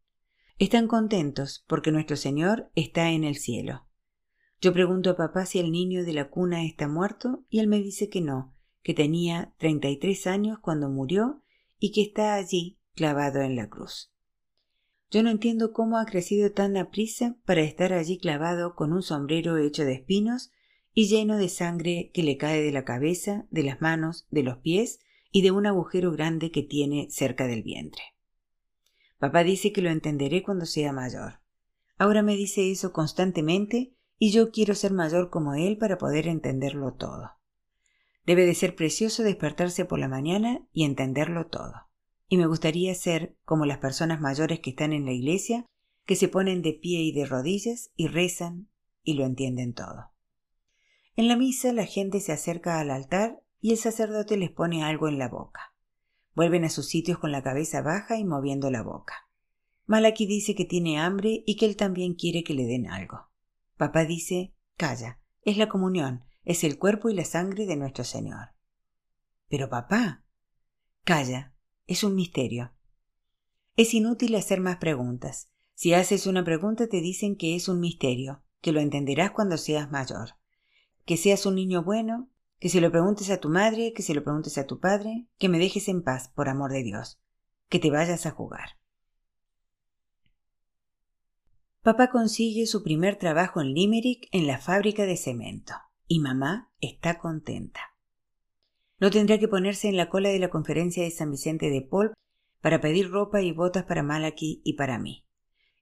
Están 0.58 0.88
contentos 0.88 1.64
porque 1.68 1.92
nuestro 1.92 2.16
Señor 2.16 2.72
está 2.74 3.10
en 3.10 3.22
el 3.22 3.36
cielo. 3.36 3.86
Yo 4.62 4.72
pregunto 4.72 5.10
a 5.10 5.16
papá 5.16 5.44
si 5.44 5.58
el 5.58 5.72
niño 5.72 6.04
de 6.04 6.12
la 6.12 6.30
cuna 6.30 6.64
está 6.64 6.86
muerto 6.86 7.44
y 7.50 7.58
él 7.58 7.66
me 7.66 7.82
dice 7.82 8.08
que 8.08 8.20
no, 8.20 8.54
que 8.84 8.94
tenía 8.94 9.52
treinta 9.58 9.88
y 9.88 9.96
tres 9.96 10.28
años 10.28 10.60
cuando 10.60 10.88
murió 10.88 11.42
y 11.80 11.90
que 11.90 12.02
está 12.02 12.34
allí 12.34 12.78
clavado 12.94 13.40
en 13.40 13.56
la 13.56 13.68
cruz. 13.68 14.12
Yo 15.10 15.24
no 15.24 15.30
entiendo 15.30 15.72
cómo 15.72 15.98
ha 15.98 16.06
crecido 16.06 16.52
tan 16.52 16.76
aprisa 16.76 17.36
para 17.44 17.62
estar 17.62 17.92
allí 17.92 18.18
clavado 18.18 18.76
con 18.76 18.92
un 18.92 19.02
sombrero 19.02 19.56
hecho 19.56 19.84
de 19.84 19.94
espinos 19.94 20.52
y 20.94 21.08
lleno 21.08 21.38
de 21.38 21.48
sangre 21.48 22.12
que 22.14 22.22
le 22.22 22.36
cae 22.36 22.62
de 22.62 22.70
la 22.70 22.84
cabeza, 22.84 23.48
de 23.50 23.64
las 23.64 23.80
manos, 23.80 24.28
de 24.30 24.44
los 24.44 24.58
pies 24.58 25.00
y 25.32 25.42
de 25.42 25.50
un 25.50 25.66
agujero 25.66 26.12
grande 26.12 26.52
que 26.52 26.62
tiene 26.62 27.08
cerca 27.10 27.48
del 27.48 27.64
vientre. 27.64 28.02
Papá 29.18 29.42
dice 29.42 29.72
que 29.72 29.82
lo 29.82 29.90
entenderé 29.90 30.44
cuando 30.44 30.66
sea 30.66 30.92
mayor. 30.92 31.40
Ahora 31.98 32.22
me 32.22 32.36
dice 32.36 32.70
eso 32.70 32.92
constantemente 32.92 33.96
y 34.24 34.30
yo 34.30 34.52
quiero 34.52 34.76
ser 34.76 34.92
mayor 34.92 35.30
como 35.30 35.54
él 35.54 35.78
para 35.78 35.98
poder 35.98 36.28
entenderlo 36.28 36.94
todo. 36.94 37.32
Debe 38.24 38.46
de 38.46 38.54
ser 38.54 38.76
precioso 38.76 39.24
despertarse 39.24 39.84
por 39.84 39.98
la 39.98 40.06
mañana 40.06 40.64
y 40.72 40.84
entenderlo 40.84 41.48
todo. 41.48 41.72
Y 42.28 42.36
me 42.36 42.46
gustaría 42.46 42.94
ser 42.94 43.36
como 43.44 43.66
las 43.66 43.78
personas 43.78 44.20
mayores 44.20 44.60
que 44.60 44.70
están 44.70 44.92
en 44.92 45.06
la 45.06 45.10
iglesia, 45.10 45.66
que 46.06 46.14
se 46.14 46.28
ponen 46.28 46.62
de 46.62 46.72
pie 46.72 47.00
y 47.00 47.10
de 47.10 47.26
rodillas 47.26 47.90
y 47.96 48.06
rezan 48.06 48.68
y 49.02 49.14
lo 49.14 49.24
entienden 49.24 49.74
todo. 49.74 50.12
En 51.16 51.26
la 51.26 51.34
misa 51.34 51.72
la 51.72 51.86
gente 51.86 52.20
se 52.20 52.30
acerca 52.30 52.78
al 52.78 52.92
altar 52.92 53.42
y 53.60 53.72
el 53.72 53.76
sacerdote 53.76 54.36
les 54.36 54.52
pone 54.52 54.84
algo 54.84 55.08
en 55.08 55.18
la 55.18 55.26
boca. 55.26 55.74
Vuelven 56.36 56.64
a 56.64 56.70
sus 56.70 56.86
sitios 56.86 57.18
con 57.18 57.32
la 57.32 57.42
cabeza 57.42 57.82
baja 57.82 58.16
y 58.18 58.24
moviendo 58.24 58.70
la 58.70 58.84
boca. 58.84 59.28
Malaki 59.86 60.26
dice 60.26 60.54
que 60.54 60.64
tiene 60.64 61.00
hambre 61.00 61.42
y 61.44 61.56
que 61.56 61.66
él 61.66 61.76
también 61.76 62.14
quiere 62.14 62.44
que 62.44 62.54
le 62.54 62.66
den 62.66 62.86
algo. 62.86 63.31
Papá 63.76 64.04
dice, 64.04 64.54
calla, 64.76 65.20
es 65.42 65.56
la 65.56 65.68
comunión, 65.68 66.24
es 66.44 66.64
el 66.64 66.78
cuerpo 66.78 67.08
y 67.08 67.14
la 67.14 67.24
sangre 67.24 67.66
de 67.66 67.76
nuestro 67.76 68.04
Señor. 68.04 68.54
Pero 69.48 69.68
papá, 69.68 70.24
calla, 71.04 71.54
es 71.86 72.04
un 72.04 72.14
misterio. 72.14 72.72
Es 73.76 73.94
inútil 73.94 74.34
hacer 74.36 74.60
más 74.60 74.76
preguntas. 74.76 75.50
Si 75.74 75.94
haces 75.94 76.26
una 76.26 76.44
pregunta 76.44 76.86
te 76.86 77.00
dicen 77.00 77.36
que 77.36 77.56
es 77.56 77.68
un 77.68 77.80
misterio, 77.80 78.42
que 78.60 78.72
lo 78.72 78.80
entenderás 78.80 79.30
cuando 79.32 79.56
seas 79.56 79.90
mayor 79.90 80.34
que 81.04 81.16
seas 81.16 81.46
un 81.46 81.56
niño 81.56 81.82
bueno, 81.82 82.28
que 82.58 82.68
se 82.68 82.80
lo 82.80 82.90
preguntes 82.90 83.30
a 83.30 83.38
tu 83.38 83.48
madre, 83.48 83.92
que 83.92 84.02
se 84.02 84.14
lo 84.14 84.22
preguntes 84.22 84.56
a 84.58 84.66
tu 84.66 84.78
padre, 84.78 85.26
que 85.38 85.48
me 85.48 85.58
dejes 85.58 85.88
en 85.88 86.02
paz, 86.02 86.28
por 86.28 86.48
amor 86.48 86.70
de 86.70 86.82
Dios, 86.82 87.20
que 87.68 87.78
te 87.78 87.90
vayas 87.90 88.26
a 88.26 88.30
jugar. 88.30 88.78
Papá 91.82 92.10
consigue 92.10 92.66
su 92.66 92.84
primer 92.84 93.16
trabajo 93.16 93.60
en 93.60 93.74
Limerick 93.74 94.28
en 94.30 94.46
la 94.46 94.58
fábrica 94.58 95.04
de 95.04 95.16
cemento 95.16 95.74
y 96.06 96.20
mamá 96.20 96.70
está 96.80 97.18
contenta. 97.18 97.80
No 99.00 99.10
tendrá 99.10 99.40
que 99.40 99.48
ponerse 99.48 99.88
en 99.88 99.96
la 99.96 100.08
cola 100.08 100.28
de 100.28 100.38
la 100.38 100.48
conferencia 100.48 101.02
de 101.02 101.10
San 101.10 101.32
Vicente 101.32 101.70
de 101.70 101.82
Paul 101.82 102.12
para 102.60 102.80
pedir 102.80 103.10
ropa 103.10 103.42
y 103.42 103.50
botas 103.50 103.84
para 103.84 104.04
Malaki 104.04 104.62
y 104.64 104.74
para 104.74 105.00
mí. 105.00 105.26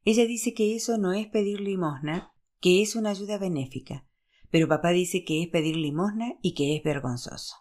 Ella 0.07 0.25
dice 0.25 0.55
que 0.55 0.75
eso 0.75 0.97
no 0.97 1.13
es 1.13 1.27
pedir 1.27 1.61
limosna, 1.61 2.33
que 2.61 2.81
es 2.81 2.97
una 2.97 3.11
ayuda 3.11 3.37
benéfica, 3.37 4.07
pero 4.51 4.69
papá 4.69 4.93
dice 4.93 5.23
que 5.23 5.43
es 5.43 5.49
pedir 5.51 5.77
limosna 5.77 6.33
y 6.41 6.55
que 6.55 6.77
es 6.77 6.83
vergonzoso. 6.83 7.57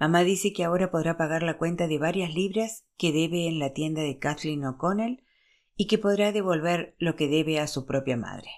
Mamá 0.00 0.24
dice 0.24 0.52
que 0.52 0.64
ahora 0.64 0.90
podrá 0.90 1.16
pagar 1.16 1.44
la 1.44 1.56
cuenta 1.56 1.86
de 1.86 1.98
varias 1.98 2.34
libras 2.34 2.84
que 2.96 3.12
debe 3.12 3.46
en 3.46 3.60
la 3.60 3.72
tienda 3.72 4.02
de 4.02 4.18
Kathleen 4.18 4.64
O'Connell 4.64 5.22
y 5.76 5.86
que 5.86 5.98
podrá 5.98 6.32
devolver 6.32 6.94
lo 6.98 7.16
que 7.16 7.28
debe 7.28 7.58
a 7.58 7.66
su 7.66 7.86
propia 7.86 8.16
madre. 8.16 8.50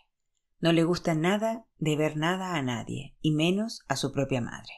No 0.60 0.72
le 0.72 0.84
gusta 0.84 1.14
nada 1.14 1.66
de 1.78 1.96
ver 1.96 2.16
nada 2.16 2.56
a 2.56 2.62
nadie, 2.62 3.14
y 3.20 3.32
menos 3.32 3.84
a 3.88 3.96
su 3.96 4.12
propia 4.12 4.40
madre. 4.40 4.72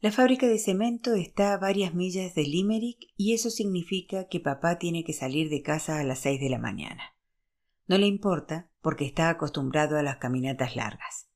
La 0.00 0.12
fábrica 0.12 0.46
de 0.46 0.58
cemento 0.58 1.14
está 1.14 1.52
a 1.52 1.58
varias 1.58 1.92
millas 1.92 2.32
de 2.34 2.44
Limerick 2.44 2.98
y 3.16 3.34
eso 3.34 3.50
significa 3.50 4.28
que 4.28 4.38
papá 4.38 4.78
tiene 4.78 5.02
que 5.02 5.12
salir 5.12 5.50
de 5.50 5.62
casa 5.62 5.98
a 5.98 6.04
las 6.04 6.20
seis 6.20 6.40
de 6.40 6.50
la 6.50 6.58
mañana. 6.58 7.16
No 7.88 7.98
le 7.98 8.06
importa 8.06 8.70
porque 8.80 9.04
está 9.04 9.28
acostumbrado 9.28 9.98
a 9.98 10.02
las 10.02 10.18
caminatas 10.18 10.76
largas. 10.76 11.28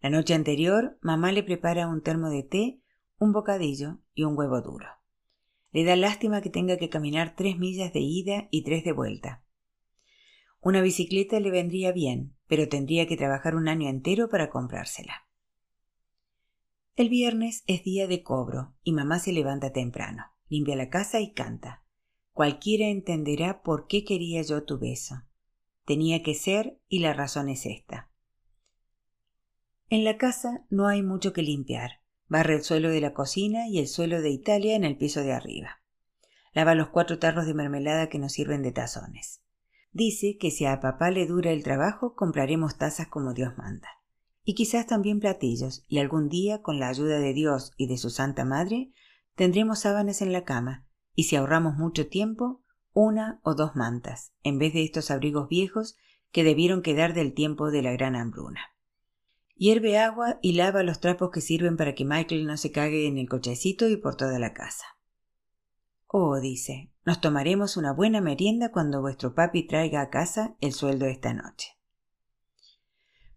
La 0.00 0.10
noche 0.10 0.34
anterior, 0.34 0.98
mamá 1.00 1.32
le 1.32 1.42
prepara 1.42 1.88
un 1.88 2.02
termo 2.02 2.28
de 2.28 2.42
té, 2.42 2.82
un 3.18 3.32
bocadillo 3.32 4.00
y 4.12 4.24
un 4.24 4.36
huevo 4.36 4.60
duro. 4.60 4.88
Le 5.72 5.84
da 5.84 5.96
lástima 5.96 6.42
que 6.42 6.50
tenga 6.50 6.76
que 6.76 6.90
caminar 6.90 7.34
tres 7.34 7.58
millas 7.58 7.92
de 7.92 8.00
ida 8.00 8.48
y 8.50 8.62
tres 8.62 8.84
de 8.84 8.92
vuelta. 8.92 9.44
Una 10.60 10.80
bicicleta 10.80 11.40
le 11.40 11.50
vendría 11.50 11.90
bien, 11.90 12.36
pero 12.46 12.68
tendría 12.68 13.06
que 13.06 13.16
trabajar 13.16 13.56
un 13.56 13.68
año 13.68 13.88
entero 13.88 14.28
para 14.28 14.50
comprársela. 14.50 15.26
El 16.94 17.08
viernes 17.08 17.64
es 17.66 17.82
día 17.82 18.06
de 18.06 18.22
cobro 18.22 18.74
y 18.84 18.92
mamá 18.92 19.18
se 19.18 19.32
levanta 19.32 19.72
temprano, 19.72 20.26
limpia 20.48 20.76
la 20.76 20.90
casa 20.90 21.20
y 21.20 21.32
canta. 21.32 21.82
Cualquiera 22.32 22.86
entenderá 22.88 23.62
por 23.62 23.86
qué 23.86 24.04
quería 24.04 24.42
yo 24.42 24.64
tu 24.64 24.78
beso. 24.78 25.22
Tenía 25.86 26.22
que 26.22 26.34
ser 26.34 26.78
y 26.88 26.98
la 26.98 27.14
razón 27.14 27.48
es 27.48 27.66
esta. 27.66 28.10
En 29.88 30.04
la 30.04 30.16
casa 30.16 30.64
no 30.70 30.86
hay 30.86 31.02
mucho 31.02 31.32
que 31.32 31.42
limpiar. 31.42 32.01
Barre 32.28 32.54
el 32.54 32.62
suelo 32.62 32.90
de 32.90 33.00
la 33.00 33.12
cocina 33.12 33.68
y 33.68 33.78
el 33.78 33.88
suelo 33.88 34.20
de 34.20 34.30
Italia 34.30 34.76
en 34.76 34.84
el 34.84 34.96
piso 34.96 35.20
de 35.20 35.32
arriba. 35.32 35.82
Lava 36.52 36.74
los 36.74 36.88
cuatro 36.88 37.18
tarros 37.18 37.46
de 37.46 37.54
mermelada 37.54 38.08
que 38.08 38.18
nos 38.18 38.32
sirven 38.32 38.62
de 38.62 38.72
tazones. 38.72 39.42
Dice 39.92 40.36
que 40.38 40.50
si 40.50 40.64
a 40.64 40.80
papá 40.80 41.10
le 41.10 41.26
dura 41.26 41.50
el 41.50 41.62
trabajo 41.62 42.14
compraremos 42.14 42.78
tazas 42.78 43.08
como 43.08 43.34
Dios 43.34 43.56
manda 43.58 43.88
y 44.44 44.54
quizás 44.54 44.86
también 44.86 45.20
platillos, 45.20 45.84
y 45.88 45.98
algún 45.98 46.28
día, 46.28 46.62
con 46.62 46.80
la 46.80 46.88
ayuda 46.88 47.18
de 47.18 47.32
Dios 47.32 47.72
y 47.76 47.86
de 47.86 47.96
su 47.96 48.10
Santa 48.10 48.44
Madre, 48.44 48.92
tendremos 49.36 49.80
sábanas 49.80 50.20
en 50.20 50.32
la 50.32 50.44
cama, 50.44 50.86
y 51.14 51.24
si 51.24 51.36
ahorramos 51.36 51.76
mucho 51.76 52.08
tiempo, 52.08 52.62
una 52.92 53.40
o 53.44 53.54
dos 53.54 53.76
mantas, 53.76 54.32
en 54.42 54.58
vez 54.58 54.72
de 54.72 54.82
estos 54.82 55.10
abrigos 55.10 55.48
viejos 55.48 55.96
que 56.32 56.44
debieron 56.44 56.82
quedar 56.82 57.14
del 57.14 57.34
tiempo 57.34 57.70
de 57.70 57.82
la 57.82 57.92
gran 57.92 58.16
hambruna. 58.16 58.60
Hierve 59.54 59.98
agua 59.98 60.38
y 60.42 60.54
lava 60.54 60.82
los 60.82 61.00
trapos 61.00 61.30
que 61.30 61.40
sirven 61.40 61.76
para 61.76 61.94
que 61.94 62.04
Michael 62.04 62.46
no 62.46 62.56
se 62.56 62.72
cague 62.72 63.06
en 63.06 63.18
el 63.18 63.28
cochecito 63.28 63.88
y 63.88 63.96
por 63.96 64.16
toda 64.16 64.38
la 64.38 64.54
casa. 64.54 64.84
Oh, 66.06 66.40
dice, 66.40 66.90
nos 67.04 67.20
tomaremos 67.20 67.76
una 67.76 67.92
buena 67.92 68.20
merienda 68.20 68.70
cuando 68.70 69.00
vuestro 69.00 69.34
papi 69.34 69.66
traiga 69.66 70.00
a 70.00 70.10
casa 70.10 70.56
el 70.60 70.72
sueldo 70.72 71.06
esta 71.06 71.32
noche. 71.32 71.78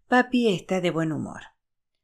Papi 0.08 0.54
está 0.54 0.80
de 0.80 0.90
buen 0.90 1.10
humor. 1.10 1.40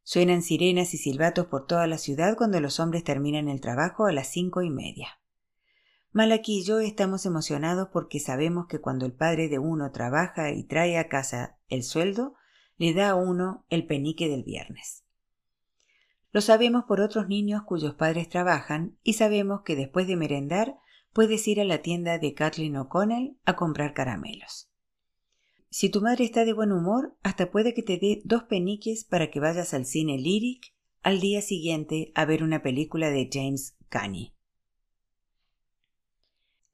Suenan 0.03 0.43
sirenas 0.43 0.95
y 0.95 0.99
silbatos 0.99 1.47
por 1.47 1.67
toda 1.67 1.87
la 1.87 1.99
ciudad 1.99 2.37
cuando 2.37 2.61
los 2.61 2.81
hombres 2.81 3.05
terminan 3.05 3.49
el 3.49 3.61
trabajo 3.61 4.07
a 4.07 4.13
las 4.13 4.29
cinco 4.29 4.63
y 4.63 4.71
media. 4.71 5.21
Malaki 6.11 6.59
y 6.59 6.65
yo 6.65 6.81
estamos 6.81 7.25
emocionados 7.27 7.89
porque 7.93 8.19
sabemos 8.19 8.67
que 8.67 8.81
cuando 8.81 9.07
el 9.07 9.13
padre 9.13 9.49
de 9.49 9.59
uno 9.59 9.93
trabaja 9.93 10.51
y 10.51 10.65
trae 10.65 10.99
a 10.99 11.09
casa 11.09 11.59
el 11.69 11.85
sueldo, 11.85 12.35
le 12.83 12.95
da 12.95 13.11
a 13.11 13.15
uno 13.15 13.65
el 13.71 13.87
penique 13.87 14.29
del 14.29 14.43
viernes. 14.43 15.05
Lo 16.33 16.41
sabemos 16.41 16.83
por 16.89 17.01
otros 17.01 17.29
niños 17.29 17.63
cuyos 17.63 17.95
padres 17.95 18.29
trabajan 18.29 18.99
y 19.05 19.13
sabemos 19.13 19.63
que 19.63 19.77
después 19.77 20.09
de 20.09 20.17
merendar 20.17 20.75
puedes 21.13 21.47
ir 21.47 21.61
a 21.61 21.65
la 21.65 21.81
tienda 21.81 22.19
de 22.19 22.35
Kathleen 22.35 22.77
O'Connell 22.77 23.37
a 23.45 23.55
comprar 23.55 23.95
caramelos. 23.95 24.69
Si 25.71 25.91
tu 25.91 26.01
madre 26.01 26.25
está 26.25 26.45
de 26.45 26.55
buen 26.55 26.73
humor, 26.73 27.17
hasta 27.23 27.53
puede 27.53 27.73
que 27.73 27.85
te 27.85 27.99
dé 27.99 28.21
dos 28.25 28.43
peniques 28.43 29.05
para 29.05 29.31
que 29.31 29.39
vayas 29.39 29.75
al 29.75 29.87
cine 29.87 30.19
Lyric 30.19 30.75
al 31.05 31.21
día 31.21 31.41
siguiente 31.41 32.11
a 32.17 32.25
ver 32.25 32.43
una 32.43 32.65
película 32.65 33.11
de 33.11 33.31
James 33.33 33.77
Cagney. 33.91 34.35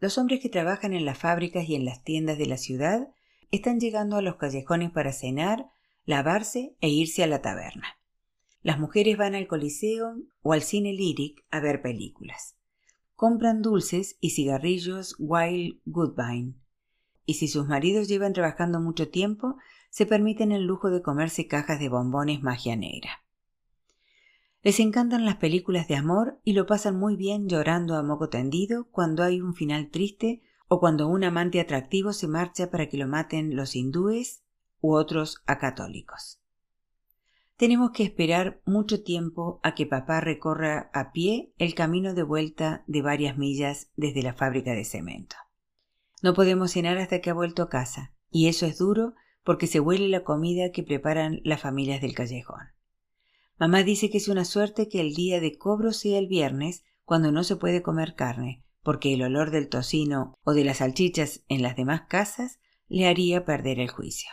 Los 0.01 0.17
hombres 0.17 0.41
que 0.41 0.49
trabajan 0.49 0.95
en 0.95 1.05
las 1.05 1.19
fábricas 1.19 1.69
y 1.69 1.75
en 1.75 1.85
las 1.85 2.03
tiendas 2.03 2.39
de 2.39 2.47
la 2.47 2.57
ciudad 2.57 3.11
están 3.51 3.79
llegando 3.79 4.17
a 4.17 4.23
los 4.23 4.37
callejones 4.37 4.91
para 4.91 5.13
cenar, 5.13 5.69
lavarse 6.09 6.75
e 6.81 6.89
irse 6.89 7.23
a 7.23 7.27
la 7.27 7.43
taberna. 7.43 7.99
Las 8.63 8.79
mujeres 8.79 9.19
van 9.19 9.35
al 9.35 9.47
Coliseo 9.47 10.17
o 10.41 10.55
al 10.55 10.63
cine 10.63 10.95
Lyric 10.95 11.45
a 11.51 11.61
ver 11.61 11.83
películas. 11.83 12.57
Compran 13.15 13.61
dulces 13.61 14.17
y 14.19 14.31
cigarrillos 14.31 15.17
Wild 15.19 15.81
Goodbine 15.85 16.55
y 17.27 17.35
si 17.35 17.47
sus 17.47 17.67
maridos 17.67 18.09
llevan 18.09 18.33
trabajando 18.33 18.81
mucho 18.81 19.11
tiempo, 19.11 19.59
se 19.91 20.07
permiten 20.07 20.51
el 20.51 20.65
lujo 20.65 20.89
de 20.89 21.03
comerse 21.03 21.47
cajas 21.47 21.79
de 21.79 21.91
bombones 21.91 22.43
magia 22.43 22.75
negra. 22.75 23.23
Les 24.63 24.81
encantan 24.81 25.27
las 25.27 25.37
películas 25.37 25.89
de 25.89 25.97
amor 25.97 26.41
y 26.43 26.55
lo 26.55 26.65
pasan 26.65 26.99
muy 26.99 27.17
bien 27.17 27.51
llorando 27.51 27.97
a 27.97 28.03
moco 28.03 28.31
tendido 28.31 28.89
cuando 28.91 29.25
hay 29.25 29.43
un 29.43 29.55
final 29.55 29.91
triste 29.91 30.41
o 30.69 30.81
cuando 30.81 31.07
un 31.07 31.23
amante 31.23 31.61
atractivo 31.61 32.15
se 32.15 32.29
marcha 32.29 32.71
para 32.71 32.89
que 32.89 32.97
lo 32.97 33.07
maten 33.07 33.57
los 33.57 33.77
hindúes 33.77 34.43
u 34.81 34.95
otros 34.95 35.43
acatólicos. 35.47 36.41
Tenemos 37.57 37.91
que 37.91 38.05
esperar 38.05 38.61
mucho 38.65 39.03
tiempo 39.03 39.59
a 39.65 39.75
que 39.75 39.85
papá 39.85 40.21
recorra 40.21 40.91
a 40.95 41.11
pie 41.11 41.53
el 41.59 41.75
camino 41.75 42.15
de 42.15 42.23
vuelta 42.23 42.85
de 42.87 43.03
varias 43.03 43.37
millas 43.37 43.91
desde 43.97 44.23
la 44.23 44.33
fábrica 44.33 44.75
de 44.75 44.85
cemento. 44.85 45.35
No 46.23 46.35
podemos 46.35 46.73
cenar 46.73 46.99
hasta 46.99 47.21
que 47.21 47.31
ha 47.31 47.35
vuelto 47.35 47.63
a 47.63 47.69
casa, 47.69 48.13
y 48.31 48.47
eso 48.47 48.67
es 48.67 48.79
duro 48.79 49.15
porque 49.43 49.67
se 49.67 49.81
huele 49.81 50.09
la 50.09 50.25
comida 50.25 50.71
que 50.73 50.83
preparan 50.83 51.41
las 51.43 51.61
familias 51.61 52.01
del 52.01 52.15
callejón. 52.15 52.69
Mamá 53.59 53.83
dice 53.83 54.09
que 54.09 54.19
es 54.19 54.29
una 54.29 54.45
suerte 54.45 54.89
que 54.89 55.01
el 55.01 55.15
día 55.15 55.41
de 55.41 55.59
cobro 55.59 55.93
sea 55.93 56.19
el 56.19 56.29
viernes, 56.29 56.85
cuando 57.05 57.33
no 57.33 57.43
se 57.43 57.57
puede 57.57 57.83
comer 57.83 58.15
carne, 58.15 58.63
porque 58.83 59.15
el 59.15 59.23
olor 59.23 59.51
del 59.51 59.69
tocino 59.69 60.39
o 60.45 60.53
de 60.53 60.65
las 60.65 60.77
salchichas 60.77 61.45
en 61.49 61.63
las 61.63 61.75
demás 61.75 62.03
casas 62.09 62.61
le 62.89 63.09
haría 63.09 63.45
perder 63.45 63.81
el 63.81 63.89
juicio. 63.89 64.31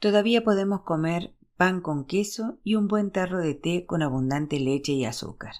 Todavía 0.00 0.42
podemos 0.42 0.80
comer 0.82 1.36
pan 1.58 1.82
con 1.82 2.06
queso 2.06 2.58
y 2.64 2.74
un 2.74 2.88
buen 2.88 3.10
tarro 3.10 3.38
de 3.38 3.54
té 3.54 3.84
con 3.84 4.02
abundante 4.02 4.58
leche 4.58 4.92
y 4.92 5.04
azúcar. 5.04 5.52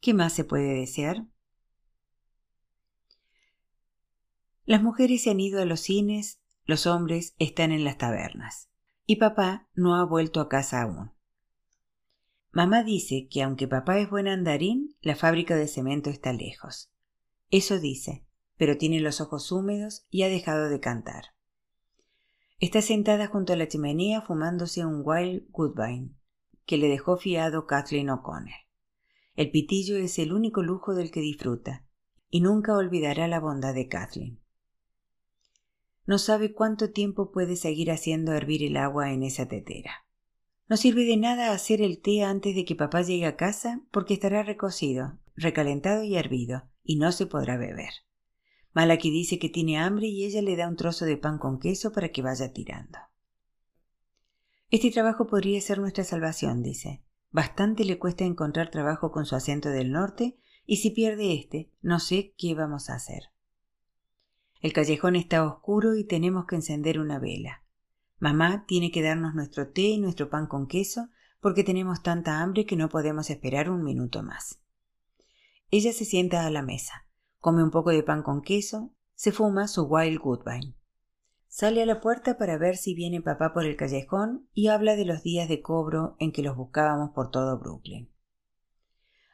¿Qué 0.00 0.12
más 0.12 0.34
se 0.34 0.44
puede 0.44 0.74
desear? 0.74 1.26
Las 4.66 4.82
mujeres 4.82 5.22
se 5.22 5.30
han 5.30 5.40
ido 5.40 5.62
a 5.62 5.64
los 5.64 5.80
cines, 5.80 6.38
los 6.66 6.86
hombres 6.86 7.34
están 7.38 7.72
en 7.72 7.82
las 7.82 7.96
tabernas. 7.96 8.68
Y 9.06 9.16
papá 9.16 9.70
no 9.72 9.96
ha 9.96 10.04
vuelto 10.04 10.42
a 10.42 10.50
casa 10.50 10.82
aún. 10.82 11.12
Mamá 12.52 12.82
dice 12.82 13.26
que 13.30 13.42
aunque 13.42 13.68
papá 13.68 13.98
es 13.98 14.10
buen 14.10 14.28
andarín, 14.28 14.96
la 15.00 15.16
fábrica 15.16 15.56
de 15.56 15.66
cemento 15.66 16.10
está 16.10 16.34
lejos. 16.34 16.92
Eso 17.48 17.80
dice, 17.80 18.26
pero 18.58 18.76
tiene 18.76 19.00
los 19.00 19.22
ojos 19.22 19.50
húmedos 19.50 20.06
y 20.10 20.24
ha 20.24 20.28
dejado 20.28 20.68
de 20.68 20.78
cantar. 20.78 21.37
Está 22.60 22.82
sentada 22.82 23.28
junto 23.28 23.52
a 23.52 23.56
la 23.56 23.68
chimenea 23.68 24.20
fumándose 24.20 24.84
un 24.84 25.02
Wild 25.04 25.46
Woodbine 25.52 26.10
que 26.66 26.76
le 26.76 26.88
dejó 26.88 27.16
fiado 27.16 27.66
Kathleen 27.66 28.10
O'Connell. 28.10 28.66
El 29.36 29.52
pitillo 29.52 29.96
es 29.96 30.18
el 30.18 30.32
único 30.32 30.62
lujo 30.62 30.96
del 30.96 31.12
que 31.12 31.20
disfruta, 31.20 31.86
y 32.30 32.40
nunca 32.40 32.76
olvidará 32.76 33.28
la 33.28 33.38
bondad 33.38 33.74
de 33.74 33.86
Kathleen. 33.86 34.40
No 36.04 36.18
sabe 36.18 36.52
cuánto 36.52 36.90
tiempo 36.90 37.30
puede 37.30 37.54
seguir 37.54 37.92
haciendo 37.92 38.32
hervir 38.32 38.64
el 38.64 38.76
agua 38.76 39.12
en 39.12 39.22
esa 39.22 39.46
tetera. 39.46 40.04
No 40.68 40.76
sirve 40.76 41.04
de 41.04 41.16
nada 41.16 41.52
hacer 41.52 41.80
el 41.80 42.02
té 42.02 42.24
antes 42.24 42.56
de 42.56 42.64
que 42.64 42.74
papá 42.74 43.02
llegue 43.02 43.26
a 43.26 43.36
casa 43.36 43.82
porque 43.92 44.14
estará 44.14 44.42
recocido, 44.42 45.16
recalentado 45.36 46.02
y 46.02 46.16
hervido, 46.16 46.64
y 46.82 46.96
no 46.96 47.12
se 47.12 47.26
podrá 47.26 47.56
beber. 47.56 47.92
Malaki 48.78 49.10
dice 49.10 49.40
que 49.40 49.48
tiene 49.48 49.76
hambre 49.76 50.06
y 50.06 50.24
ella 50.24 50.40
le 50.40 50.54
da 50.54 50.68
un 50.68 50.76
trozo 50.76 51.04
de 51.04 51.16
pan 51.16 51.38
con 51.38 51.58
queso 51.58 51.90
para 51.90 52.10
que 52.10 52.22
vaya 52.22 52.52
tirando. 52.52 52.96
Este 54.70 54.92
trabajo 54.92 55.26
podría 55.26 55.60
ser 55.60 55.80
nuestra 55.80 56.04
salvación, 56.04 56.62
dice. 56.62 57.02
Bastante 57.32 57.84
le 57.84 57.98
cuesta 57.98 58.22
encontrar 58.22 58.70
trabajo 58.70 59.10
con 59.10 59.26
su 59.26 59.34
acento 59.34 59.70
del 59.70 59.90
norte, 59.90 60.38
y 60.64 60.76
si 60.76 60.90
pierde 60.90 61.34
este, 61.34 61.72
no 61.80 61.98
sé 61.98 62.36
qué 62.38 62.54
vamos 62.54 62.88
a 62.88 62.94
hacer. 62.94 63.32
El 64.60 64.72
callejón 64.72 65.16
está 65.16 65.44
oscuro 65.44 65.96
y 65.96 66.04
tenemos 66.04 66.46
que 66.46 66.54
encender 66.54 67.00
una 67.00 67.18
vela. 67.18 67.64
Mamá 68.20 68.64
tiene 68.68 68.92
que 68.92 69.02
darnos 69.02 69.34
nuestro 69.34 69.72
té 69.72 69.88
y 69.88 69.98
nuestro 69.98 70.30
pan 70.30 70.46
con 70.46 70.68
queso 70.68 71.08
porque 71.40 71.64
tenemos 71.64 72.04
tanta 72.04 72.42
hambre 72.42 72.64
que 72.64 72.76
no 72.76 72.88
podemos 72.88 73.28
esperar 73.28 73.70
un 73.70 73.82
minuto 73.82 74.22
más. 74.22 74.60
Ella 75.72 75.92
se 75.92 76.04
sienta 76.04 76.46
a 76.46 76.50
la 76.52 76.62
mesa, 76.62 77.07
come 77.38 77.62
un 77.62 77.70
poco 77.70 77.90
de 77.90 78.02
pan 78.02 78.22
con 78.22 78.42
queso, 78.42 78.94
se 79.14 79.32
fuma 79.32 79.68
su 79.68 79.84
Wild 79.84 80.20
Goodbine. 80.20 80.74
Sale 81.46 81.82
a 81.82 81.86
la 81.86 82.00
puerta 82.00 82.36
para 82.36 82.58
ver 82.58 82.76
si 82.76 82.94
viene 82.94 83.22
papá 83.22 83.52
por 83.52 83.64
el 83.64 83.76
callejón 83.76 84.48
y 84.52 84.68
habla 84.68 84.96
de 84.96 85.04
los 85.04 85.22
días 85.22 85.48
de 85.48 85.62
cobro 85.62 86.14
en 86.18 86.30
que 86.30 86.42
los 86.42 86.56
buscábamos 86.56 87.10
por 87.14 87.30
todo 87.30 87.58
Brooklyn. 87.58 88.12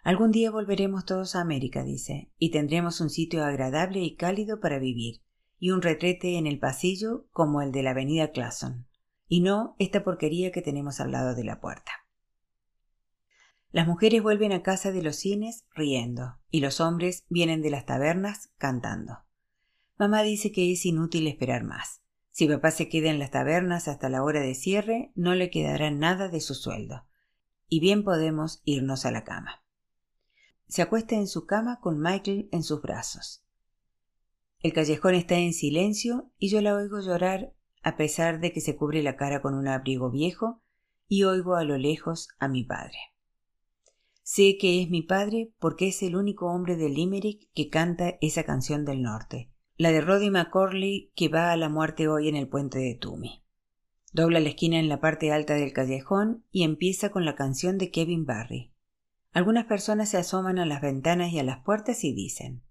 Algún 0.05 0.31
día 0.31 0.51
volveremos 0.51 1.07
todos 1.07 1.35
a 1.35 1.41
América, 1.41 1.83
dice, 1.83 2.31
y 2.39 2.51
tendremos 2.51 3.01
un 3.01 3.11
sitio 3.11 3.43
agradable 3.43 4.01
y 4.01 4.17
cálido 4.17 4.61
para 4.61 4.79
vivir, 4.79 5.23
y 5.59 5.71
un 5.71 5.83
retrete 5.83 6.37
en 6.37 6.47
el 6.47 6.59
pasillo 6.59 7.27
como 7.33 7.63
el 7.63 7.73
de 7.73 7.83
la 7.83 7.91
avenida 7.91 8.31
Clason. 8.31 8.87
y 9.27 9.41
no 9.41 9.75
esta 9.79 10.05
porquería 10.05 10.53
que 10.53 10.61
tenemos 10.61 11.01
al 11.01 11.11
lado 11.11 11.35
de 11.35 11.45
la 11.45 11.61
puerta. 11.61 12.04
Las 13.75 13.89
mujeres 13.89 14.22
vuelven 14.22 14.53
a 14.53 14.62
casa 14.62 14.93
de 14.93 15.03
los 15.03 15.16
cines 15.16 15.64
riendo 15.75 16.37
y 16.49 16.61
los 16.61 16.81
hombres 16.81 17.25
vienen 17.29 17.61
de 17.61 17.70
las 17.70 17.87
tabernas 17.87 18.53
cantando. 18.57 19.25
Mamá 19.99 20.22
dice 20.22 20.53
que 20.53 20.70
es 20.70 20.87
inútil 20.87 21.27
esperar 21.27 21.64
más. 21.64 22.01
Si 22.31 22.47
papá 22.47 22.70
se 22.70 22.89
queda 22.89 23.11
en 23.11 23.18
las 23.18 23.33
tabernas 23.33 23.89
hasta 23.89 24.09
la 24.09 24.22
hora 24.22 24.43
de 24.43 24.55
cierre, 24.55 25.11
no 25.16 25.35
le 25.35 25.51
quedará 25.51 25.91
nada 25.91 26.29
de 26.29 26.41
su 26.41 26.55
sueldo. 26.55 27.05
Y 27.68 27.81
bien 27.81 28.05
podemos 28.05 28.62
irnos 28.64 29.07
a 29.07 29.11
la 29.11 29.25
cama. 29.25 29.64
Se 30.68 30.81
acuesta 30.81 31.16
en 31.16 31.27
su 31.27 31.45
cama 31.45 31.81
con 31.81 31.99
Michael 31.99 32.49
en 32.53 32.62
sus 32.62 32.81
brazos. 32.81 33.45
El 34.61 34.72
callejón 34.72 35.16
está 35.16 35.35
en 35.35 35.53
silencio 35.53 36.31
y 36.39 36.49
yo 36.49 36.61
la 36.61 36.77
oigo 36.77 37.01
llorar 37.01 37.55
a 37.83 37.97
pesar 37.97 38.39
de 38.39 38.53
que 38.53 38.61
se 38.61 38.77
cubre 38.77 39.03
la 39.03 39.16
cara 39.16 39.43
con 39.43 39.53
un 39.53 39.66
abrigo 39.66 40.12
viejo 40.12 40.62
y 41.09 41.25
oigo 41.25 41.57
a 41.57 41.64
lo 41.64 41.77
lejos 41.77 42.29
a 42.39 42.47
mi 42.47 42.62
padre. 42.62 43.14
Sé 44.27 44.57
que 44.59 44.81
es 44.81 44.89
mi 44.89 45.03
padre 45.03 45.53
porque 45.59 45.89
es 45.89 46.03
el 46.03 46.16
único 46.16 46.47
hombre 46.47 46.77
de 46.77 46.89
Limerick 46.89 47.51
que 47.55 47.68
canta 47.68 48.14
esa 48.22 48.43
canción 48.45 48.87
del 48.87 49.03
norte, 49.03 49.53
la 49.77 49.93
de 49.93 50.01
Roddy 50.01 50.31
McCorley 50.31 51.12
que 51.14 51.29
va 51.29 51.53
a 51.53 51.57
la 51.59 51.68
muerte 51.68 52.09
hoy 52.09 52.31
en 52.31 52.37
el 52.37 52.49
puente 52.49 52.79
de 52.79 52.95
Tumi. 52.95 53.45
Dobla 54.14 54.41
la 54.41 54.49
esquina 54.49 54.79
en 54.79 54.89
la 54.89 54.99
parte 54.99 55.31
alta 55.31 55.53
del 55.53 55.75
callejón 55.75 56.47
y 56.51 56.62
empieza 56.62 57.11
con 57.11 57.27
la 57.27 57.37
canción 57.37 57.77
de 57.77 57.91
Kevin 57.91 58.25
Barry. 58.25 58.72
Algunas 59.33 59.66
personas 59.66 60.09
se 60.09 60.16
asoman 60.16 60.59
a 60.59 60.64
las 60.64 60.81
ventanas 60.81 61.31
y 61.31 61.39
a 61.39 61.45
las 61.45 61.62
puertas 61.62 62.03
y 62.03 62.14
dicen 62.14 62.62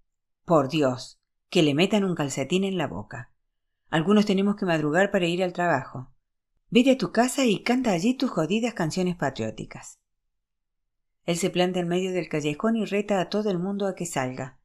Por 0.44 0.68
Dios, 0.68 1.20
que 1.50 1.62
le 1.62 1.74
metan 1.74 2.02
un 2.02 2.16
calcetín 2.16 2.64
en 2.64 2.78
la 2.78 2.88
boca. 2.88 3.32
Algunos 3.90 4.26
tenemos 4.26 4.56
que 4.56 4.66
madrugar 4.66 5.12
para 5.12 5.26
ir 5.26 5.44
al 5.44 5.52
trabajo. 5.52 6.10
Vete 6.68 6.90
a 6.90 6.98
tu 6.98 7.12
casa 7.12 7.46
y 7.46 7.62
canta 7.62 7.92
allí 7.92 8.14
tus 8.14 8.30
jodidas 8.30 8.74
canciones 8.74 9.14
patrióticas. 9.14 10.00
Él 11.24 11.36
se 11.36 11.50
planta 11.50 11.80
en 11.80 11.88
medio 11.88 12.12
del 12.12 12.28
callejón 12.28 12.76
y 12.76 12.84
reta 12.84 13.20
a 13.20 13.28
todo 13.28 13.50
el 13.50 13.58
mundo 13.58 13.86
a 13.86 13.94
que 13.94 14.06
salga. 14.06 14.58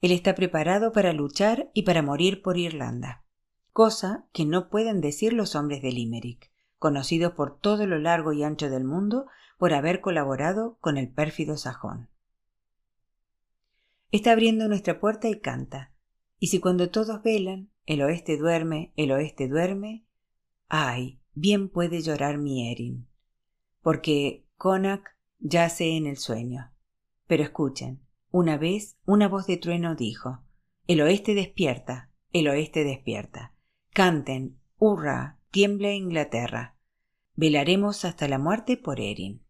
Él 0.00 0.12
está 0.12 0.34
preparado 0.34 0.92
para 0.92 1.12
luchar 1.12 1.70
y 1.74 1.82
para 1.82 2.02
morir 2.02 2.42
por 2.42 2.56
Irlanda, 2.56 3.24
cosa 3.72 4.26
que 4.32 4.44
no 4.44 4.70
pueden 4.70 5.00
decir 5.00 5.32
los 5.32 5.54
hombres 5.54 5.82
de 5.82 5.92
Limerick, 5.92 6.50
conocidos 6.78 7.32
por 7.32 7.58
todo 7.58 7.86
lo 7.86 7.98
largo 7.98 8.32
y 8.32 8.44
ancho 8.44 8.70
del 8.70 8.84
mundo 8.84 9.26
por 9.58 9.74
haber 9.74 10.00
colaborado 10.00 10.78
con 10.80 10.96
el 10.96 11.08
pérfido 11.08 11.56
sajón. 11.56 12.08
Está 14.10 14.32
abriendo 14.32 14.68
nuestra 14.68 15.00
puerta 15.00 15.28
y 15.28 15.40
canta, 15.40 15.92
y 16.38 16.46
si 16.46 16.60
cuando 16.60 16.90
todos 16.90 17.22
velan, 17.22 17.70
el 17.84 18.00
oeste 18.02 18.38
duerme, 18.38 18.92
el 18.96 19.10
oeste 19.10 19.48
duerme, 19.48 20.06
ay, 20.68 21.20
bien 21.34 21.68
puede 21.68 22.00
llorar 22.00 22.38
mi 22.38 22.70
Erin, 22.70 23.08
porque 23.82 24.46
Connacht 24.56 25.17
yace 25.38 25.96
en 25.96 26.06
el 26.06 26.16
sueño. 26.16 26.72
Pero 27.26 27.42
escuchen, 27.42 28.02
una 28.30 28.56
vez 28.56 28.96
una 29.04 29.28
voz 29.28 29.46
de 29.46 29.56
trueno 29.56 29.94
dijo, 29.94 30.42
El 30.86 31.00
oeste 31.00 31.34
despierta, 31.34 32.10
el 32.32 32.48
oeste 32.48 32.84
despierta. 32.84 33.54
Canten, 33.90 34.58
hurra, 34.78 35.38
tiemble 35.50 35.94
Inglaterra. 35.94 36.76
Velaremos 37.34 38.04
hasta 38.04 38.28
la 38.28 38.38
muerte 38.38 38.76
por 38.76 39.00
Erin. 39.00 39.42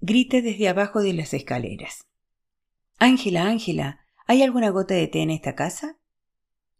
Grita 0.00 0.40
desde 0.40 0.68
abajo 0.68 1.00
de 1.02 1.12
las 1.12 1.34
escaleras. 1.34 2.06
Ángela, 2.98 3.46
Ángela, 3.46 4.00
¿hay 4.26 4.42
alguna 4.42 4.70
gota 4.70 4.94
de 4.94 5.08
té 5.08 5.20
en 5.20 5.30
esta 5.30 5.54
casa? 5.54 5.98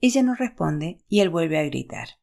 Ella 0.01 0.23
no 0.23 0.35
responde 0.35 1.03
y 1.09 1.21
él 1.21 1.29
vuelve 1.29 1.59
a 1.59 1.65
gritar. 1.65 2.20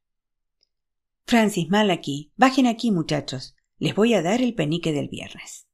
Francis, 1.30 1.70
mal 1.70 1.92
aquí. 1.92 2.32
Bajen 2.38 2.68
aquí, 2.68 2.90
muchachos. 2.90 3.58
Les 3.80 3.94
voy 3.94 4.14
a 4.14 4.22
dar 4.22 4.42
el 4.42 4.56
penique 4.56 4.94
del 4.94 5.10
viernes. 5.10 5.68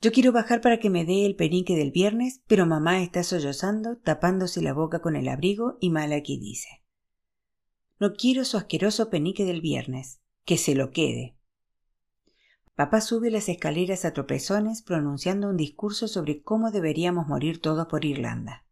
Yo 0.00 0.12
quiero 0.12 0.30
bajar 0.30 0.60
para 0.60 0.78
que 0.78 0.90
me 0.90 1.04
dé 1.04 1.26
el 1.26 1.34
penique 1.34 1.74
del 1.74 1.90
viernes, 1.90 2.40
pero 2.46 2.66
mamá 2.66 3.02
está 3.02 3.24
sollozando, 3.24 3.96
tapándose 3.96 4.62
la 4.62 4.72
boca 4.72 5.00
con 5.00 5.16
el 5.16 5.26
abrigo 5.26 5.76
y 5.80 5.90
Malaki 5.90 6.38
dice. 6.38 6.68
No 7.98 8.12
quiero 8.12 8.44
su 8.44 8.56
asqueroso 8.56 9.10
penique 9.10 9.44
del 9.44 9.60
viernes. 9.60 10.20
Que 10.44 10.56
se 10.56 10.76
lo 10.76 10.92
quede. 10.92 11.36
Papá 12.76 13.00
sube 13.00 13.32
las 13.32 13.48
escaleras 13.48 14.04
a 14.04 14.12
tropezones 14.12 14.82
pronunciando 14.82 15.48
un 15.48 15.56
discurso 15.56 16.06
sobre 16.06 16.42
cómo 16.42 16.70
deberíamos 16.70 17.26
morir 17.26 17.60
todos 17.60 17.88
por 17.88 18.04
Irlanda. 18.04 18.64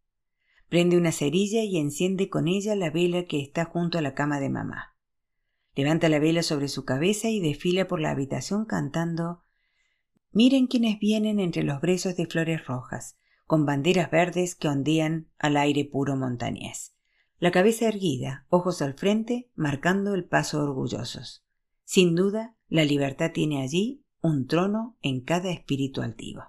Prende 0.69 0.95
una 0.95 1.11
cerilla 1.11 1.61
y 1.61 1.75
enciende 1.75 2.29
con 2.29 2.47
ella 2.47 2.73
la 2.77 2.89
vela 2.89 3.25
que 3.25 3.41
está 3.41 3.65
junto 3.65 3.97
a 3.97 4.01
la 4.01 4.13
cama 4.13 4.39
de 4.39 4.49
mamá. 4.49 4.94
Levanta 5.75 6.09
la 6.09 6.19
vela 6.19 6.43
sobre 6.43 6.67
su 6.67 6.85
cabeza 6.85 7.29
y 7.29 7.39
desfila 7.39 7.87
por 7.87 7.99
la 7.99 8.11
habitación 8.11 8.65
cantando 8.65 9.43
Miren 10.31 10.67
quienes 10.67 10.99
vienen 10.99 11.39
entre 11.39 11.63
los 11.63 11.79
brezos 11.79 12.17
de 12.17 12.25
flores 12.25 12.65
rojas, 12.65 13.17
con 13.45 13.65
banderas 13.65 14.11
verdes 14.11 14.55
que 14.55 14.67
ondean 14.67 15.29
al 15.39 15.55
aire 15.55 15.85
puro 15.85 16.17
montañés. 16.17 16.93
La 17.37 17.51
cabeza 17.51 17.87
erguida, 17.87 18.45
ojos 18.49 18.81
al 18.81 18.95
frente, 18.95 19.49
marcando 19.55 20.13
el 20.13 20.25
paso 20.25 20.61
orgullosos. 20.61 21.45
Sin 21.83 22.15
duda, 22.15 22.57
la 22.67 22.83
libertad 22.83 23.31
tiene 23.33 23.61
allí 23.61 24.03
un 24.21 24.47
trono 24.47 24.97
en 25.01 25.21
cada 25.21 25.51
espíritu 25.51 26.01
altivo. 26.01 26.43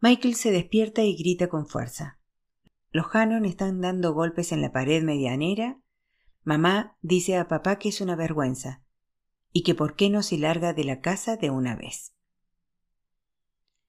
Michael 0.00 0.34
se 0.34 0.50
despierta 0.50 1.02
y 1.02 1.16
grita 1.16 1.48
con 1.48 1.66
fuerza. 1.66 2.18
Los 2.90 3.06
Hannon 3.12 3.44
están 3.44 3.80
dando 3.80 4.12
golpes 4.12 4.52
en 4.52 4.60
la 4.60 4.72
pared 4.72 5.02
medianera. 5.02 5.80
Mamá 6.46 6.96
dice 7.02 7.36
a 7.36 7.48
papá 7.48 7.76
que 7.76 7.88
es 7.88 8.00
una 8.00 8.14
vergüenza, 8.14 8.80
y 9.52 9.64
que 9.64 9.74
por 9.74 9.96
qué 9.96 10.10
no 10.10 10.22
se 10.22 10.38
larga 10.38 10.72
de 10.74 10.84
la 10.84 11.00
casa 11.00 11.36
de 11.36 11.50
una 11.50 11.74
vez. 11.74 12.14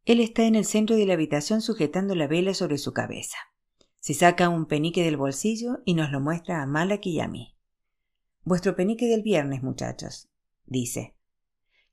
Él 0.05 0.19
está 0.19 0.41
en 0.45 0.55
el 0.55 0.65
centro 0.65 0.95
de 0.95 1.05
la 1.05 1.13
habitación 1.13 1.61
sujetando 1.61 2.15
la 2.15 2.25
vela 2.25 2.55
sobre 2.55 2.79
su 2.79 2.93
cabeza. 2.93 3.37
Se 3.99 4.15
saca 4.15 4.49
un 4.49 4.65
penique 4.65 5.03
del 5.03 5.17
bolsillo 5.17 5.83
y 5.85 5.93
nos 5.93 6.11
lo 6.11 6.19
muestra 6.19 6.63
a 6.63 6.65
Malak 6.65 7.05
y 7.05 7.19
a 7.19 7.27
mí. 7.27 7.55
Vuestro 8.43 8.75
penique 8.75 9.05
del 9.05 9.21
viernes, 9.21 9.61
muchachos, 9.61 10.27
dice. 10.65 11.15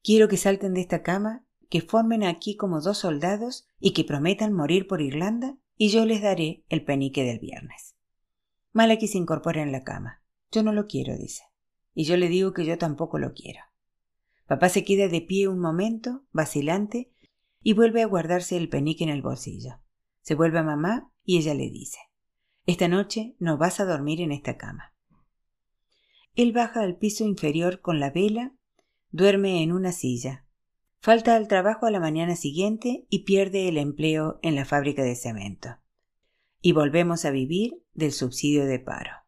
Quiero 0.03 0.29
que 0.29 0.39
salten 0.39 0.73
de 0.73 0.81
esta 0.81 1.03
cama, 1.03 1.45
que 1.69 1.83
formen 1.83 2.25
aquí 2.25 2.57
como 2.57 2.81
dos 2.81 2.97
soldados 2.97 3.67
y 3.81 3.93
que 3.93 4.05
prometan 4.05 4.55
morir 4.55 4.87
por 4.87 5.03
Irlanda, 5.03 5.59
y 5.77 5.91
yo 5.91 6.07
les 6.07 6.23
daré 6.23 6.65
el 6.71 6.87
penique 6.87 7.23
del 7.23 7.39
viernes. 7.39 7.97
Malaki 8.73 9.09
se 9.09 9.19
incorpora 9.19 9.61
en 9.61 9.71
la 9.71 9.85
cama. 9.85 10.24
Yo 10.51 10.63
no 10.63 10.73
lo 10.73 10.87
quiero, 10.87 11.17
dice 11.17 11.43
y 11.95 12.05
yo 12.05 12.17
le 12.17 12.29
digo 12.29 12.53
que 12.53 12.65
yo 12.65 12.77
tampoco 12.77 13.19
lo 13.19 13.33
quiero. 13.33 13.61
Papá 14.47 14.69
se 14.69 14.85
queda 14.85 15.09
de 15.09 15.21
pie 15.21 15.49
un 15.49 15.61
momento, 15.61 16.25
vacilante, 16.33 17.13
y 17.63 17.73
vuelve 17.73 18.03
a 18.03 18.07
guardarse 18.07 18.57
el 18.57 18.69
penique 18.69 19.05
en 19.05 19.11
el 19.11 19.23
bolsillo. 19.23 19.81
Se 20.21 20.35
vuelve 20.35 20.59
a 20.59 20.65
mamá 20.65 21.11
y 21.25 21.39
ella 21.39 21.55
le 21.55 21.71
dice, 21.71 21.99
Esta 22.67 22.89
noche 22.89 23.37
no 23.39 23.57
vas 23.57 23.81
a 23.81 23.87
dormir 23.87 24.21
en 24.21 24.33
esta 24.33 24.59
cama. 24.59 24.93
Él 26.35 26.53
baja 26.53 26.81
al 26.81 26.97
piso 26.99 27.25
inferior 27.25 27.81
con 27.81 28.01
la 28.01 28.11
vela, 28.11 28.55
duerme 29.11 29.63
en 29.63 29.73
una 29.73 29.93
silla, 29.93 30.47
falta 30.99 31.37
al 31.37 31.49
trabajo 31.49 31.87
a 31.87 31.91
la 31.91 32.01
mañana 32.01 32.35
siguiente 32.35 33.07
y 33.09 33.21
pierde 33.21 33.69
el 33.69 33.79
empleo 33.79 34.41
en 34.43 34.57
la 34.57 34.65
fábrica 34.65 35.03
de 35.03 35.15
cemento. 35.15 35.79
Y 36.61 36.73
volvemos 36.73 37.25
a 37.25 37.31
vivir 37.31 37.83
del 37.93 38.13
subsidio 38.13 38.67
de 38.67 38.81
paro. 38.81 39.24